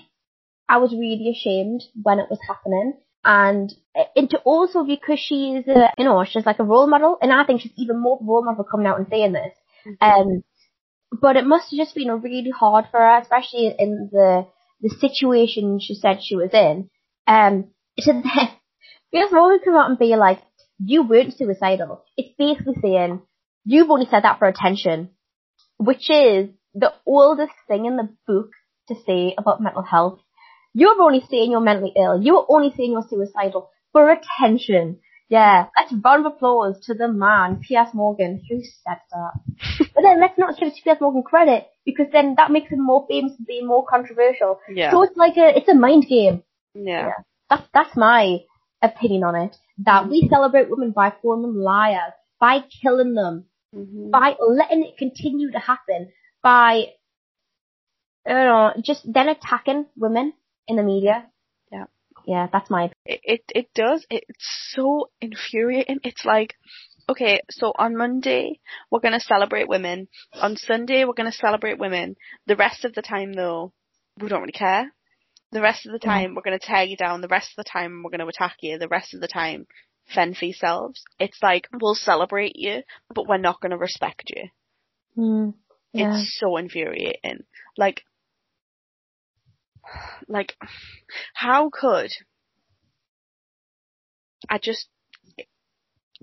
I 0.68 0.78
was 0.78 0.92
really 0.92 1.30
ashamed 1.30 1.82
when 2.02 2.18
it 2.20 2.28
was 2.30 2.38
happening. 2.48 2.94
And, 3.24 3.72
and 4.16 4.30
to 4.30 4.38
also 4.38 4.84
because 4.84 5.20
she 5.20 5.52
is 5.52 5.68
a, 5.68 5.92
you 5.96 6.04
know, 6.04 6.24
she's 6.24 6.46
like 6.46 6.58
a 6.58 6.64
role 6.64 6.88
model, 6.88 7.18
and 7.22 7.32
I 7.32 7.44
think 7.44 7.60
she's 7.60 7.72
even 7.76 8.00
more 8.00 8.16
of 8.16 8.22
a 8.22 8.28
role 8.28 8.44
model 8.44 8.64
coming 8.64 8.86
out 8.86 8.98
and 8.98 9.06
saying 9.08 9.32
this. 9.32 9.52
Um, 10.00 10.42
but 11.20 11.36
it 11.36 11.46
must 11.46 11.70
have 11.70 11.78
just 11.78 11.94
been 11.94 12.10
really 12.20 12.50
hard 12.50 12.86
for 12.90 13.00
her, 13.00 13.18
especially 13.20 13.74
in 13.78 14.08
the 14.10 14.46
the 14.80 14.90
situation 14.90 15.78
she 15.80 15.94
said 15.94 16.20
she 16.22 16.36
was 16.36 16.50
in. 16.52 16.90
Um, 17.26 17.70
to 18.00 18.12
then 18.12 18.48
Piers 19.12 19.30
Morgan 19.32 19.60
come 19.64 19.76
out 19.76 19.90
and 19.90 19.98
be 19.98 20.16
like, 20.16 20.40
"You 20.78 21.02
weren't 21.02 21.34
suicidal." 21.34 22.04
It's 22.16 22.34
basically 22.38 22.74
saying 22.82 23.22
you've 23.64 23.90
only 23.90 24.06
said 24.10 24.24
that 24.24 24.38
for 24.38 24.48
attention, 24.48 25.10
which 25.76 26.10
is 26.10 26.50
the 26.74 26.92
oldest 27.06 27.52
thing 27.68 27.86
in 27.86 27.96
the 27.96 28.08
book 28.26 28.50
to 28.88 28.94
say 29.06 29.34
about 29.36 29.60
mental 29.60 29.82
health. 29.82 30.20
You're 30.74 31.00
only 31.00 31.22
saying 31.30 31.50
you're 31.50 31.60
mentally 31.60 31.92
ill. 31.96 32.20
You're 32.22 32.46
only 32.48 32.72
saying 32.76 32.92
you're 32.92 33.06
suicidal 33.08 33.70
for 33.92 34.10
attention. 34.10 35.00
Yeah, 35.28 35.68
let's 35.78 35.92
round 36.04 36.26
of 36.26 36.34
applause 36.34 36.78
to 36.86 36.94
the 36.94 37.08
man, 37.08 37.60
Piers 37.66 37.88
Morgan, 37.94 38.42
who 38.48 38.60
said 38.62 38.98
that. 39.12 39.32
but 39.94 40.02
then 40.02 40.20
let's 40.20 40.38
not 40.38 40.58
give 40.58 40.72
Piers 40.84 40.98
Morgan 41.00 41.22
credit 41.22 41.68
because 41.86 42.06
then 42.12 42.34
that 42.36 42.50
makes 42.50 42.70
him 42.70 42.84
more 42.84 43.06
famous 43.08 43.32
and 43.38 43.46
being 43.46 43.66
more 43.66 43.84
controversial. 43.88 44.60
Yeah. 44.68 44.90
So 44.90 45.02
it's 45.02 45.16
like 45.16 45.36
a, 45.38 45.56
it's 45.56 45.68
a 45.68 45.74
mind 45.74 46.06
game. 46.08 46.42
yeah. 46.74 47.12
That's 47.48 47.66
that's 47.72 47.96
my 47.96 48.40
opinion 48.82 49.24
on 49.24 49.36
it. 49.36 49.56
that 49.84 50.08
we 50.08 50.28
celebrate 50.30 50.68
women 50.70 50.90
by 50.92 51.10
calling 51.10 51.42
them 51.42 51.56
liars, 51.56 52.12
by 52.40 52.64
killing 52.82 53.14
them, 53.14 53.44
hmm 53.74 54.10
by 54.10 54.34
letting 54.40 54.82
it 54.82 54.98
continue 54.98 55.50
to 55.52 55.58
happen, 55.58 56.10
by, 56.42 56.86
I 58.26 58.30
don't 58.30 58.46
know, 58.46 58.72
just 58.82 59.10
then 59.10 59.28
attacking 59.28 59.86
women 59.96 60.34
in 60.68 60.76
the 60.76 60.82
media. 60.82 61.26
Yeah. 61.70 61.84
Yeah, 62.26 62.46
that's 62.52 62.70
my 62.70 62.90
It, 63.04 63.20
it 63.24 63.42
it 63.54 63.68
does. 63.74 64.06
It's 64.10 64.70
so 64.74 65.10
infuriating. 65.20 66.00
It's 66.04 66.24
like, 66.24 66.54
okay, 67.08 67.40
so 67.50 67.72
on 67.76 67.96
Monday 67.96 68.60
we're 68.90 69.00
gonna 69.00 69.20
celebrate 69.20 69.68
women. 69.68 70.08
On 70.40 70.56
Sunday 70.56 71.04
we're 71.04 71.14
gonna 71.14 71.32
celebrate 71.32 71.78
women. 71.78 72.16
The 72.46 72.56
rest 72.56 72.84
of 72.84 72.94
the 72.94 73.02
time 73.02 73.32
though, 73.32 73.72
we 74.20 74.28
don't 74.28 74.40
really 74.40 74.52
care. 74.52 74.92
The 75.52 75.60
rest 75.60 75.86
of 75.86 75.92
the 75.92 76.00
Yeah. 76.02 76.12
time 76.12 76.34
we're 76.34 76.42
gonna 76.42 76.58
tear 76.58 76.84
you 76.84 76.96
down. 76.96 77.20
The 77.20 77.28
rest 77.28 77.50
of 77.52 77.64
the 77.64 77.70
time 77.70 78.02
we're 78.02 78.10
gonna 78.10 78.26
attack 78.26 78.56
you. 78.60 78.78
The 78.78 78.88
rest 78.88 79.14
of 79.14 79.20
the 79.20 79.28
time, 79.28 79.66
fend 80.14 80.36
for 80.36 80.44
yourselves. 80.46 81.02
It's 81.18 81.42
like 81.42 81.68
we'll 81.80 81.94
celebrate 81.94 82.56
you, 82.56 82.82
but 83.14 83.26
we're 83.28 83.38
not 83.38 83.60
gonna 83.60 83.78
respect 83.78 84.30
you. 84.34 84.48
Mm, 85.16 85.54
yeah. 85.92 86.18
It's 86.18 86.38
so 86.38 86.56
infuriating. 86.56 87.44
Like, 87.76 88.02
like, 90.28 90.56
how 91.34 91.70
could 91.72 92.10
I 94.48 94.58
just? 94.58 94.88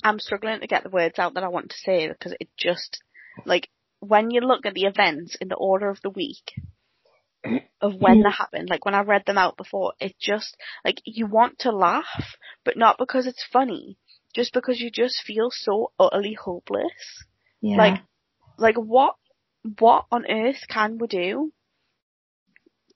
I'm 0.03 0.19
struggling 0.19 0.61
to 0.61 0.67
get 0.67 0.83
the 0.83 0.89
words 0.89 1.19
out 1.19 1.33
that 1.33 1.43
I 1.43 1.49
want 1.49 1.71
to 1.71 1.77
say 1.77 2.07
because 2.07 2.33
it 2.39 2.49
just 2.57 3.01
like 3.45 3.69
when 3.99 4.31
you 4.31 4.41
look 4.41 4.65
at 4.65 4.73
the 4.73 4.85
events 4.85 5.35
in 5.39 5.49
the 5.49 5.55
order 5.55 5.89
of 5.89 5.99
the 6.01 6.09
week 6.09 6.53
of 7.81 7.95
when 7.95 8.21
they 8.21 8.29
happened, 8.29 8.69
like 8.69 8.85
when 8.85 8.95
I 8.95 9.01
read 9.01 9.23
them 9.25 9.37
out 9.37 9.57
before, 9.57 9.93
it 9.99 10.15
just 10.19 10.55
like 10.85 11.01
you 11.05 11.25
want 11.25 11.59
to 11.59 11.71
laugh, 11.71 12.35
but 12.63 12.77
not 12.77 12.97
because 12.97 13.27
it's 13.27 13.45
funny, 13.51 13.97
just 14.33 14.53
because 14.53 14.79
you 14.79 14.89
just 14.91 15.21
feel 15.25 15.49
so 15.51 15.91
utterly 15.99 16.33
hopeless. 16.33 17.25
yeah. 17.61 17.77
Like, 17.77 18.01
like 18.57 18.75
what, 18.75 19.15
what 19.79 20.05
on 20.11 20.25
earth 20.29 20.67
can 20.67 20.97
we 20.97 21.07
do 21.07 21.51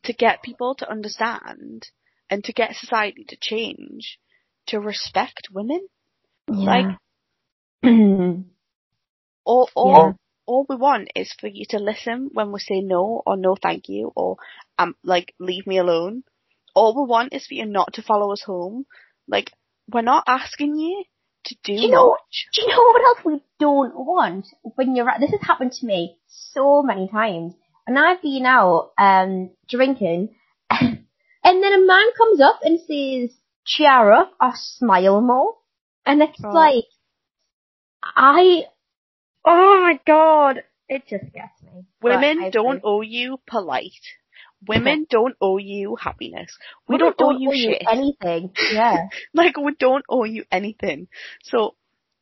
to 0.03 0.13
get 0.13 0.43
people 0.43 0.75
to 0.75 0.89
understand 0.89 1.87
and 2.29 2.43
to 2.43 2.53
get 2.53 2.75
society 2.75 3.25
to 3.29 3.37
change 3.39 4.19
to 4.67 4.79
respect 4.79 5.49
women? 5.51 5.87
Like, 6.47 6.85
all, 9.45 9.69
all, 9.75 9.91
Yeah. 9.91 10.11
all 10.45 10.65
we 10.69 10.75
want 10.75 11.09
is 11.15 11.33
for 11.39 11.47
you 11.47 11.65
to 11.69 11.79
listen 11.79 12.29
when 12.33 12.51
we 12.51 12.59
say 12.59 12.81
no 12.81 13.21
or 13.25 13.37
no 13.37 13.55
thank 13.61 13.89
you 13.89 14.11
or 14.15 14.37
um 14.77 14.95
like 15.03 15.33
leave 15.39 15.67
me 15.67 15.77
alone. 15.77 16.23
All 16.75 16.95
we 16.95 17.07
want 17.07 17.33
is 17.33 17.45
for 17.45 17.53
you 17.53 17.65
not 17.65 17.93
to 17.93 18.01
follow 18.01 18.31
us 18.33 18.41
home. 18.41 18.85
Like, 19.27 19.51
we're 19.91 20.01
not 20.01 20.23
asking 20.27 20.75
you 20.77 21.03
to 21.45 21.55
do, 21.63 21.75
Do 21.75 21.81
you 21.81 21.91
know- 21.91 22.09
much. 22.11 22.47
Do 22.53 22.61
you 22.61 22.67
know 22.69 22.81
what 22.81 23.05
else 23.05 23.25
we 23.25 23.43
don't 23.59 23.95
want 23.95 24.47
when 24.75 24.95
you're 24.95 25.09
at, 25.09 25.19
this 25.19 25.31
has 25.31 25.41
happened 25.41 25.73
to 25.73 25.85
me 25.85 26.17
so 26.27 26.81
many 26.81 27.07
times. 27.09 27.53
And 27.85 27.99
I've 27.99 28.21
been 28.21 28.45
out, 28.45 28.91
um, 28.97 29.51
drinking, 29.67 30.35
and 30.69 31.03
then 31.43 31.73
a 31.73 31.85
man 31.85 32.05
comes 32.17 32.39
up 32.41 32.59
and 32.63 32.79
says, 32.79 33.35
cheer 33.65 34.11
up 34.11 34.33
or 34.41 34.51
smile 34.55 35.21
more. 35.21 35.55
And 36.05 36.21
it's 36.21 36.41
Oh. 36.43 36.51
like, 36.53 36.85
I, 38.03 38.63
oh 39.45 39.81
my 39.81 39.99
god, 40.05 40.63
it 40.89 41.03
just 41.07 41.31
gets 41.33 41.61
me. 41.63 41.85
Women 42.01 42.49
don't 42.51 42.81
owe 42.83 43.01
you 43.01 43.39
polite. 43.47 43.91
Women 44.67 45.05
don't 45.09 45.35
owe 45.41 45.57
you 45.57 45.95
happiness. 45.95 46.57
We 46.87 46.97
Women 46.97 47.13
don't, 47.17 47.35
owe 47.35 47.37
you 47.37 47.51
shit. 47.53 47.83
anything. 47.89 48.51
Yeah. 48.71 49.07
Like 49.33 49.57
we 49.57 49.73
don't 49.77 50.05
owe 50.09 50.23
you 50.23 50.45
anything. 50.51 51.07
So 51.43 51.75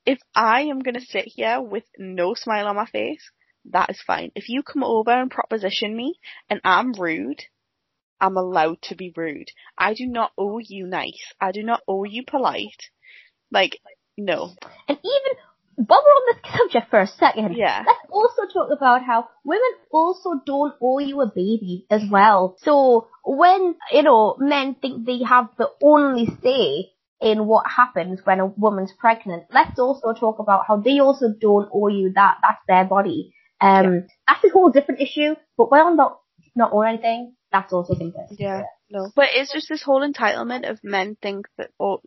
if 0.05 0.19
I 0.35 0.61
am 0.63 0.79
gonna 0.79 1.01
sit 1.01 1.25
here 1.27 1.61
with 1.61 1.83
no 1.97 2.33
smile 2.33 2.67
on 2.67 2.75
my 2.75 2.85
face, 2.85 3.21
that 3.69 3.89
is 3.89 4.01
fine. 4.05 4.31
If 4.35 4.49
you 4.49 4.63
come 4.63 4.83
over 4.83 5.11
and 5.11 5.29
proposition 5.29 5.95
me 5.95 6.15
and 6.49 6.59
I'm 6.63 6.93
rude, 6.93 7.43
I'm 8.19 8.37
allowed 8.37 8.81
to 8.83 8.95
be 8.95 9.13
rude. 9.15 9.49
I 9.77 9.93
do 9.93 10.05
not 10.05 10.31
owe 10.37 10.59
you 10.59 10.85
nice. 10.87 11.33
I 11.39 11.51
do 11.51 11.63
not 11.63 11.81
owe 11.87 12.03
you 12.03 12.23
polite. 12.25 12.89
Like, 13.51 13.79
no. 14.17 14.51
And 14.87 14.97
even 14.97 15.85
while 15.87 16.03
we're 16.05 16.11
on 16.11 16.35
this 16.43 16.57
subject 16.57 16.89
for 16.89 17.01
a 17.01 17.07
second, 17.07 17.55
Yeah. 17.55 17.83
let's 17.85 17.99
also 18.11 18.43
talk 18.53 18.69
about 18.71 19.03
how 19.03 19.27
women 19.43 19.71
also 19.91 20.41
don't 20.45 20.75
owe 20.81 20.99
you 20.99 21.21
a 21.21 21.27
baby 21.27 21.85
as 21.89 22.03
well. 22.09 22.55
So 22.59 23.07
when, 23.23 23.75
you 23.91 24.03
know, 24.03 24.35
men 24.39 24.75
think 24.75 25.05
they 25.05 25.23
have 25.23 25.49
the 25.57 25.69
only 25.81 26.27
say 26.43 26.91
in 27.21 27.45
what 27.45 27.65
happens 27.69 28.19
when 28.23 28.39
a 28.39 28.45
woman's 28.45 28.93
pregnant, 28.99 29.43
let's 29.53 29.79
also 29.79 30.13
talk 30.13 30.39
about 30.39 30.65
how 30.67 30.77
they 30.77 30.99
also 30.99 31.27
don't 31.39 31.69
owe 31.73 31.87
you 31.87 32.11
that. 32.15 32.37
That's 32.41 32.61
their 32.67 32.85
body. 32.85 33.33
Um, 33.61 34.07
that's 34.27 34.43
a 34.43 34.49
whole 34.49 34.71
different 34.71 35.01
issue, 35.01 35.35
but 35.57 35.71
while 35.71 35.95
not, 35.95 36.19
not 36.55 36.73
owe 36.73 36.81
anything, 36.81 37.35
that's 37.51 37.71
also 37.73 37.93
something. 37.93 38.27
Yeah, 38.39 38.63
no. 38.89 39.11
But 39.15 39.29
it's 39.33 39.53
just 39.53 39.69
this 39.69 39.83
whole 39.83 40.01
entitlement 40.01 40.69
of 40.69 40.79
men 40.83 41.17
think 41.21 41.47
that, 41.57 41.69
or 41.77 41.99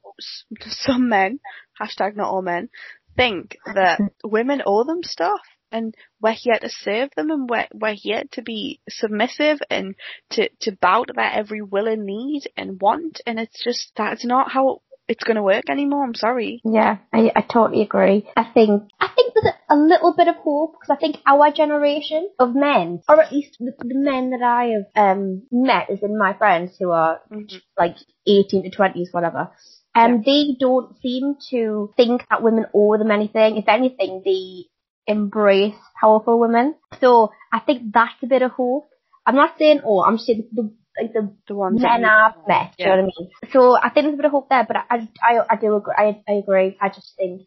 some 0.68 1.08
men, 1.08 1.38
hashtag 1.80 2.16
not 2.16 2.28
all 2.28 2.42
men, 2.42 2.70
think 3.16 3.56
that 3.66 4.00
women 4.24 4.62
owe 4.66 4.84
them 4.84 5.02
stuff 5.02 5.40
and 5.70 5.94
we're 6.20 6.32
here 6.32 6.58
to 6.58 6.68
serve 6.68 7.10
them 7.16 7.30
and 7.30 7.48
we're, 7.50 7.66
we're 7.74 7.96
here 7.96 8.22
to 8.32 8.42
be 8.42 8.80
submissive 8.88 9.58
and 9.70 9.94
to, 10.30 10.48
to 10.60 10.72
bow 10.80 11.04
to 11.04 11.12
their 11.12 11.32
every 11.32 11.62
will 11.62 11.88
and 11.88 12.04
need 12.04 12.42
and 12.56 12.80
want 12.80 13.20
and 13.26 13.38
it's 13.38 13.62
just, 13.62 13.92
that's 13.96 14.24
not 14.24 14.50
how 14.50 14.80
it's 15.08 15.24
gonna 15.24 15.42
work 15.42 15.64
anymore, 15.68 16.04
I'm 16.04 16.14
sorry. 16.14 16.60
Yeah, 16.64 16.98
I, 17.12 17.30
I 17.36 17.40
totally 17.42 17.82
agree. 17.82 18.28
I 18.36 18.44
think 18.44 18.84
I 19.00 19.08
think 19.14 19.34
there's 19.34 19.54
a, 19.68 19.76
little 19.76 20.14
bit 20.16 20.28
of 20.28 20.36
hope 20.36 20.72
because 20.80 20.96
I 20.96 21.00
think 21.00 21.16
our 21.26 21.50
generation 21.50 22.28
of 22.38 22.54
men, 22.54 23.00
or 23.08 23.20
at 23.20 23.32
least 23.32 23.56
the, 23.60 23.72
the 23.78 23.94
men 23.98 24.30
that 24.30 24.42
I 24.42 24.64
have 24.74 24.86
um 25.18 25.42
met, 25.50 25.90
as 25.90 26.02
in 26.02 26.16
my 26.18 26.34
friends 26.34 26.76
who 26.78 26.90
are 26.90 27.20
Mhm. 27.30 27.60
like 27.78 27.96
18 28.26 28.62
to 28.64 28.70
20s, 28.70 29.12
whatever. 29.12 29.50
Um, 29.96 30.22
they 30.26 30.56
don't 30.58 30.96
seem 31.02 31.36
to 31.50 31.90
think 31.96 32.24
that 32.28 32.42
women 32.42 32.66
owe 32.74 32.96
them 32.98 33.10
anything. 33.12 33.56
If 33.58 33.68
anything, 33.68 34.22
they 34.24 34.64
embrace 35.06 35.76
powerful 36.00 36.38
women. 36.40 36.74
So 37.00 37.30
I 37.52 37.60
think 37.60 37.92
that's 37.92 38.20
a 38.22 38.26
bit 38.26 38.42
of 38.42 38.50
hope. 38.52 38.88
I'm 39.26 39.36
not 39.36 39.54
saying, 39.58 39.80
oh, 39.84 40.02
I'm 40.02 40.18
saying 40.18 40.48
the, 40.52 40.72
like 41.00 41.12
the 41.12 41.32
The 41.48 41.54
ones 41.54 41.80
men 41.80 42.00
you- 42.02 42.06
I've 42.06 42.34
met. 42.46 42.74
Do 42.76 42.84
you 42.84 42.90
know 42.90 42.96
what 42.96 43.00
I 43.00 43.20
mean? 43.20 43.30
So 43.52 43.76
I 43.76 43.90
think 43.90 44.04
there's 44.06 44.14
a 44.14 44.16
bit 44.16 44.24
of 44.26 44.32
hope 44.32 44.48
there, 44.48 44.64
but 44.66 44.76
I, 44.76 45.08
I, 45.22 45.40
I 45.50 45.56
do 45.56 45.76
agree. 45.76 45.94
I, 45.96 46.22
I 46.28 46.32
agree. 46.34 46.76
I 46.80 46.88
just 46.88 47.14
think 47.16 47.42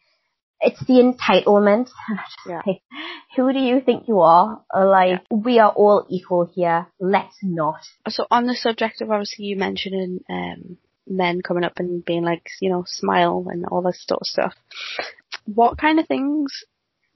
it's 0.59 0.79
the 0.85 0.93
entitlement. 0.95 1.89
Yeah. 2.47 2.61
think, 2.61 2.81
who 3.35 3.51
do 3.51 3.59
you 3.59 3.81
think 3.81 4.07
you 4.07 4.21
are? 4.21 4.61
Or 4.73 4.85
like, 4.89 5.21
we 5.29 5.59
are 5.59 5.69
all 5.71 6.05
equal 6.09 6.49
here. 6.53 6.87
Let's 6.99 7.35
not. 7.43 7.81
So 8.07 8.25
on 8.31 8.45
the 8.47 8.55
subject 8.55 9.01
of 9.01 9.11
obviously 9.11 9.45
you 9.45 9.57
mentioning 9.57 10.21
um, 10.29 10.77
men 11.05 11.41
coming 11.41 11.65
up 11.65 11.73
and 11.77 12.03
being 12.05 12.23
like, 12.23 12.47
you 12.61 12.69
know, 12.69 12.83
smile 12.87 13.47
and 13.49 13.65
all 13.65 13.81
this 13.81 14.01
sort 14.07 14.21
of 14.21 14.27
stuff. 14.27 14.53
What 15.45 15.77
kind 15.77 15.99
of 15.99 16.07
things? 16.07 16.63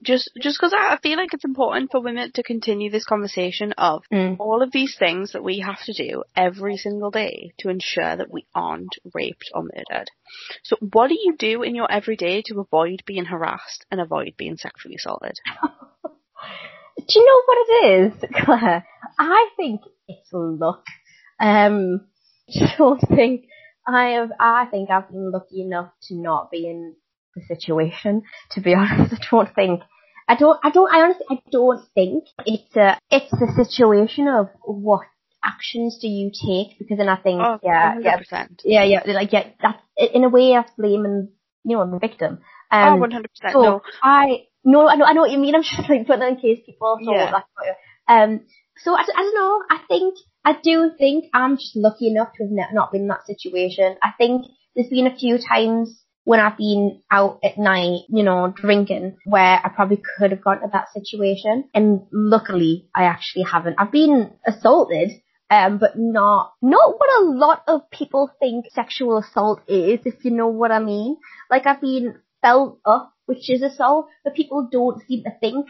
Just 0.03 0.31
just 0.41 0.57
because 0.59 0.73
I 0.75 0.97
feel 1.01 1.17
like 1.17 1.33
it's 1.33 1.45
important 1.45 1.91
for 1.91 2.01
women 2.01 2.31
to 2.33 2.43
continue 2.43 2.89
this 2.89 3.05
conversation 3.05 3.73
of 3.73 4.03
Mm. 4.11 4.37
all 4.39 4.61
of 4.63 4.71
these 4.71 4.95
things 4.97 5.33
that 5.33 5.43
we 5.43 5.59
have 5.59 5.79
to 5.85 5.93
do 5.93 6.23
every 6.35 6.77
single 6.77 7.11
day 7.11 7.51
to 7.59 7.69
ensure 7.69 8.15
that 8.15 8.31
we 8.31 8.45
aren't 8.55 8.95
raped 9.13 9.49
or 9.53 9.63
murdered. 9.63 10.09
So 10.63 10.77
what 10.79 11.09
do 11.09 11.15
you 11.15 11.35
do 11.37 11.61
in 11.61 11.75
your 11.75 11.91
everyday 11.91 12.41
to 12.47 12.59
avoid 12.59 13.03
being 13.05 13.25
harassed 13.25 13.85
and 13.91 14.01
avoid 14.01 14.33
being 14.37 14.57
sexually 14.57 14.95
assaulted? 14.95 15.37
Do 16.97 17.19
you 17.19 17.25
know 17.25 17.41
what 17.45 17.57
it 17.67 18.23
is, 18.23 18.29
Claire? 18.45 18.85
I 19.17 19.49
think 19.55 19.81
it's 20.07 20.29
luck. 20.31 20.85
Um, 21.39 22.07
think 23.15 23.45
I 23.87 24.09
have. 24.09 24.31
I 24.39 24.65
think 24.65 24.89
I've 24.89 25.09
been 25.09 25.31
lucky 25.31 25.61
enough 25.61 25.91
to 26.03 26.15
not 26.15 26.51
be 26.51 26.67
in 26.67 26.95
the 27.35 27.41
situation. 27.53 28.23
To 28.51 28.61
be 28.61 28.73
honest, 28.79 29.13
I 29.13 29.27
don't 29.29 29.53
think. 29.55 29.81
I 30.27 30.35
don't. 30.35 30.59
I 30.63 30.69
don't. 30.69 30.91
I 30.93 31.01
honestly. 31.03 31.25
I 31.29 31.39
don't 31.51 31.83
think 31.93 32.23
it's 32.45 32.75
a. 32.75 32.97
It's 33.09 33.31
a 33.33 33.63
situation 33.63 34.27
of 34.27 34.49
what 34.63 35.01
actions 35.43 35.97
do 36.01 36.07
you 36.07 36.29
take? 36.31 36.77
Because 36.77 36.97
then 36.97 37.09
I 37.09 37.15
think, 37.17 37.41
Oh, 37.41 37.59
yeah, 37.63 37.95
yeah, 37.99 38.17
100%. 38.19 38.59
yeah, 38.63 38.83
yeah. 38.83 39.01
Like, 39.07 39.33
yeah. 39.33 39.47
That's 39.61 39.81
in 40.13 40.23
a 40.23 40.29
way 40.29 40.51
that's 40.53 40.71
blaming, 40.77 41.29
you 41.63 41.77
know, 41.77 41.89
the 41.89 41.97
victim. 41.97 42.39
Oh, 42.71 42.77
Um, 42.77 42.99
100%. 43.01 43.25
so 43.51 43.61
No. 43.61 43.81
I 44.03 44.43
no, 44.63 44.87
I 44.87 44.95
know, 44.95 45.05
I 45.05 45.13
know 45.13 45.21
what 45.21 45.31
you 45.31 45.39
mean. 45.39 45.55
I'm 45.55 45.63
just 45.75 45.89
like 45.89 46.05
putting 46.05 46.21
it 46.23 46.27
in 46.29 46.35
case 46.37 46.59
people 46.65 46.99
thought 47.03 47.15
Yeah. 47.15 47.31
that's 47.31 47.47
what. 47.55 47.75
Um. 48.07 48.41
So 48.83 48.93
I, 48.95 49.01
I 49.01 49.21
don't 49.23 49.35
know. 49.35 49.63
I 49.69 49.79
think 49.87 50.15
I 50.45 50.57
do 50.63 50.91
think 50.97 51.25
I'm 51.33 51.57
just 51.57 51.75
lucky 51.75 52.07
enough 52.07 52.29
to 52.37 52.43
have 52.43 52.73
not 52.73 52.91
been 52.91 53.01
in 53.01 53.07
that 53.07 53.25
situation. 53.25 53.95
I 54.03 54.11
think 54.17 54.45
there's 54.75 54.89
been 54.89 55.07
a 55.07 55.15
few 55.15 55.37
times 55.39 55.99
when 56.23 56.39
I've 56.39 56.57
been 56.57 57.01
out 57.09 57.39
at 57.43 57.57
night, 57.57 58.01
you 58.09 58.23
know, 58.23 58.53
drinking, 58.55 59.17
where 59.25 59.59
I 59.63 59.69
probably 59.75 60.01
could 60.17 60.31
have 60.31 60.43
gone 60.43 60.61
to 60.61 60.67
that 60.71 60.93
situation, 60.93 61.69
and 61.73 62.01
luckily 62.11 62.89
I 62.95 63.03
actually 63.05 63.45
haven't. 63.51 63.75
I've 63.79 63.91
been 63.91 64.31
assaulted, 64.45 65.11
um, 65.49 65.79
but 65.79 65.93
not 65.97 66.53
not 66.61 66.93
what 66.97 67.21
a 67.21 67.25
lot 67.25 67.63
of 67.67 67.89
people 67.89 68.29
think 68.39 68.65
sexual 68.71 69.17
assault 69.17 69.61
is, 69.67 69.99
if 70.05 70.23
you 70.23 70.31
know 70.31 70.47
what 70.47 70.71
I 70.71 70.79
mean. 70.79 71.17
Like 71.49 71.65
I've 71.65 71.81
been 71.81 72.15
felt 72.41 72.79
up, 72.85 73.13
which 73.25 73.49
is 73.49 73.61
assault, 73.63 74.07
but 74.23 74.35
people 74.35 74.69
don't 74.71 75.01
seem 75.07 75.23
to 75.23 75.31
think 75.39 75.67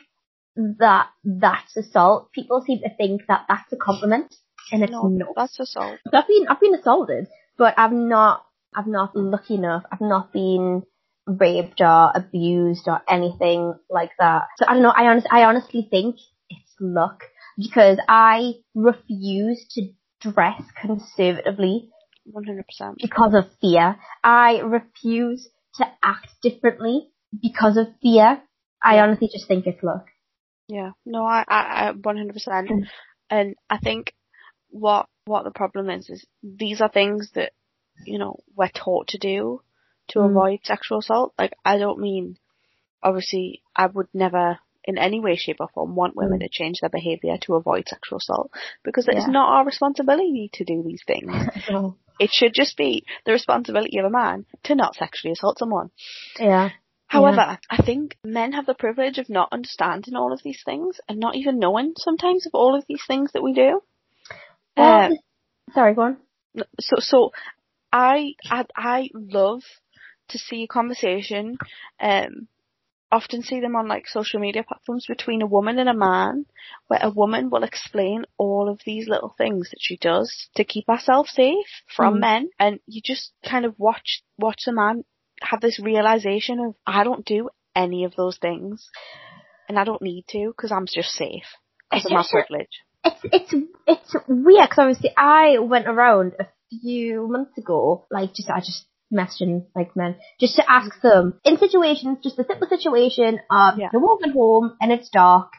that 0.55 1.07
that's 1.23 1.77
assault. 1.77 2.31
People 2.33 2.61
seem 2.65 2.79
to 2.79 2.89
think 2.95 3.21
that 3.27 3.45
that's 3.47 3.71
a 3.71 3.77
compliment, 3.77 4.35
and 4.71 4.83
it's 4.83 4.91
No, 4.91 5.07
not. 5.07 5.29
that's 5.35 5.59
assault. 5.59 5.97
So 6.11 6.17
I've 6.17 6.27
been 6.27 6.45
I've 6.49 6.59
been 6.59 6.75
assaulted, 6.75 7.27
but 7.57 7.73
I've 7.77 7.93
not 7.93 8.45
I've 8.75 8.87
not 8.87 9.15
lucky 9.15 9.55
enough. 9.55 9.83
I've 9.91 10.01
not 10.01 10.31
been 10.31 10.83
raped 11.27 11.81
or 11.81 12.11
abused 12.13 12.87
or 12.87 13.01
anything 13.09 13.73
like 13.89 14.11
that. 14.19 14.43
So 14.57 14.65
I 14.67 14.73
don't 14.73 14.83
know. 14.83 14.93
I 14.95 15.07
honest 15.07 15.27
I 15.31 15.43
honestly 15.43 15.87
think 15.89 16.15
it's 16.49 16.75
luck 16.79 17.23
because 17.57 17.97
I 18.07 18.53
refuse 18.73 19.65
to 19.71 19.89
dress 20.21 20.61
conservatively 20.79 21.89
100%. 22.29 22.95
because 23.01 23.33
of 23.33 23.45
fear. 23.59 23.97
I 24.23 24.59
refuse 24.59 25.49
to 25.75 25.85
act 26.03 26.27
differently 26.41 27.09
because 27.41 27.77
of 27.77 27.87
fear. 28.01 28.41
I 28.83 28.99
honestly 28.99 29.29
just 29.31 29.47
think 29.47 29.67
it's 29.67 29.83
luck. 29.83 30.07
Yeah, 30.67 30.91
no, 31.05 31.23
I, 31.25 31.43
I, 31.47 31.89
I 31.89 31.91
100%. 31.91 32.33
Mm. 32.47 32.81
And 33.29 33.55
I 33.69 33.77
think 33.77 34.13
what, 34.69 35.07
what 35.25 35.43
the 35.43 35.51
problem 35.51 35.89
is, 35.89 36.09
is 36.09 36.25
these 36.43 36.81
are 36.81 36.89
things 36.89 37.31
that, 37.35 37.51
you 38.05 38.19
know, 38.19 38.39
we're 38.55 38.69
taught 38.69 39.09
to 39.09 39.17
do 39.17 39.61
to 40.09 40.19
Mm. 40.19 40.29
avoid 40.31 40.59
sexual 40.63 40.99
assault. 40.99 41.33
Like, 41.39 41.53
I 41.63 41.77
don't 41.77 41.99
mean, 41.99 42.37
obviously, 43.01 43.61
I 43.75 43.85
would 43.87 44.07
never 44.13 44.59
in 44.83 44.97
any 44.97 45.19
way, 45.19 45.35
shape 45.35 45.57
or 45.59 45.67
form 45.67 45.93
want 45.95 46.15
women 46.15 46.39
Mm. 46.39 46.41
to 46.43 46.49
change 46.49 46.79
their 46.81 46.89
behaviour 46.89 47.37
to 47.41 47.53
avoid 47.55 47.87
sexual 47.87 48.17
assault 48.17 48.49
because 48.83 49.07
it's 49.07 49.27
Yeah. 49.27 49.31
not 49.31 49.49
our 49.49 49.63
responsibility 49.65 50.49
to 50.53 50.63
do 50.65 50.81
these 50.81 51.03
things. 51.05 51.31
It 52.19 52.31
should 52.31 52.53
just 52.55 52.77
be 52.77 53.05
the 53.25 53.31
responsibility 53.31 53.97
of 53.99 54.05
a 54.05 54.09
man 54.09 54.45
to 54.63 54.75
not 54.75 54.95
sexually 54.95 55.31
assault 55.33 55.59
someone. 55.59 55.91
yeah. 56.39 56.69
However, 57.07 57.59
I 57.69 57.77
think 57.83 58.17
men 58.23 58.53
have 58.53 58.65
the 58.65 58.73
privilege 58.73 59.17
of 59.19 59.29
not 59.29 59.49
understanding 59.51 60.15
all 60.15 60.31
of 60.33 60.41
these 60.43 60.63
things 60.63 60.99
and 61.09 61.19
not 61.19 61.35
even 61.35 61.59
knowing 61.59 61.93
sometimes 61.97 62.45
of 62.47 62.55
all 62.55 62.73
of 62.75 62.85
these 62.87 63.03
things 63.05 63.31
that 63.33 63.43
we 63.43 63.53
do. 63.53 63.83
Well, 64.77 65.05
Um, 65.05 65.17
sorry, 65.73 65.93
go 65.93 66.01
on. 66.03 66.17
so, 66.79 66.95
so 66.99 67.31
I, 67.91 68.33
I, 68.49 68.65
I 68.75 69.09
love 69.13 69.61
to 70.29 70.37
see 70.37 70.63
a 70.63 70.67
conversation, 70.67 71.57
um, 71.99 72.47
often 73.11 73.41
see 73.43 73.59
them 73.59 73.75
on 73.75 73.87
like 73.89 74.07
social 74.07 74.39
media 74.39 74.63
platforms 74.65 75.05
between 75.07 75.41
a 75.41 75.45
woman 75.45 75.77
and 75.79 75.89
a 75.89 75.93
man, 75.93 76.45
where 76.87 77.01
a 77.03 77.09
woman 77.09 77.49
will 77.49 77.63
explain 77.63 78.23
all 78.37 78.69
of 78.69 78.79
these 78.85 79.07
little 79.09 79.35
things 79.37 79.69
that 79.71 79.79
she 79.81 79.97
does 79.97 80.47
to 80.55 80.63
keep 80.63 80.85
herself 80.87 81.27
safe 81.27 81.67
from 81.93 82.15
Mm. 82.15 82.19
men, 82.21 82.49
and 82.59 82.79
you 82.87 83.01
just 83.03 83.33
kind 83.43 83.65
of 83.65 83.77
watch, 83.77 84.23
watch 84.37 84.61
the 84.65 84.71
man 84.71 85.03
have 85.41 85.59
this 85.59 85.79
realization 85.79 86.59
of, 86.59 86.75
I 86.87 87.03
don't 87.03 87.25
do 87.25 87.49
any 87.75 88.05
of 88.05 88.15
those 88.15 88.37
things, 88.37 88.89
and 89.67 89.77
I 89.77 89.83
don't 89.83 90.01
need 90.01 90.25
to, 90.29 90.53
because 90.55 90.71
I'm 90.71 90.85
just 90.85 91.09
safe, 91.11 91.43
because 91.89 92.05
of 92.05 92.11
my 92.11 92.21
It's 92.21 92.29
a- 92.29 92.31
privilege. 92.31 92.81
It's 93.03 93.21
it's 93.23 93.53
it's 93.87 94.15
weird 94.27 94.69
because 94.69 94.77
obviously 94.79 95.11
I 95.17 95.57
went 95.57 95.87
around 95.87 96.33
a 96.39 96.47
few 96.81 97.27
months 97.27 97.57
ago, 97.57 98.05
like 98.09 98.33
just 98.33 98.49
I 98.49 98.59
just 98.59 98.85
messaging 99.13 99.65
like 99.75 99.95
men 99.95 100.15
just 100.39 100.55
to 100.55 100.63
ask 100.71 101.01
them 101.01 101.39
in 101.43 101.57
situations, 101.57 102.19
just 102.23 102.39
a 102.39 102.45
simple 102.45 102.67
situation 102.67 103.39
of 103.49 103.77
Yeah. 103.77 103.89
you're 103.91 104.01
walking 104.01 104.31
home 104.31 104.77
and 104.79 104.91
it's 104.91 105.09
dark. 105.09 105.49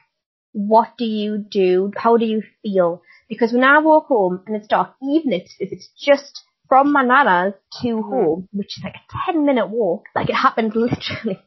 What 0.53 0.97
do 0.99 1.05
you 1.05 1.39
do? 1.39 1.93
How 1.97 2.17
do 2.17 2.27
you 2.27 2.43
feel? 2.63 3.03
Because 3.29 3.53
when 3.53 3.65
I 3.65 3.79
walk 3.81 4.07
home 4.07 4.43
and 4.47 4.57
it's 4.57 4.69
dark, 4.69 4.95
even 5.03 5.33
if, 5.33 5.49
if 5.59 5.73
it's 5.73 5.89
just 5.99 6.43
from 6.69 6.93
my 6.93 7.03
nana's 7.03 7.55
to 7.83 7.89
Mhm. 7.89 8.03
home, 8.11 8.49
which 8.53 8.79
is 8.79 8.85
like 8.85 8.97
a 8.97 9.33
ten 9.33 9.45
minute 9.47 9.69
walk, 9.69 10.05
like 10.15 10.29
it 10.31 10.35
happened 10.35 10.75
literally 10.77 11.43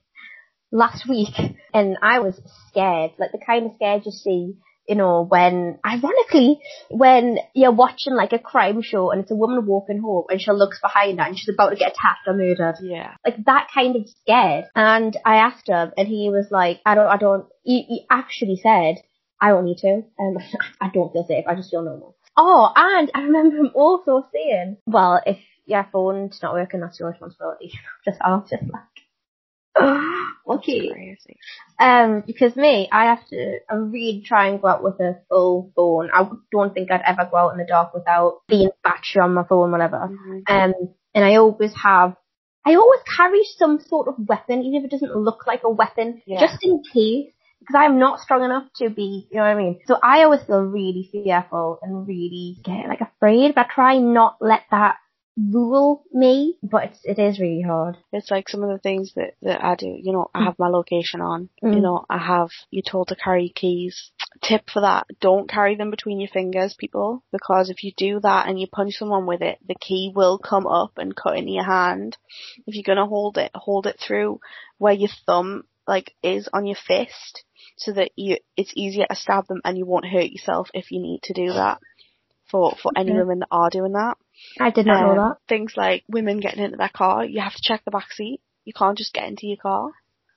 last 0.71 1.07
week, 1.07 1.35
and 1.73 1.97
I 2.01 2.19
was 2.19 2.39
scared, 2.69 3.11
like 3.17 3.31
the 3.31 3.39
kind 3.45 3.65
of 3.67 3.75
scared 3.75 4.03
you 4.05 4.11
see 4.11 4.55
you 4.87 4.95
know, 4.95 5.23
when, 5.23 5.79
ironically, 5.85 6.59
when 6.89 7.37
you're 7.53 7.71
watching 7.71 8.13
like 8.13 8.33
a 8.33 8.39
crime 8.39 8.81
show 8.81 9.11
and 9.11 9.21
it's 9.21 9.31
a 9.31 9.35
woman 9.35 9.65
walking 9.65 9.99
home 9.99 10.25
and 10.29 10.41
she 10.41 10.51
looks 10.51 10.79
behind 10.79 11.19
her 11.19 11.25
and 11.25 11.37
she's 11.37 11.53
about 11.53 11.69
to 11.69 11.75
get 11.75 11.93
attacked 11.93 12.27
or 12.27 12.33
murdered. 12.33 12.75
Yeah. 12.81 13.15
Like 13.25 13.43
that 13.45 13.67
kind 13.73 13.95
of 13.95 14.07
scared. 14.21 14.65
And 14.75 15.17
I 15.25 15.37
asked 15.37 15.67
him 15.67 15.91
and 15.97 16.07
he 16.07 16.29
was 16.29 16.47
like, 16.51 16.81
I 16.85 16.95
don't, 16.95 17.07
I 17.07 17.17
don't, 17.17 17.47
he, 17.63 17.81
he 17.83 18.05
actually 18.09 18.59
said, 18.61 18.97
I 19.41 19.49
don't 19.49 19.65
need 19.65 19.77
to. 19.79 20.03
Um, 20.19 20.37
I 20.81 20.89
don't 20.93 21.11
feel 21.11 21.25
safe. 21.27 21.45
I 21.47 21.55
just 21.55 21.71
feel 21.71 21.83
normal. 21.83 22.15
Oh, 22.37 22.71
and 22.75 23.09
I 23.13 23.21
remember 23.21 23.57
him 23.57 23.71
also 23.73 24.27
saying, 24.33 24.77
well, 24.85 25.21
if 25.25 25.37
your 25.65 25.87
phone's 25.91 26.39
not 26.43 26.53
working, 26.53 26.81
that's 26.81 26.99
your 26.99 27.09
responsibility. 27.09 27.71
just, 28.05 28.19
I 28.21 28.31
was 28.31 28.49
just 28.49 28.63
like, 28.63 28.81
okay. 30.47 31.17
Um, 31.79 32.23
because 32.25 32.55
me, 32.55 32.87
I 32.91 33.05
have 33.05 33.27
to, 33.29 33.59
I 33.69 33.75
really 33.75 34.23
try 34.25 34.47
and 34.47 34.61
go 34.61 34.67
out 34.67 34.83
with 34.83 34.99
a 34.99 35.19
full 35.29 35.71
phone. 35.75 36.09
I 36.13 36.27
don't 36.51 36.73
think 36.73 36.91
I'd 36.91 37.01
ever 37.05 37.27
go 37.29 37.37
out 37.37 37.51
in 37.51 37.57
the 37.57 37.65
dark 37.65 37.93
without 37.93 38.41
being 38.47 38.69
battery 38.83 39.21
on 39.21 39.33
my 39.33 39.43
phone, 39.43 39.71
whatever. 39.71 40.09
Mhm. 40.09 40.43
Um, 40.47 40.73
and 41.13 41.25
I 41.25 41.35
always 41.35 41.73
have, 41.81 42.15
I 42.65 42.75
always 42.75 43.01
carry 43.15 43.43
some 43.57 43.79
sort 43.79 44.07
of 44.07 44.15
weapon, 44.27 44.61
even 44.63 44.79
if 44.79 44.85
it 44.85 44.91
doesn't 44.91 45.15
look 45.15 45.45
like 45.47 45.63
a 45.63 45.69
weapon, 45.69 46.21
Yeah. 46.25 46.39
just 46.39 46.63
in 46.63 46.81
case. 46.93 47.31
Because 47.59 47.75
I'm 47.79 47.97
not 47.97 48.19
strong 48.19 48.43
enough 48.43 48.65
to 48.75 48.89
be, 48.91 49.27
you 49.31 49.37
know 49.37 49.43
what 49.43 49.49
I 49.49 49.55
mean? 49.55 49.79
So 49.87 49.97
I 50.03 50.23
always 50.23 50.43
feel 50.43 50.61
really 50.61 51.09
fearful 51.11 51.79
and 51.81 52.07
really 52.07 52.57
get 52.63 52.87
like 52.87 53.01
afraid, 53.01 53.55
but 53.55 53.65
I 53.65 53.73
try 53.73 53.97
not 53.97 54.37
let 54.39 54.61
that 54.69 54.97
rule 55.37 56.03
me, 56.13 56.55
but 56.63 56.85
it's, 56.85 56.99
it 57.03 57.19
is 57.19 57.39
really 57.39 57.61
hard. 57.61 57.97
It's 58.11 58.31
like 58.31 58.47
some 58.47 58.63
of 58.63 58.69
the 58.69 58.79
things 58.79 59.13
that, 59.15 59.33
that 59.41 59.63
I 59.63 59.75
do. 59.75 59.87
You 60.01 60.13
know, 60.13 60.29
I 60.33 60.45
have 60.45 60.59
my 60.59 60.67
location 60.67 61.21
on. 61.21 61.49
Mm. 61.63 61.75
You 61.75 61.81
know, 61.81 62.05
I 62.09 62.17
have, 62.17 62.49
you're 62.71 62.83
told 62.83 63.09
to 63.09 63.15
carry 63.15 63.51
keys. 63.53 64.11
Tip 64.41 64.69
for 64.69 64.81
that, 64.81 65.07
don't 65.21 65.49
carry 65.49 65.75
them 65.75 65.91
between 65.91 66.19
your 66.19 66.29
fingers, 66.29 66.75
people, 66.77 67.23
because 67.31 67.69
if 67.69 67.83
you 67.83 67.93
do 67.95 68.19
that 68.19 68.47
and 68.47 68.59
you 68.59 68.67
punch 68.67 68.95
someone 68.95 69.25
with 69.25 69.41
it, 69.41 69.59
the 69.65 69.75
key 69.79 70.11
will 70.13 70.37
come 70.37 70.67
up 70.67 70.91
and 70.97 71.15
cut 71.15 71.37
into 71.37 71.51
your 71.51 71.63
hand. 71.63 72.17
If 72.67 72.75
you're 72.75 72.83
gonna 72.83 73.07
hold 73.07 73.37
it, 73.37 73.51
hold 73.55 73.87
it 73.87 73.97
through 73.97 74.41
where 74.77 74.93
your 74.93 75.09
thumb, 75.25 75.63
like, 75.87 76.13
is 76.21 76.49
on 76.51 76.65
your 76.65 76.75
fist, 76.75 77.45
so 77.77 77.93
that 77.93 78.11
you, 78.17 78.37
it's 78.57 78.73
easier 78.75 79.05
to 79.09 79.15
stab 79.15 79.47
them 79.47 79.61
and 79.63 79.77
you 79.77 79.85
won't 79.85 80.05
hurt 80.05 80.31
yourself 80.31 80.69
if 80.73 80.91
you 80.91 81.01
need 81.01 81.21
to 81.23 81.33
do 81.33 81.53
that. 81.53 81.79
For, 82.51 82.75
for 82.81 82.91
any 82.95 83.11
Okay. 83.11 83.19
women 83.19 83.39
that 83.39 83.47
are 83.51 83.69
doing 83.69 83.93
that. 83.93 84.17
I 84.59 84.69
did 84.69 84.85
not 84.85 85.01
Um, 85.01 85.15
know 85.15 85.29
that. 85.29 85.37
Things 85.47 85.73
like 85.75 86.03
women 86.07 86.39
getting 86.39 86.63
into 86.63 86.77
their 86.77 86.89
car, 86.89 87.25
you 87.25 87.41
have 87.41 87.55
to 87.55 87.61
check 87.61 87.83
the 87.83 87.91
back 87.91 88.11
seat. 88.11 88.39
You 88.65 88.73
can't 88.73 88.97
just 88.97 89.13
get 89.13 89.27
into 89.27 89.47
your 89.47 89.57
car. 89.57 89.91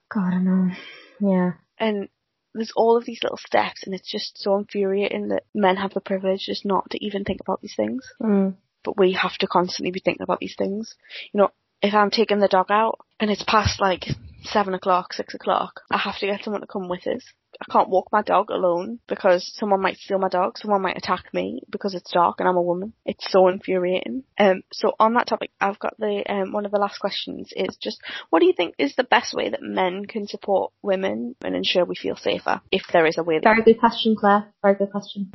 God, 0.09 0.33
I 0.33 0.39
know. 0.39 0.71
Yeah. 1.19 1.51
And 1.77 2.09
there's 2.53 2.73
all 2.75 2.97
of 2.97 3.05
these 3.05 3.21
little 3.21 3.37
steps 3.37 3.83
and 3.85 3.93
it's 3.93 4.09
just 4.09 4.37
so 4.41 4.57
infuriating 4.57 5.29
that 5.29 5.43
men 5.53 5.77
have 5.77 5.93
the 5.93 6.01
privilege 6.01 6.45
just 6.47 6.65
not 6.65 6.89
to 6.89 7.05
even 7.05 7.23
think 7.23 7.41
about 7.41 7.61
these 7.61 7.75
things. 7.75 8.03
Mm. 8.21 8.55
But 8.83 8.97
we 8.97 9.13
have 9.13 9.37
to 9.39 9.47
constantly 9.47 9.91
be 9.91 9.99
thinking 10.03 10.23
about 10.23 10.39
these 10.39 10.55
things. 10.57 10.95
You 11.31 11.39
know, 11.41 11.51
if 11.81 11.93
I'm 11.93 12.09
taking 12.11 12.39
the 12.39 12.47
dog 12.47 12.67
out 12.71 12.99
and 13.19 13.29
it's 13.29 13.43
past 13.43 13.79
like 13.79 14.05
seven 14.43 14.73
o'clock, 14.73 15.13
six 15.13 15.33
o'clock, 15.33 15.81
I 15.91 15.97
have 15.97 16.17
to 16.19 16.25
get 16.25 16.43
someone 16.43 16.61
to 16.61 16.67
come 16.67 16.89
with 16.89 17.05
us. 17.07 17.23
I 17.61 17.71
can't 17.71 17.89
walk 17.89 18.07
my 18.11 18.21
dog 18.21 18.49
alone 18.51 18.99
because 19.07 19.51
someone 19.55 19.81
might 19.81 19.97
steal 19.97 20.17
my 20.17 20.29
dog, 20.29 20.57
someone 20.57 20.81
might 20.81 20.97
attack 20.97 21.25
me 21.33 21.61
because 21.69 21.93
it's 21.93 22.11
dark 22.11 22.39
and 22.39 22.47
I'm 22.47 22.55
a 22.55 22.61
woman. 22.61 22.93
It's 23.05 23.29
so 23.29 23.49
infuriating. 23.49 24.23
Um, 24.37 24.63
so 24.71 24.93
on 24.99 25.13
that 25.15 25.27
topic, 25.27 25.51
I've 25.59 25.79
got 25.79 25.97
the 25.99 26.23
um, 26.29 26.53
one 26.53 26.65
of 26.65 26.71
the 26.71 26.79
last 26.79 26.99
questions 26.99 27.51
is 27.55 27.77
just 27.81 28.01
what 28.29 28.39
do 28.39 28.45
you 28.45 28.53
think 28.53 28.75
is 28.77 28.95
the 28.95 29.03
best 29.03 29.33
way 29.33 29.49
that 29.49 29.61
men 29.61 30.05
can 30.05 30.27
support 30.27 30.71
women 30.81 31.35
and 31.43 31.55
ensure 31.55 31.83
we 31.83 31.95
feel 31.95 32.15
safer 32.15 32.61
if 32.71 32.83
there 32.93 33.05
is 33.05 33.17
a 33.17 33.23
way 33.23 33.39
that 33.39 33.43
Very 33.43 33.63
good 33.63 33.79
question, 33.79 34.15
Claire. 34.17 34.53
Very 34.61 34.75
good 34.75 34.91
question. 34.91 35.31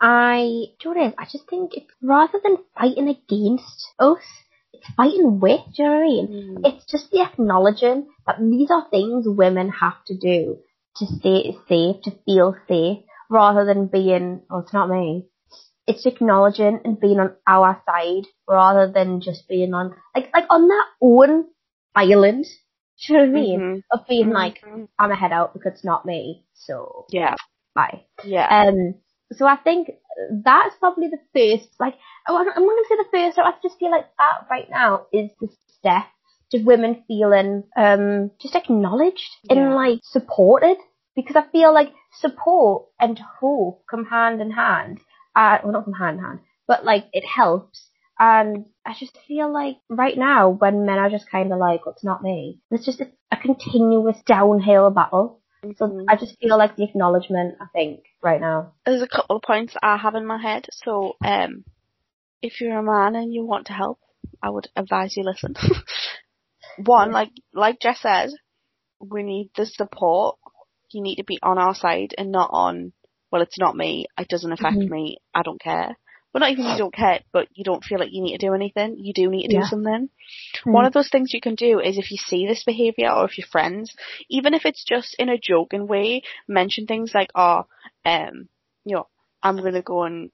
I, 0.00 0.42
do 0.78 0.88
you 0.90 0.94
know 0.94 1.00
what 1.00 1.06
it 1.06 1.08
is? 1.08 1.14
I 1.18 1.24
just 1.24 1.48
think 1.50 1.72
it's 1.74 1.90
rather 2.00 2.38
than 2.42 2.58
fighting 2.78 3.08
against 3.08 3.88
us, 3.98 4.22
it's 4.72 4.86
fighting 4.96 5.40
with, 5.40 5.60
do 5.74 5.82
you 5.82 5.88
know 5.88 5.94
what 5.96 6.00
I 6.00 6.04
mean? 6.04 6.28
Mm, 6.28 6.60
It's 6.72 6.84
just 6.88 7.10
the 7.10 7.20
acknowledging 7.20 8.06
that 8.26 8.36
these 8.38 8.70
are 8.70 8.86
things 8.90 9.26
women 9.26 9.70
have 9.70 10.04
to 10.06 10.16
do 10.16 10.58
to 10.98 11.06
stay 11.06 11.56
safe, 11.68 12.02
to 12.04 12.10
feel 12.24 12.54
safe, 12.68 12.98
rather 13.30 13.64
than 13.64 13.86
being, 13.86 14.42
oh, 14.50 14.58
it's 14.60 14.72
not 14.72 14.88
me. 14.90 15.26
It's 15.86 16.06
acknowledging 16.06 16.80
and 16.84 17.00
being 17.00 17.18
on 17.18 17.34
our 17.46 17.82
side 17.86 18.24
rather 18.48 18.90
than 18.92 19.20
just 19.20 19.48
being 19.48 19.74
on, 19.74 19.94
like, 20.14 20.30
like 20.34 20.46
on 20.50 20.68
that 20.68 20.86
own 21.00 21.46
island. 21.94 22.44
Do 23.06 23.12
you 23.12 23.18
know 23.18 23.24
what 23.24 23.30
I 23.30 23.32
mean? 23.32 23.60
mhm, 23.60 23.82
Of 23.90 24.06
being 24.08 24.30
like, 24.30 24.60
mhm. 24.62 24.88
I'm 24.98 25.10
a 25.10 25.16
head 25.16 25.32
out 25.32 25.54
because 25.54 25.72
it's 25.74 25.84
not 25.84 26.04
me, 26.06 26.44
so 26.54 27.06
yeah, 27.10 27.34
bye. 27.74 28.04
yeah, 28.22 28.48
Um, 28.50 28.94
so 29.32 29.46
I 29.46 29.56
think 29.56 29.90
that's 30.44 30.74
probably 30.80 31.08
the 31.08 31.18
first, 31.34 31.68
like, 31.78 31.94
I'm 32.26 32.34
going 32.44 32.54
to 32.56 32.86
say 32.88 32.96
the 32.96 33.04
first, 33.12 33.38
I 33.38 33.52
just 33.62 33.78
feel 33.78 33.90
like 33.90 34.06
that 34.18 34.46
right 34.50 34.68
now 34.70 35.06
is 35.12 35.30
the 35.40 35.48
step 35.78 36.04
to 36.50 36.62
women 36.62 37.04
feeling, 37.06 37.64
um, 37.76 38.30
just 38.40 38.54
acknowledged 38.56 39.30
and 39.50 39.74
like 39.74 40.00
supported. 40.02 40.76
Because 41.18 41.34
I 41.34 41.50
feel 41.50 41.74
like 41.74 41.92
support 42.20 42.86
and 43.00 43.18
hope 43.40 43.82
come 43.90 44.04
hand 44.04 44.40
in 44.40 44.52
hand. 44.52 45.00
uh, 45.34 45.58
well 45.64 45.72
not 45.72 45.84
from 45.84 45.94
hand 45.94 46.18
in 46.18 46.24
hand, 46.24 46.38
but 46.68 46.84
like 46.84 47.06
it 47.12 47.24
helps. 47.24 47.90
And 48.20 48.66
I 48.86 48.94
just 48.98 49.18
feel 49.26 49.52
like 49.52 49.78
right 49.88 50.16
now 50.16 50.50
when 50.50 50.86
men 50.86 50.98
are 50.98 51.10
just 51.10 51.28
kind 51.28 51.52
of 51.52 51.58
like, 51.58 51.80
"It's 51.88 52.04
not 52.04 52.22
me," 52.22 52.60
it's 52.70 52.86
just 52.86 53.00
a, 53.00 53.08
a 53.32 53.36
continuous 53.36 54.18
downhill 54.26 54.90
battle. 54.90 55.40
So 55.76 55.88
Mhm. 55.88 56.04
I 56.08 56.14
just 56.16 56.38
feel 56.40 56.56
like 56.56 56.76
the 56.76 56.84
acknowledgement. 56.84 57.56
I 57.60 57.66
think 57.72 58.04
right 58.22 58.40
now. 58.40 58.74
There's 58.86 59.02
a 59.02 59.08
couple 59.16 59.36
of 59.36 59.42
points 59.42 59.76
I 59.82 59.96
have 59.96 60.14
in 60.14 60.24
my 60.24 60.40
head. 60.40 60.66
So, 60.72 61.16
um, 61.24 61.64
if 62.42 62.60
you're 62.60 62.78
a 62.78 62.82
man 62.94 63.16
and 63.16 63.32
you 63.34 63.44
want 63.44 63.66
to 63.66 63.72
help, 63.72 63.98
I 64.40 64.50
would 64.50 64.68
advise 64.76 65.16
you 65.16 65.24
listen. 65.24 65.56
One, 66.84 67.10
like 67.10 67.32
like 67.52 67.80
Jess 67.80 68.00
said, 68.00 68.30
we 69.00 69.22
need 69.24 69.50
the 69.56 69.66
support. 69.66 70.38
You 70.90 71.02
need 71.02 71.16
to 71.16 71.24
be 71.24 71.38
on 71.42 71.58
our 71.58 71.74
side 71.74 72.14
and 72.16 72.32
not 72.32 72.50
on. 72.52 72.92
Well, 73.30 73.42
it's 73.42 73.58
not 73.58 73.76
me. 73.76 74.06
It 74.18 74.28
doesn't 74.28 74.52
affect 74.52 74.76
Mhm. 74.76 74.88
me. 74.88 75.18
I 75.34 75.42
don't 75.42 75.60
care. 75.60 75.96
Well, 76.32 76.40
not 76.40 76.50
even 76.50 76.66
you 76.66 76.76
don't 76.76 76.94
care, 76.94 77.20
but 77.32 77.48
you 77.54 77.64
don't 77.64 77.82
feel 77.82 77.98
like 77.98 78.12
you 78.12 78.22
need 78.22 78.38
to 78.38 78.46
do 78.46 78.54
anything. 78.54 78.98
You 78.98 79.14
do 79.14 79.30
need 79.30 79.48
to 79.48 79.56
do 79.60 79.64
something. 79.64 80.10
Mm. 80.66 80.72
One 80.72 80.84
of 80.84 80.92
those 80.92 81.08
things 81.08 81.32
you 81.32 81.40
can 81.40 81.54
do 81.54 81.80
is 81.80 81.96
if 81.96 82.10
you 82.10 82.18
see 82.18 82.46
this 82.46 82.64
behaviour 82.64 83.10
or 83.10 83.24
if 83.24 83.38
your 83.38 83.46
friends, 83.46 83.94
even 84.28 84.52
if 84.52 84.66
it's 84.66 84.84
just 84.84 85.14
in 85.18 85.30
a 85.30 85.38
joking 85.38 85.86
way, 85.86 86.22
mention 86.46 86.86
things 86.86 87.12
like, 87.14 87.30
oh, 87.34 87.64
um, 88.04 88.48
you 88.84 88.96
know, 88.96 89.08
I'm 89.42 89.56
gonna 89.56 89.82
go 89.82 90.04
and, 90.04 90.30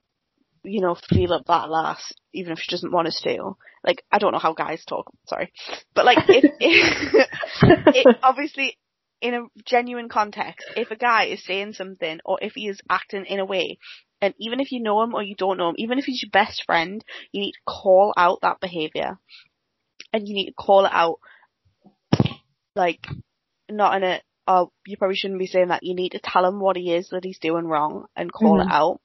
you 0.65 0.81
know, 0.81 0.97
feel 1.09 1.33
up 1.33 1.47
that 1.47 1.71
lass, 1.71 2.13
even 2.33 2.53
if 2.53 2.59
she 2.59 2.71
doesn't 2.71 2.93
want 2.93 3.07
us 3.07 3.21
to. 3.23 3.57
Like, 3.85 4.05
I 4.11 4.19
don't 4.19 4.33
know 4.33 4.39
how 4.39 4.53
guys 4.53 4.85
talk, 4.85 5.13
sorry. 5.29 5.53
But 5.95 6.07
like, 6.07 6.19
it, 6.29 8.17
obviously, 8.23 8.79
in 9.25 9.33
a 9.33 9.47
genuine 9.65 10.11
context, 10.11 10.67
if 10.77 10.91
a 10.91 10.97
guy 10.97 11.25
is 11.25 11.43
saying 11.43 11.73
something 11.73 12.21
or 12.27 12.39
if 12.43 12.53
he 12.55 12.69
is 12.69 12.79
acting 12.91 13.25
in 13.25 13.41
a 13.41 13.45
way, 13.47 13.79
and 14.21 14.35
even 14.39 14.61
if 14.61 14.71
you 14.71 14.83
know 14.83 15.03
him 15.03 15.15
or 15.15 15.23
you 15.23 15.35
don't 15.35 15.57
know 15.57 15.71
him, 15.71 15.77
even 15.79 15.99
if 15.99 16.05
he's 16.05 16.23
your 16.23 16.31
best 16.31 16.63
friend, 16.67 17.03
you 17.33 17.41
need 17.41 17.53
to 17.53 17.59
call 17.67 18.13
out 18.19 18.41
that 18.43 18.61
behaviour. 18.61 19.19
And 20.13 20.29
you 20.29 20.35
need 20.35 20.49
to 20.49 20.53
call 20.53 20.85
it 20.85 20.93
out, 20.93 21.21
like, 22.77 23.07
not 23.71 23.97
in 23.97 24.03
a, 24.03 24.21
oh, 24.47 24.71
you 24.87 24.99
probably 24.99 25.17
shouldn't 25.17 25.41
be 25.41 25.47
saying 25.47 25.69
that. 25.69 25.83
You 25.83 25.95
need 25.95 26.11
to 26.11 26.21
tell 26.23 26.45
him 26.45 26.61
what 26.61 26.77
he 26.77 26.93
is 26.93 27.09
that 27.09 27.25
he's 27.25 27.39
doing 27.39 27.67
wrong 27.67 28.05
and 28.15 28.31
call 28.31 28.59
Mhm. 28.59 28.67
it 28.67 28.71
out. 28.71 29.01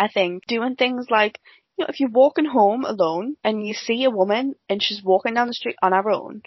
I 0.00 0.08
think 0.08 0.46
doing 0.46 0.74
things 0.74 1.06
like, 1.10 1.38
you 1.78 1.84
know, 1.84 1.90
if 1.90 2.00
you're 2.00 2.10
walking 2.10 2.44
home 2.44 2.84
alone 2.84 3.36
and 3.44 3.64
you 3.64 3.72
see 3.72 4.02
a 4.02 4.10
woman 4.10 4.56
and 4.68 4.82
she's 4.82 5.02
walking 5.02 5.34
down 5.34 5.46
the 5.46 5.54
street 5.54 5.76
on 5.80 5.92
her 5.92 6.10
own, 6.10 6.42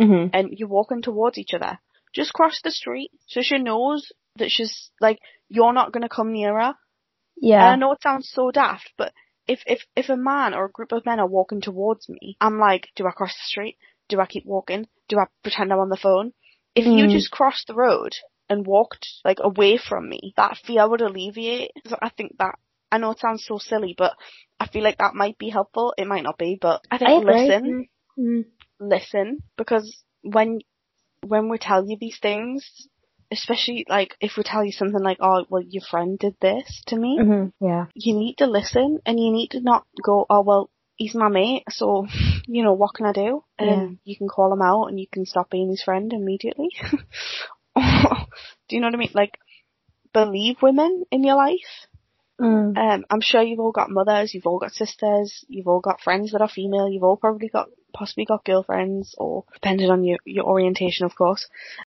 Mhm. 0.00 0.30
and 0.32 0.48
you're 0.52 0.68
walking 0.68 1.02
towards 1.02 1.36
each 1.36 1.52
other, 1.52 1.78
just 2.14 2.32
cross 2.32 2.60
the 2.62 2.70
street 2.70 3.10
so 3.26 3.42
she 3.42 3.58
knows 3.58 4.10
that 4.36 4.50
she's 4.50 4.90
like 5.00 5.18
you're 5.48 5.72
not 5.72 5.92
gonna 5.92 6.08
come 6.08 6.32
near 6.32 6.58
her. 6.60 6.74
Yeah. 7.40 7.60
And 7.60 7.68
I 7.70 7.76
know 7.76 7.92
it 7.92 8.02
sounds 8.02 8.30
so 8.30 8.50
daft, 8.50 8.92
but 8.96 9.12
if 9.46 9.62
if 9.66 9.84
if 9.96 10.08
a 10.08 10.16
man 10.16 10.54
or 10.54 10.66
a 10.66 10.70
group 10.70 10.92
of 10.92 11.06
men 11.06 11.20
are 11.20 11.26
walking 11.26 11.60
towards 11.60 12.08
me, 12.08 12.36
I'm 12.40 12.58
like, 12.58 12.88
do 12.96 13.06
I 13.06 13.10
cross 13.10 13.34
the 13.34 13.46
street? 13.46 13.78
Do 14.08 14.20
I 14.20 14.26
keep 14.26 14.44
walking? 14.44 14.86
Do 15.08 15.18
I 15.18 15.26
pretend 15.42 15.72
I'm 15.72 15.78
on 15.78 15.88
the 15.88 15.96
phone? 15.96 16.32
If 16.74 16.84
you 16.84 17.06
Mm. 17.06 17.12
just 17.12 17.30
cross 17.30 17.64
the 17.66 17.74
road 17.74 18.12
and 18.48 18.66
walked 18.66 19.08
like 19.24 19.38
away 19.40 19.78
from 19.78 20.08
me, 20.08 20.34
that 20.36 20.58
fear 20.58 20.88
would 20.88 21.00
alleviate. 21.00 21.72
So 21.86 21.96
I 22.00 22.10
think 22.10 22.36
that 22.38 22.56
I 22.92 22.98
know 22.98 23.10
it 23.12 23.18
sounds 23.20 23.44
so 23.44 23.58
silly, 23.58 23.94
but 23.96 24.14
I 24.60 24.66
feel 24.66 24.82
like 24.82 24.98
that 24.98 25.14
might 25.14 25.38
be 25.38 25.48
helpful. 25.50 25.94
It 25.96 26.06
might 26.06 26.22
not 26.22 26.38
be, 26.38 26.58
but 26.60 26.82
I 26.90 26.98
think 26.98 27.10
I 27.10 27.18
listen 27.18 27.88
Mm. 28.18 28.46
listen 28.80 29.38
because 29.56 30.02
when 30.22 30.58
when 31.26 31.48
we 31.48 31.58
tell 31.58 31.84
you 31.84 31.96
these 32.00 32.18
things, 32.20 32.88
especially 33.30 33.84
like 33.88 34.16
if 34.20 34.36
we 34.36 34.42
tell 34.42 34.64
you 34.64 34.72
something 34.72 35.02
like, 35.02 35.18
"Oh, 35.20 35.44
well, 35.48 35.62
your 35.62 35.82
friend 35.82 36.18
did 36.18 36.36
this 36.40 36.82
to 36.86 36.96
me," 36.96 37.18
Mhm. 37.18 37.52
Yeah. 37.60 37.86
you 37.94 38.14
need 38.14 38.38
to 38.38 38.46
listen 38.46 39.00
and 39.04 39.20
you 39.20 39.30
need 39.30 39.50
to 39.52 39.60
not 39.60 39.86
go, 40.02 40.26
"Oh, 40.30 40.42
well, 40.42 40.70
he's 40.96 41.14
my 41.14 41.28
mate, 41.28 41.64
so 41.70 42.06
you 42.46 42.62
know 42.62 42.72
what 42.74 42.94
can 42.94 43.06
I 43.06 43.12
do?" 43.12 43.44
And 43.58 43.98
you 44.04 44.16
can 44.16 44.28
call 44.28 44.52
him 44.52 44.62
out 44.62 44.86
and 44.86 44.98
you 44.98 45.06
can 45.10 45.26
stop 45.26 45.50
being 45.50 45.68
his 45.68 45.82
friend 45.82 46.12
immediately. 46.12 46.70
do 47.76 48.76
you 48.76 48.80
know 48.80 48.86
what 48.86 48.94
I 48.94 48.98
mean? 48.98 49.10
Like, 49.14 49.38
believe 50.12 50.62
women 50.62 51.04
in 51.10 51.24
your 51.24 51.36
life. 51.36 51.86
Mm. 52.40 52.76
Um, 52.78 53.04
I'm 53.10 53.20
sure 53.20 53.42
you've 53.42 53.58
all 53.58 53.72
got 53.72 53.90
mothers, 53.90 54.32
you've 54.32 54.46
all 54.46 54.60
got 54.60 54.72
sisters, 54.72 55.44
you've 55.48 55.66
all 55.66 55.80
got 55.80 56.00
friends 56.00 56.32
that 56.32 56.40
are 56.40 56.48
female, 56.48 56.88
you've 56.88 57.02
all 57.02 57.16
probably 57.16 57.48
got 57.48 57.68
possibly 57.92 58.24
got 58.24 58.44
girlfriends, 58.44 59.14
or 59.18 59.44
depending 59.52 59.90
on 59.90 60.04
your 60.04 60.18
your 60.24 60.44
orientation, 60.44 61.06
of 61.06 61.14
course. 61.16 61.46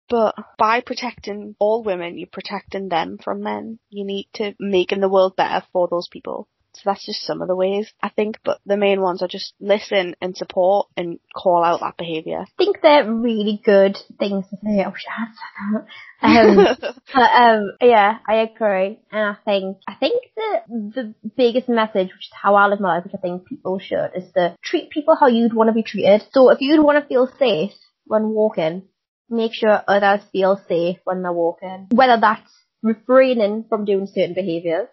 But 0.10 0.36
by 0.58 0.82
protecting 0.82 1.56
all 1.60 1.84
women, 1.84 2.18
you're 2.18 2.28
protecting 2.32 2.90
them 2.90 3.18
from 3.18 3.42
men. 3.42 3.80
You 3.90 4.06
need 4.06 4.28
to 4.34 4.54
making 4.60 5.02
the 5.02 5.10
world 5.10 5.36
better 5.36 5.66
for 5.72 5.88
those 5.88 6.08
people. 6.08 6.48
So 6.82 6.90
that's 6.90 7.06
just 7.06 7.22
some 7.22 7.42
of 7.42 7.48
the 7.48 7.56
ways 7.56 7.94
I 8.02 8.10
think, 8.10 8.40
but 8.44 8.60
the 8.66 8.78
main 8.78 9.02
ones 9.02 9.22
are 9.22 9.28
just 9.28 9.54
listen 9.60 10.16
and 10.20 10.36
support 10.36 10.88
and 10.98 11.20
call 11.36 11.64
out 11.64 11.82
that 11.82 11.98
behaviour. 11.98 12.40
I 12.40 12.46
think 12.58 12.82
they're 12.82 13.12
really 13.12 13.62
good 13.64 13.98
things 14.18 14.46
to 14.50 14.58
say. 14.64 14.82
I 14.82 14.88
wish 14.88 15.06
I 15.08 15.20
had 15.20 15.30
said 15.38 15.56
that. 15.58 15.86
Um, 16.24 16.94
But 17.14 17.30
um, 17.36 17.72
yeah, 17.82 18.18
I 18.28 18.36
agree, 18.38 19.00
and 19.12 19.22
I 19.22 19.36
think 19.46 19.78
I 19.88 19.96
think 19.96 20.24
the 20.36 20.62
the 20.96 21.30
biggest 21.36 21.70
message, 21.70 22.08
which 22.08 22.28
is 22.28 22.34
how 22.34 22.56
I 22.56 22.68
live 22.68 22.80
my 22.80 22.96
life, 22.96 23.04
which 23.04 23.16
I 23.16 23.22
think 23.22 23.46
people 23.46 23.80
should, 23.80 24.12
is 24.16 24.32
to 24.34 24.56
treat 24.64 24.90
people 24.90 25.16
how 25.16 25.28
you'd 25.28 25.54
want 25.54 25.68
to 25.68 25.74
be 25.74 25.84
treated. 25.84 26.24
So 26.32 26.50
if 26.50 26.62
you'd 26.62 26.84
want 26.84 27.02
to 27.02 27.08
feel 27.08 27.28
safe 27.38 27.74
when 28.06 28.30
walking, 28.30 28.84
make 29.30 29.54
sure 29.54 29.84
others 29.88 30.22
feel 30.32 30.62
safe 30.68 30.98
when 31.04 31.22
they're 31.22 31.34
walking. 31.34 31.88
Whether 31.92 32.20
that's 32.20 32.52
refraining 32.82 33.66
from 33.70 33.86
doing 33.86 34.08
certain 34.08 34.34
behaviours 34.34 34.88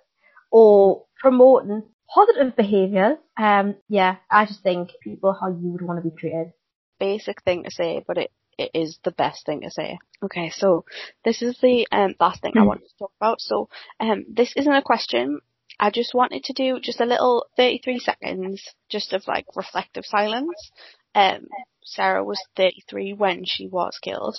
or 0.50 1.04
promoting 1.20 1.82
positive 2.14 2.56
behaviour, 2.56 3.18
Um, 3.36 3.76
yeah, 3.88 4.16
I 4.30 4.46
just 4.46 4.62
think 4.62 4.90
people 5.02 5.36
how 5.38 5.48
you 5.48 5.68
would 5.72 5.82
want 5.82 6.02
to 6.02 6.08
be 6.10 6.16
treated. 6.16 6.52
basic 6.98 7.42
thing 7.42 7.62
to 7.64 7.70
say, 7.70 8.02
but 8.06 8.18
it, 8.18 8.32
it 8.58 8.70
is 8.74 8.98
the 9.04 9.12
best 9.12 9.46
thing 9.46 9.60
to 9.60 9.70
say. 9.70 9.98
Okay, 10.22 10.50
so 10.50 10.84
this 11.24 11.42
is 11.42 11.56
the 11.60 11.86
um, 11.92 12.14
last 12.18 12.42
thing 12.42 12.54
I 12.56 12.60
Mm. 12.62 12.66
wanted 12.66 12.88
to 12.88 12.98
talk 12.98 13.12
about. 13.20 13.40
So 13.40 13.68
um, 14.00 14.24
this 14.28 14.52
isn't 14.56 14.72
a 14.72 14.82
question. 14.82 15.40
I 15.78 15.90
just 15.90 16.12
wanted 16.14 16.42
to 16.44 16.52
do 16.54 16.80
just 16.80 17.00
a 17.00 17.04
little 17.06 17.46
33 17.56 18.00
seconds 18.00 18.64
just 18.88 19.12
of 19.12 19.22
like 19.28 19.46
reflective 19.54 20.04
silence. 20.06 20.72
Um, 21.14 21.46
Sarah 21.84 22.24
was 22.24 22.40
33 22.56 23.12
when 23.12 23.44
she 23.44 23.68
was 23.68 23.96
killed. 24.02 24.36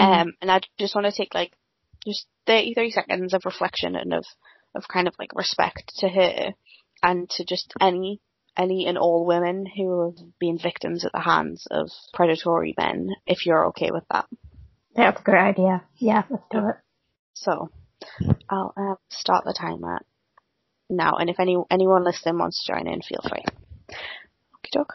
Mm. 0.00 0.20
Um, 0.22 0.32
and 0.40 0.50
I 0.50 0.60
just 0.78 0.94
want 0.94 1.06
to 1.06 1.12
take 1.12 1.34
like 1.34 1.52
just 2.06 2.26
33 2.46 2.90
seconds 2.90 3.34
of 3.34 3.44
reflection 3.44 3.96
and 3.96 4.14
of, 4.14 4.24
of 4.74 4.88
kind 4.88 5.08
of 5.08 5.14
like 5.18 5.34
respect 5.34 5.92
to 5.98 6.08
her 6.08 6.54
and 7.02 7.28
to 7.30 7.44
just 7.44 7.72
any 7.80 8.20
any 8.56 8.86
and 8.86 8.98
all 8.98 9.24
women 9.24 9.64
who 9.66 10.10
have 10.10 10.38
been 10.38 10.58
victims 10.58 11.04
at 11.04 11.12
the 11.12 11.20
hands 11.20 11.66
of 11.70 11.88
predatory 12.12 12.74
men, 12.76 13.08
if 13.26 13.46
you're 13.46 13.68
okay 13.68 13.90
with 13.90 14.04
that. 14.10 14.26
That's 14.94 15.20
a 15.20 15.24
great 15.24 15.40
idea. 15.40 15.82
Yeah, 15.96 16.24
let's 16.28 16.44
do 16.50 16.58
it. 16.58 16.76
So, 17.32 17.70
I'll 18.50 18.74
uh, 18.76 18.94
start 19.08 19.44
the 19.44 19.54
timer 19.54 20.00
now, 20.90 21.14
and 21.14 21.30
if 21.30 21.40
any 21.40 21.56
anyone 21.70 22.04
listening 22.04 22.38
wants 22.38 22.62
to 22.64 22.72
join 22.72 22.86
in, 22.86 23.00
feel 23.00 23.22
free. 23.26 23.44
Okay, 23.88 24.70
doke. 24.72 24.92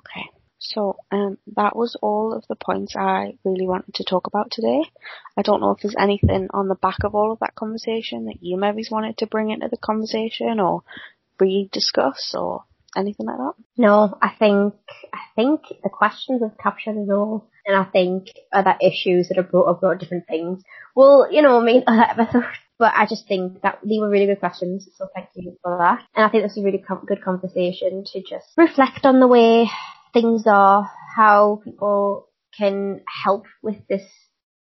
Okay. 0.00 0.26
So, 0.62 0.96
um, 1.10 1.38
that 1.56 1.74
was 1.74 1.96
all 2.02 2.34
of 2.34 2.44
the 2.46 2.54
points 2.54 2.94
I 2.94 3.38
really 3.44 3.66
wanted 3.66 3.94
to 3.94 4.04
talk 4.04 4.26
about 4.26 4.50
today. 4.50 4.82
I 5.36 5.42
don't 5.42 5.62
know 5.62 5.70
if 5.70 5.78
there's 5.80 5.96
anything 5.98 6.48
on 6.52 6.68
the 6.68 6.74
back 6.74 6.98
of 7.02 7.14
all 7.14 7.32
of 7.32 7.38
that 7.38 7.54
conversation 7.54 8.26
that 8.26 8.42
you 8.42 8.58
maybe 8.58 8.84
wanted 8.90 9.16
to 9.18 9.26
bring 9.26 9.50
into 9.50 9.68
the 9.68 9.78
conversation 9.78 10.60
or 10.60 10.82
re-discuss 11.38 12.34
or 12.36 12.64
anything 12.94 13.26
like 13.26 13.38
that. 13.38 13.54
No, 13.78 14.18
I 14.20 14.34
think 14.38 14.74
I 15.14 15.20
think 15.34 15.62
the 15.82 15.88
questions 15.88 16.42
have 16.42 16.58
captured 16.58 16.96
it 16.96 17.10
all, 17.10 17.48
and 17.66 17.74
I 17.74 17.84
think 17.84 18.28
other 18.52 18.76
issues 18.82 19.28
that 19.28 19.38
are 19.38 19.42
brought 19.42 19.70
up 19.70 19.78
about 19.78 19.98
different 19.98 20.26
things 20.26 20.62
Well, 20.94 21.32
you 21.32 21.40
know, 21.40 21.58
other 21.86 22.02
episodes. 22.02 22.46
But 22.80 22.94
I 22.96 23.04
just 23.04 23.28
think 23.28 23.60
that 23.60 23.80
they 23.84 23.98
were 23.98 24.08
really 24.08 24.24
good 24.24 24.40
questions, 24.40 24.88
so 24.96 25.06
thank 25.14 25.28
you 25.34 25.58
for 25.62 25.76
that. 25.76 26.02
And 26.16 26.24
I 26.24 26.30
think 26.30 26.44
this 26.44 26.56
was 26.56 26.62
a 26.62 26.66
really 26.66 26.82
com- 26.82 27.04
good 27.06 27.22
conversation 27.22 28.04
to 28.06 28.22
just 28.22 28.46
reflect 28.56 29.04
on 29.04 29.20
the 29.20 29.26
way 29.26 29.68
things 30.14 30.44
are, 30.46 30.90
how 31.14 31.60
people 31.62 32.28
can 32.56 33.02
help 33.22 33.44
with 33.62 33.76
this 33.86 34.02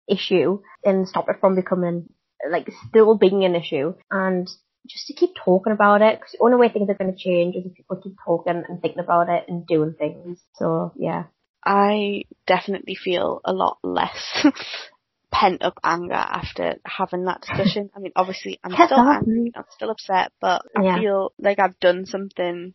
issue 0.07 0.61
and 0.85 1.05
stop 1.05 1.27
it 1.27 1.41
from 1.41 1.55
becoming 1.55 2.07
like 2.49 2.69
still 2.87 3.17
being 3.17 3.43
an 3.43 3.55
issue 3.55 3.93
and 4.09 4.47
just 4.87 5.07
to 5.07 5.13
keep 5.13 5.31
talking 5.43 5.73
about 5.73 6.01
it 6.01 6.17
because 6.17 6.31
the 6.31 6.43
only 6.45 6.55
way 6.55 6.69
things 6.69 6.89
are 6.89 6.93
going 6.93 7.11
to 7.11 7.17
change 7.17 7.57
is 7.57 7.65
if 7.65 7.75
people 7.75 7.99
keep 8.01 8.15
talking 8.23 8.63
and 8.69 8.81
thinking 8.81 9.03
about 9.03 9.27
it 9.27 9.43
and 9.49 9.67
doing 9.67 9.95
things. 9.99 10.39
So 10.55 10.93
yeah. 10.95 11.25
I 11.65 12.23
definitely 12.45 12.95
feel 12.95 13.41
a 13.43 13.51
lot 13.51 13.79
less 13.83 14.47
pent 15.31 15.61
up 15.61 15.77
anger 15.83 16.13
after 16.13 16.75
having 16.85 17.25
that 17.25 17.41
discussion. 17.41 17.89
I 17.95 17.99
mean, 17.99 18.11
obviously 18.15 18.59
I'm 18.63 18.73
still 18.73 18.99
angry, 18.99 19.51
I'm 19.55 19.65
still 19.69 19.89
upset, 19.89 20.31
but 20.39 20.63
I 20.75 20.83
Yeah. 20.83 20.99
feel 20.99 21.33
like 21.39 21.59
I've 21.59 21.79
done 21.79 22.05
something 22.05 22.73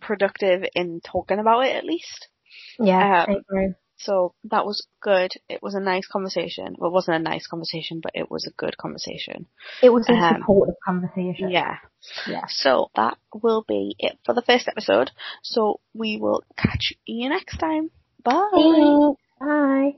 productive 0.00 0.64
in 0.74 1.00
talking 1.00 1.38
about 1.38 1.66
it 1.66 1.76
at 1.76 1.84
least. 1.84 2.28
Yeah, 2.78 3.24
Um. 3.28 3.44
So 3.96 4.34
that 4.44 4.64
was 4.64 4.86
good. 5.02 5.30
It 5.50 5.62
was 5.62 5.74
a 5.74 5.80
nice 5.80 6.06
conversation. 6.06 6.74
Well, 6.78 6.90
it 6.90 6.94
wasn't 6.94 7.18
a 7.18 7.30
nice 7.30 7.46
conversation, 7.46 8.00
but 8.02 8.12
it 8.14 8.30
was 8.30 8.46
a 8.46 8.50
good 8.56 8.78
conversation. 8.78 9.46
It 9.82 9.90
was 9.90 10.08
a 10.08 10.14
um, 10.14 10.36
supportive 10.40 10.76
conversation. 10.82 11.50
Yeah. 11.50 11.76
Yeah. 12.26 12.46
So 12.48 12.88
that 12.96 13.18
will 13.34 13.62
be 13.68 13.94
it 13.98 14.18
for 14.24 14.34
the 14.34 14.40
first 14.40 14.68
episode. 14.68 15.10
So 15.42 15.80
we 15.92 16.16
will 16.16 16.42
catch 16.56 16.94
you 17.04 17.28
next 17.28 17.58
time. 17.58 17.90
Bye. 18.24 18.48
Bye. 19.38 19.88